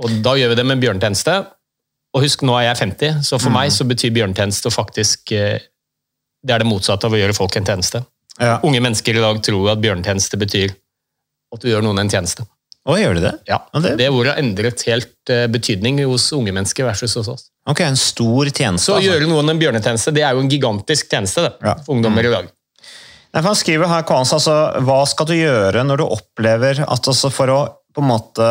Og 0.00 0.20
da 0.24 0.36
gjør 0.38 0.54
vi 0.54 0.60
det 0.60 0.68
med 0.68 0.82
bjørnetjeneste. 0.82 1.40
Og 2.14 2.24
husk, 2.24 2.42
nå 2.46 2.56
er 2.58 2.70
jeg 2.70 2.80
50, 2.80 3.20
så 3.26 3.38
for 3.38 3.54
meg 3.54 3.70
så 3.74 3.86
betyr 3.86 4.14
bjørnetjeneste 4.14 4.72
faktisk 4.74 5.30
eh, 5.36 5.60
Det 6.40 6.54
er 6.54 6.62
det 6.62 6.70
motsatte 6.70 7.06
av 7.06 7.14
å 7.14 7.18
gjøre 7.18 7.36
folk 7.36 7.58
en 7.58 7.66
tjeneste. 7.66 8.00
Ja. 8.38 8.60
Unge 8.62 8.80
mennesker 8.80 9.16
i 9.16 9.20
dag 9.20 9.42
tror 9.42 9.72
at 9.72 9.80
bjørnetjeneste 9.82 10.38
betyr 10.40 10.70
at 11.54 11.60
du 11.60 11.68
gjør 11.68 11.82
noen 11.82 11.98
en 12.04 12.08
tjeneste. 12.12 12.46
Å, 12.88 12.94
gjør 12.96 13.18
de 13.18 13.20
det? 13.26 13.32
Ja, 13.50 13.58
det- 13.74 13.96
Det 13.98 14.08
ordet 14.08 14.32
har 14.34 14.40
endret 14.42 14.82
helt 14.86 15.28
eh, 15.28 15.46
betydning 15.52 15.98
hos 16.06 16.30
unge 16.32 16.52
mennesker 16.52 16.84
versus 16.86 17.14
hos 17.14 17.28
oss. 17.28 17.50
Ok, 17.68 17.80
en 17.84 17.96
stor 17.96 18.46
tjeneste. 18.48 18.86
Så 18.86 18.94
å 18.94 18.96
altså. 18.96 19.10
gjøre 19.10 19.28
noen 19.28 19.50
en 19.50 19.58
bjørnetjeneste, 19.60 20.14
det 20.14 20.22
er 20.24 20.32
jo 20.32 20.40
en 20.40 20.48
gigantisk 20.48 21.10
tjeneste 21.10 21.42
det, 21.44 21.52
Ja. 21.62 21.74
for 21.84 21.94
ungdommer 21.94 22.24
i 22.24 22.30
dag. 22.32 22.48
Nei, 23.34 23.42
han 23.42 23.54
skriver 23.54 23.86
her, 23.86 24.02
Kvalens, 24.02 24.32
altså, 24.32 24.80
hva 24.82 25.06
skal 25.06 25.26
du 25.26 25.34
gjøre 25.34 25.84
når 25.86 25.96
du 25.98 26.04
opplever 26.04 26.80
at 26.80 27.06
altså, 27.06 27.30
for 27.30 27.46
å 27.52 27.60
på 27.94 28.00
en 28.02 28.08
måte 28.08 28.48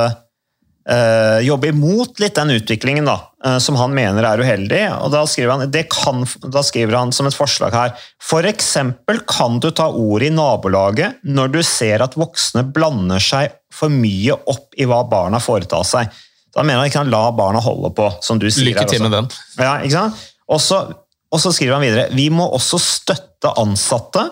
eh, 0.87 1.39
jobbe 1.45 1.71
imot 1.73 2.19
litt 2.21 2.37
den 2.37 2.53
utviklingen 2.55 3.07
da, 3.07 3.17
uh, 3.45 3.57
som 3.59 3.77
han 3.79 3.93
mener 3.95 4.25
er 4.25 4.43
uheldig. 4.43 4.81
og 5.01 5.11
Da 5.13 5.25
skriver 5.29 5.53
han, 5.55 5.71
det 5.71 5.85
kan, 5.91 6.23
da 6.45 6.63
skriver 6.65 6.97
han 6.99 7.13
som 7.15 7.29
et 7.29 7.35
forslag 7.37 7.75
her 7.75 7.93
For 8.23 8.45
eksempel 8.47 9.21
kan 9.29 9.59
du 9.63 9.69
ta 9.75 9.89
ordet 9.89 10.29
i 10.29 10.35
nabolaget 10.35 11.21
når 11.27 11.53
du 11.57 11.61
ser 11.65 12.05
at 12.05 12.17
voksne 12.19 12.65
blander 12.73 13.23
seg 13.23 13.53
for 13.73 13.91
mye 13.93 14.37
opp 14.49 14.75
i 14.77 14.87
hva 14.89 15.03
barna 15.09 15.41
foretar 15.43 15.85
seg. 15.87 16.09
Da 16.55 16.65
mener 16.65 16.81
han 16.81 16.89
ikke 16.89 17.03
han 17.03 17.13
la 17.13 17.27
barna 17.35 17.61
holde 17.61 17.93
på, 17.95 18.09
som 18.25 18.39
du 18.41 18.49
sier 18.49 18.71
Lykke 18.71 18.87
til 18.89 19.05
med 19.05 19.13
den. 19.13 19.29
Ja, 19.59 19.77
ikke 19.83 19.95
sant? 19.95 20.27
Også, 20.49 20.81
og 21.29 21.41
så 21.41 21.51
skriver 21.53 21.77
han 21.77 21.85
videre 21.85 22.07
Vi 22.17 22.31
må 22.33 22.47
også 22.57 22.79
støtte 22.81 23.53
ansatte 23.61 24.25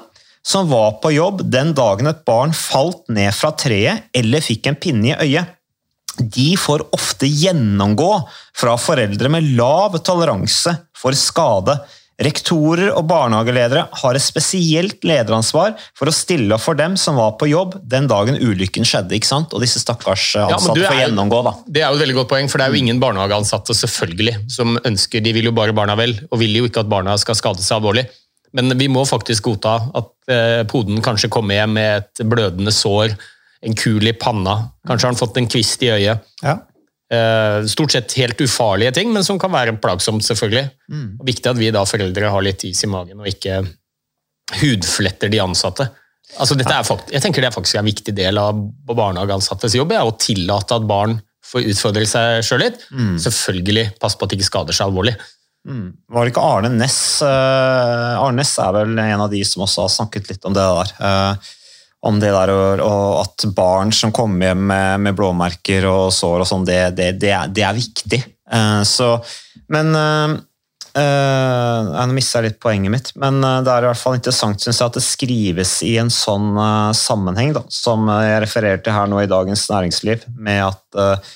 som 0.48 0.70
var 0.72 0.92
på 1.04 1.12
jobb 1.12 1.42
den 1.52 1.74
dagen 1.76 2.08
et 2.08 2.24
barn 2.28 2.54
falt 2.56 3.04
ned 3.12 3.36
fra 3.36 3.52
treet 3.60 4.08
eller 4.16 4.44
fikk 4.44 4.70
en 4.70 4.78
pinne 4.80 5.10
i 5.12 5.18
øyet. 5.26 5.57
De 6.18 6.50
får 6.58 6.88
ofte 6.96 7.30
gjennomgå 7.30 8.12
fra 8.58 8.76
foreldre 8.82 9.30
med 9.32 9.54
lav 9.58 10.00
toleranse 10.06 10.74
for 10.98 11.18
skade. 11.18 11.78
Rektorer 12.18 12.90
og 12.98 13.04
barnehageledere 13.12 13.84
har 14.00 14.18
et 14.18 14.26
spesielt 14.26 15.04
lederansvar 15.06 15.76
for 15.98 16.10
å 16.10 16.16
stille 16.16 16.56
opp 16.56 16.64
for 16.64 16.78
dem 16.80 16.96
som 16.98 17.20
var 17.20 17.36
på 17.38 17.50
jobb 17.52 17.76
den 17.86 18.08
dagen 18.10 18.40
ulykken 18.42 18.88
skjedde. 18.90 19.14
ikke 19.14 19.30
sant? 19.30 19.54
Og 19.54 19.62
disse 19.62 19.84
stakkars 19.84 20.32
ansatte 20.48 20.82
ja, 20.82 20.90
får 20.90 21.04
gjennomgå. 21.04 21.44
da. 21.46 21.54
Det 21.68 21.84
er 21.84 21.92
jo 21.92 22.00
et 22.00 22.06
veldig 22.08 22.18
godt 22.18 22.32
poeng, 22.34 22.50
for 22.50 22.58
det 22.58 22.66
er 22.66 22.74
jo 22.74 22.82
ingen 22.82 23.02
barnehageansatte 23.04 23.78
selvfølgelig 23.78 24.40
som 24.50 24.80
ønsker 24.82 25.22
De 25.22 25.36
vil 25.38 25.52
jo 25.52 25.54
bare 25.54 25.78
barna 25.78 25.94
vel, 26.00 26.18
og 26.32 26.42
vil 26.42 26.58
jo 26.58 26.66
ikke 26.66 26.82
at 26.82 26.90
barna 26.90 27.14
skal 27.22 27.38
skade 27.38 27.62
seg 27.62 27.78
alvorlig. 27.78 28.08
Men 28.58 28.74
vi 28.80 28.90
må 28.90 29.06
faktisk 29.06 29.52
godta 29.52 29.78
at 30.00 30.34
eh, 30.34 30.62
poden 30.70 31.04
kanskje 31.06 31.30
kommer 31.30 31.60
hjem 31.60 31.78
med 31.78 32.02
et 32.02 32.26
blødende 32.26 32.74
sår, 32.74 33.14
en 33.62 33.76
kul 33.76 34.08
i 34.08 34.14
panna, 34.14 34.58
kanskje 34.88 35.08
har 35.08 35.14
han 35.14 35.20
fått 35.20 35.38
en 35.42 35.48
kvist 35.50 35.84
i 35.84 35.92
øyet. 35.94 36.26
Ja. 36.44 36.58
Eh, 37.14 37.66
stort 37.72 37.92
sett 37.96 38.14
helt 38.20 38.42
ufarlige 38.44 38.92
ting, 39.00 39.14
men 39.16 39.24
som 39.24 39.40
kan 39.40 39.52
være 39.54 39.78
plagsomt, 39.82 40.26
selvfølgelig. 40.28 40.70
Og 41.22 41.26
viktig 41.30 41.50
at 41.50 41.58
vi 41.58 41.72
da 41.72 41.86
foreldre 41.88 42.30
har 42.34 42.44
litt 42.46 42.66
is 42.68 42.84
i 42.84 42.90
magen 42.92 43.20
og 43.24 43.30
ikke 43.32 43.62
hudfletter 44.62 45.32
de 45.32 45.40
ansatte. 45.44 45.88
Altså, 46.38 46.58
dette 46.60 46.74
er 46.76 46.84
fakt 46.84 47.12
jeg 47.14 47.24
tenker 47.24 47.42
det 47.42 47.48
er 47.48 47.56
faktisk 47.56 47.80
en 47.80 47.88
viktig 47.88 48.14
del 48.16 48.38
av 48.42 48.58
barnehageansattes 48.90 49.78
jobb, 49.80 49.94
er 49.96 50.04
å 50.04 50.16
tillate 50.20 50.76
at 50.76 50.88
barn 50.88 51.16
får 51.48 51.70
utfordre 51.72 52.04
seg 52.06 52.44
sjøl 52.44 52.66
litt. 52.66 52.82
Selvfølgelig 53.24 53.86
pass 54.02 54.18
på 54.20 54.28
at 54.28 54.34
de 54.34 54.40
ikke 54.40 54.50
skader 54.50 54.76
seg 54.76 54.90
alvorlig. 54.90 55.16
Var 56.12 56.24
det 56.28 56.32
ikke 56.32 56.44
Arne 56.48 56.70
Næss 56.72 57.22
eh, 57.28 58.20
Arne 58.22 58.40
Næss 58.40 58.54
er 58.64 58.72
vel 58.76 58.94
en 59.04 59.24
av 59.26 59.32
de 59.32 59.42
som 59.48 59.64
også 59.66 59.84
har 59.86 59.90
snakket 59.92 60.30
litt 60.32 60.46
om 60.48 60.54
det 60.56 60.64
der. 60.64 60.92
eh, 61.00 61.54
om 62.06 62.20
det 62.22 62.30
der 62.34 62.52
og, 62.54 62.82
og 62.84 63.22
at 63.24 63.48
barn 63.58 63.94
som 63.96 64.14
kommer 64.16 64.52
hjem 64.52 64.68
med, 64.70 65.06
med 65.08 65.18
blåmerker 65.18 65.88
og 65.90 66.12
sår 66.14 66.44
og 66.44 66.50
sånn, 66.50 66.68
det, 66.68 66.82
det, 66.98 67.14
det, 67.22 67.34
det 67.56 67.66
er 67.66 67.78
viktig. 67.78 68.22
Uh, 68.54 68.84
så, 68.88 69.16
men 69.74 69.90
uh, 69.98 70.36
uh, 71.00 71.90
Nå 71.98 72.14
mista 72.14 72.44
litt 72.46 72.60
poenget 72.64 72.94
mitt, 72.94 73.10
men 73.20 73.42
det 73.42 73.74
er 73.74 73.88
i 73.88 73.90
hvert 73.90 74.02
fall 74.02 74.20
interessant 74.20 74.62
synes 74.62 74.80
jeg, 74.80 74.92
at 74.92 75.00
det 75.00 75.06
skrives 75.06 75.74
i 75.86 75.98
en 76.02 76.14
sånn 76.14 76.54
sammenheng, 76.96 77.56
da, 77.58 77.66
som 77.74 78.08
jeg 78.14 78.46
refererer 78.46 78.86
til 78.86 78.96
her 78.96 79.10
nå 79.10 79.24
i 79.24 79.30
Dagens 79.30 79.68
Næringsliv, 79.74 80.30
med 80.38 80.64
at 80.70 81.28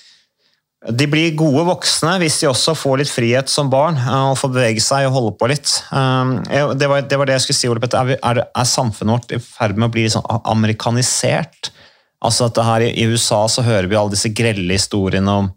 de 0.81 1.05
blir 1.05 1.35
gode 1.37 1.61
voksne 1.67 2.15
hvis 2.23 2.39
de 2.41 2.47
også 2.49 2.73
får 2.73 3.01
litt 3.03 3.11
frihet 3.13 3.51
som 3.53 3.69
barn 3.69 3.99
eh, 4.01 4.23
og 4.31 4.39
får 4.39 4.53
bevege 4.55 4.81
seg 4.81 5.05
og 5.07 5.17
holde 5.17 5.33
på 5.37 5.49
litt. 5.51 5.75
Um, 5.93 6.39
Det 6.47 6.89
var 6.89 7.05
det, 7.05 7.19
var 7.19 7.29
det 7.29 7.35
jeg 7.37 7.45
skulle 7.45 7.59
si, 7.59 7.69
Ole 7.69 7.83
Petter. 7.83 8.15
Er, 8.17 8.41
er, 8.49 8.69
samfunnet 8.69 9.13
vårt 9.13 9.35
i 9.37 9.41
ferd 9.43 9.77
med 9.77 9.91
å 9.91 9.93
bli 9.93 10.07
sånn 10.09 10.25
amerikanisert? 10.49 11.69
Altså 12.25 12.49
at 12.49 12.57
her 12.65 12.87
i, 12.87 13.05
USA 13.09 13.43
så 13.49 13.65
hører 13.65 13.89
vi 13.89 13.97
alle 13.97 14.15
disse 14.15 14.33
grelle 14.33 14.73
historiene 14.73 15.37
om 15.43 15.51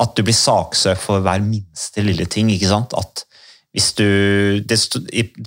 at 0.00 0.14
du 0.14 0.22
blir 0.24 0.38
saksøkt 0.38 1.02
for 1.02 1.22
hver 1.24 1.42
minste 1.42 2.06
lille 2.06 2.26
ting. 2.30 2.52
ikke 2.54 2.70
sant? 2.70 2.94
At 2.98 3.24
hvis 3.74 3.90
du, 3.98 4.06
det, 4.66 4.78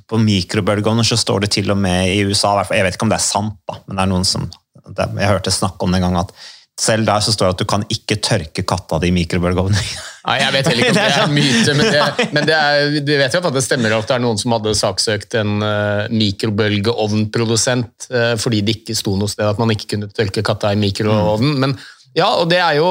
På 0.07 0.19
mikrobølgeovner 0.19 1.07
så 1.07 1.17
står 1.19 1.43
det 1.43 1.53
til 1.55 1.71
og 1.73 1.79
med 1.79 2.07
i 2.07 2.21
USA 2.23 2.53
Jeg 2.71 2.85
vet 2.85 2.95
ikke 2.95 3.07
om 3.07 3.11
det 3.11 3.19
er 3.19 3.25
sant, 3.25 3.57
da, 3.67 3.79
men 3.83 3.97
det 3.97 4.03
er 4.03 4.11
noen 4.11 4.27
som 4.27 4.45
Jeg 4.83 5.31
hørte 5.31 5.51
snakk 5.51 5.83
om 5.83 5.91
det 5.91 5.99
en 5.99 6.07
gang 6.07 6.21
at 6.21 6.31
Selv 6.79 7.05
der 7.05 7.21
så 7.21 7.29
står 7.29 7.51
det 7.51 7.53
at 7.53 7.61
du 7.61 7.69
kan 7.69 7.83
ikke 7.93 8.15
tørke 8.23 8.63
katta 8.65 8.97
di 9.01 9.11
i 9.11 9.13
mikrobølgeovnen. 9.13 9.77
Nei, 10.27 10.37
Jeg 10.39 10.53
vet 10.55 10.69
heller 10.69 10.87
ikke 10.87 10.93
om 10.93 10.97
det 10.97 11.03
er 11.05 11.25
en 11.25 11.35
myte, 11.37 11.73
men, 11.77 11.89
det, 11.91 12.27
men 12.33 12.47
det 12.47 12.55
er, 12.55 12.95
vi 12.95 13.17
vet 13.19 13.35
jo 13.35 13.41
at 13.43 13.57
det 13.57 13.65
stemmer 13.65 13.93
at 13.93 14.07
det 14.09 14.15
er 14.15 14.23
noen 14.23 14.39
som 14.41 14.55
hadde 14.55 14.73
saksøkt 14.79 15.37
en 15.37 15.51
uh, 15.61 16.07
mikrobølgeovnprodusent 16.13 18.07
uh, 18.09 18.31
fordi 18.41 18.63
det 18.65 18.79
ikke 18.79 18.95
sto 18.97 19.13
noe 19.19 19.29
sted 19.29 19.45
at 19.45 19.61
man 19.61 19.73
ikke 19.75 19.91
kunne 19.93 20.09
tørke 20.15 20.45
katta 20.45 20.71
i 20.73 20.79
mikroovnen. 20.81 21.59
Men 21.61 21.77
ja, 22.17 22.31
og 22.39 22.49
det 22.49 22.61
er 22.63 22.79
jo 22.79 22.89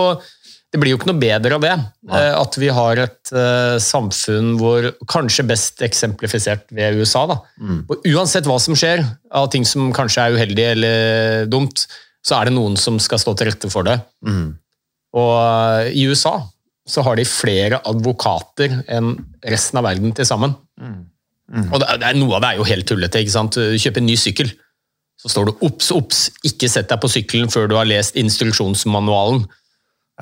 det 0.73 0.81
blir 0.81 0.95
jo 0.95 0.97
ikke 0.97 1.11
noe 1.11 1.21
bedre 1.21 1.59
av 1.59 1.65
det. 1.67 1.75
Uh, 2.07 2.33
at 2.39 2.61
vi 2.63 2.71
har 2.73 3.03
et 3.03 3.35
samfunn 3.83 4.55
hvor 4.61 4.93
Kanskje 5.11 5.45
best 5.49 5.83
eksemplifisert 5.85 6.71
ved 6.73 7.03
USA. 7.03 7.27
da. 7.33 7.41
Mm. 7.59 7.83
Og 7.91 8.09
uansett 8.15 8.47
hva 8.49 8.61
som 8.63 8.79
skjer, 8.79 9.03
av 9.35 9.51
ting 9.53 9.67
som 9.69 9.91
kanskje 9.97 10.23
er 10.23 10.39
uheldig 10.39 10.71
eller 10.77 11.51
dumt, 11.51 11.89
så 12.23 12.39
er 12.39 12.49
det 12.49 12.57
noen 12.57 12.77
som 12.79 12.99
skal 13.03 13.21
stå 13.21 13.35
til 13.39 13.51
rette 13.51 13.71
for 13.73 13.87
det. 13.87 13.99
Mm. 14.27 14.55
Og 15.19 15.93
i 15.93 16.05
USA 16.09 16.39
så 16.89 17.05
har 17.07 17.19
de 17.19 17.27
flere 17.29 17.79
advokater 17.87 18.81
enn 18.91 19.15
resten 19.47 19.79
av 19.79 19.87
verden 19.87 20.15
til 20.17 20.27
sammen. 20.27 20.55
Og 21.53 21.81
det 21.83 21.89
er, 21.89 21.99
det 22.01 22.09
er, 22.09 22.19
Noe 22.19 22.39
av 22.39 22.45
det 22.45 22.53
er 22.53 22.61
jo 22.61 22.69
helt 22.69 22.87
tullete. 22.89 23.21
ikke 23.21 23.35
sant? 23.35 23.59
Du 23.59 23.79
kjøper 23.79 24.03
en 24.03 24.09
ny 24.09 24.17
sykkel, 24.19 24.53
så 25.21 25.31
står 25.31 25.51
det 25.51 25.57
'obs, 25.63 25.91
obs, 25.95 26.23
ikke 26.43 26.71
sett 26.71 26.89
deg 26.91 27.03
på 27.03 27.11
sykkelen 27.11 27.51
før 27.53 27.69
du 27.69 27.77
har 27.77 27.87
lest 27.87 28.17
instruksjonsmanualen'. 28.19 29.45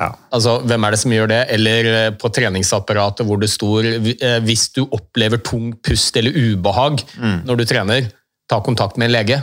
Ja. 0.01 0.11
Altså, 0.33 0.61
Hvem 0.65 0.85
er 0.85 0.91
det 0.91 1.01
som 1.01 1.13
gjør 1.13 1.29
det? 1.29 1.41
Eller 1.51 1.89
eh, 1.93 2.11
på 2.17 2.29
treningsapparatet 2.29 3.27
hvor 3.27 3.41
det 3.41 3.51
står 3.51 3.85
eh, 3.87 4.41
'hvis 4.41 4.73
du 4.77 4.87
opplever 4.91 5.41
tung 5.43 5.73
pust 5.83 6.17
eller 6.17 6.33
ubehag 6.33 7.05
når 7.47 7.57
du 7.57 7.65
trener, 7.65 8.11
ta 8.49 8.61
kontakt 8.61 8.97
med 8.99 9.09
en 9.09 9.17
lege'. 9.17 9.43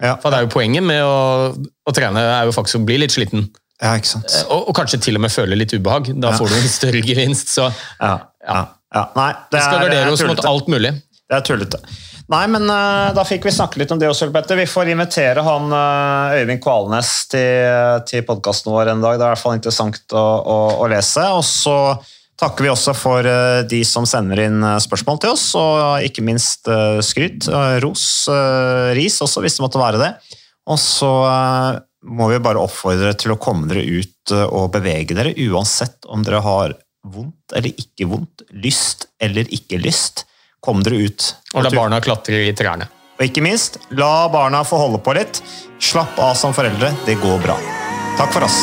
Ja. 0.00 0.14
For 0.22 0.30
det 0.32 0.38
er 0.38 0.46
jo 0.46 0.52
Poenget 0.54 0.82
med 0.86 1.02
å, 1.04 1.52
å 1.88 1.92
trene 1.94 2.22
er 2.38 2.46
jo 2.48 2.54
faktisk 2.56 2.80
å 2.80 2.84
bli 2.88 2.96
litt 3.02 3.12
sliten. 3.12 3.48
ja, 3.82 3.96
ikke 3.98 4.08
sant. 4.14 4.30
Og, 4.48 4.68
og 4.70 4.76
kanskje 4.78 5.00
til 5.04 5.18
og 5.18 5.24
med 5.26 5.30
føle 5.34 5.58
litt 5.58 5.74
ubehag. 5.74 6.12
Da 6.20 6.30
Ja. 6.32 6.38
får 6.38 6.48
du 6.48 6.54
en 6.60 6.68
større 6.70 7.02
gevinst. 7.04 7.48
Så 7.52 7.66
Ja, 8.00 8.14
ja, 8.46 8.60
ja. 8.94 9.02
Nei, 9.16 9.32
det 9.50 9.58
vi 9.58 9.64
skal 9.66 9.74
er- 9.74 9.82
er 9.82 9.88
gardere 9.90 10.12
oss 10.12 10.22
mot 10.24 10.44
alt 10.46 10.68
mulig. 10.72 10.94
Det 11.28 11.36
er 11.36 11.44
tullete. 11.48 11.78
Nei, 12.32 12.46
men 12.46 12.62
uh, 12.70 13.12
da 13.12 13.24
fikk 13.26 13.44
vi 13.44 13.50
snakke 13.52 13.76
litt 13.82 13.90
om 13.92 13.98
det 13.98 14.08
også, 14.08 14.30
Petter. 14.32 14.56
Vi 14.56 14.64
får 14.70 14.88
invitere 14.94 15.42
han 15.44 15.66
uh, 15.74 16.32
Øyvind 16.38 16.62
Kvalnes 16.62 17.10
til, 17.28 18.00
til 18.08 18.22
podkasten 18.24 18.72
vår 18.72 18.92
en 18.94 19.02
dag. 19.02 19.18
Det 19.18 19.26
er 19.26 19.32
i 19.32 19.34
hvert 19.34 19.42
fall 19.42 19.56
interessant 19.58 20.14
å, 20.16 20.22
å, 20.40 20.58
å 20.84 20.88
lese. 20.88 21.24
Og 21.36 21.42
så 21.44 21.74
takker 22.40 22.66
vi 22.66 22.70
også 22.72 22.94
for 22.96 23.26
eh, 23.28 23.62
de 23.68 23.82
som 23.86 24.06
sender 24.08 24.44
inn 24.46 24.62
eh, 24.64 24.78
spørsmål 24.82 25.20
til 25.22 25.34
oss, 25.34 25.46
og 25.58 26.04
ikke 26.06 26.24
minst 26.26 26.68
eh, 26.70 27.00
skryt. 27.04 27.48
eh, 27.48 27.78
ros, 27.84 28.04
eh, 28.32 28.92
ris 28.98 29.20
også, 29.24 29.42
hvis 29.44 29.58
det 29.58 29.64
måtte 29.66 29.82
være 29.82 30.00
det. 30.02 30.12
Og 30.70 30.78
så 30.78 31.10
eh, 31.28 31.80
må 32.08 32.28
vi 32.32 32.40
bare 32.42 32.62
oppfordre 32.62 33.12
til 33.18 33.34
å 33.34 33.38
komme 33.42 33.68
dere 33.70 33.84
ut 33.86 34.34
eh, 34.34 34.46
og 34.48 34.72
bevege 34.74 35.14
dere, 35.18 35.34
uansett 35.48 36.06
om 36.10 36.24
dere 36.26 36.42
har 36.42 36.76
vondt 37.02 37.54
eller 37.58 37.74
ikke 37.82 38.06
vondt, 38.10 38.44
lyst 38.62 39.08
eller 39.22 39.48
ikke 39.50 39.80
lyst. 39.82 40.24
Kom 40.62 40.84
dere 40.86 41.00
ut. 41.08 41.32
Og 41.56 41.64
la 41.66 41.72
barna 41.74 41.98
klatre 42.02 42.44
i 42.46 42.52
trærne. 42.54 42.86
Og 43.18 43.26
ikke 43.26 43.42
minst, 43.42 43.80
la 43.98 44.28
barna 44.30 44.62
få 44.66 44.78
holde 44.78 45.02
på 45.02 45.14
litt. 45.18 45.42
Slapp 45.82 46.18
av 46.22 46.36
som 46.38 46.54
foreldre, 46.54 46.94
det 47.06 47.18
går 47.22 47.42
bra. 47.42 47.58
Takk 48.18 48.34
for 48.34 48.46
oss. 48.46 48.62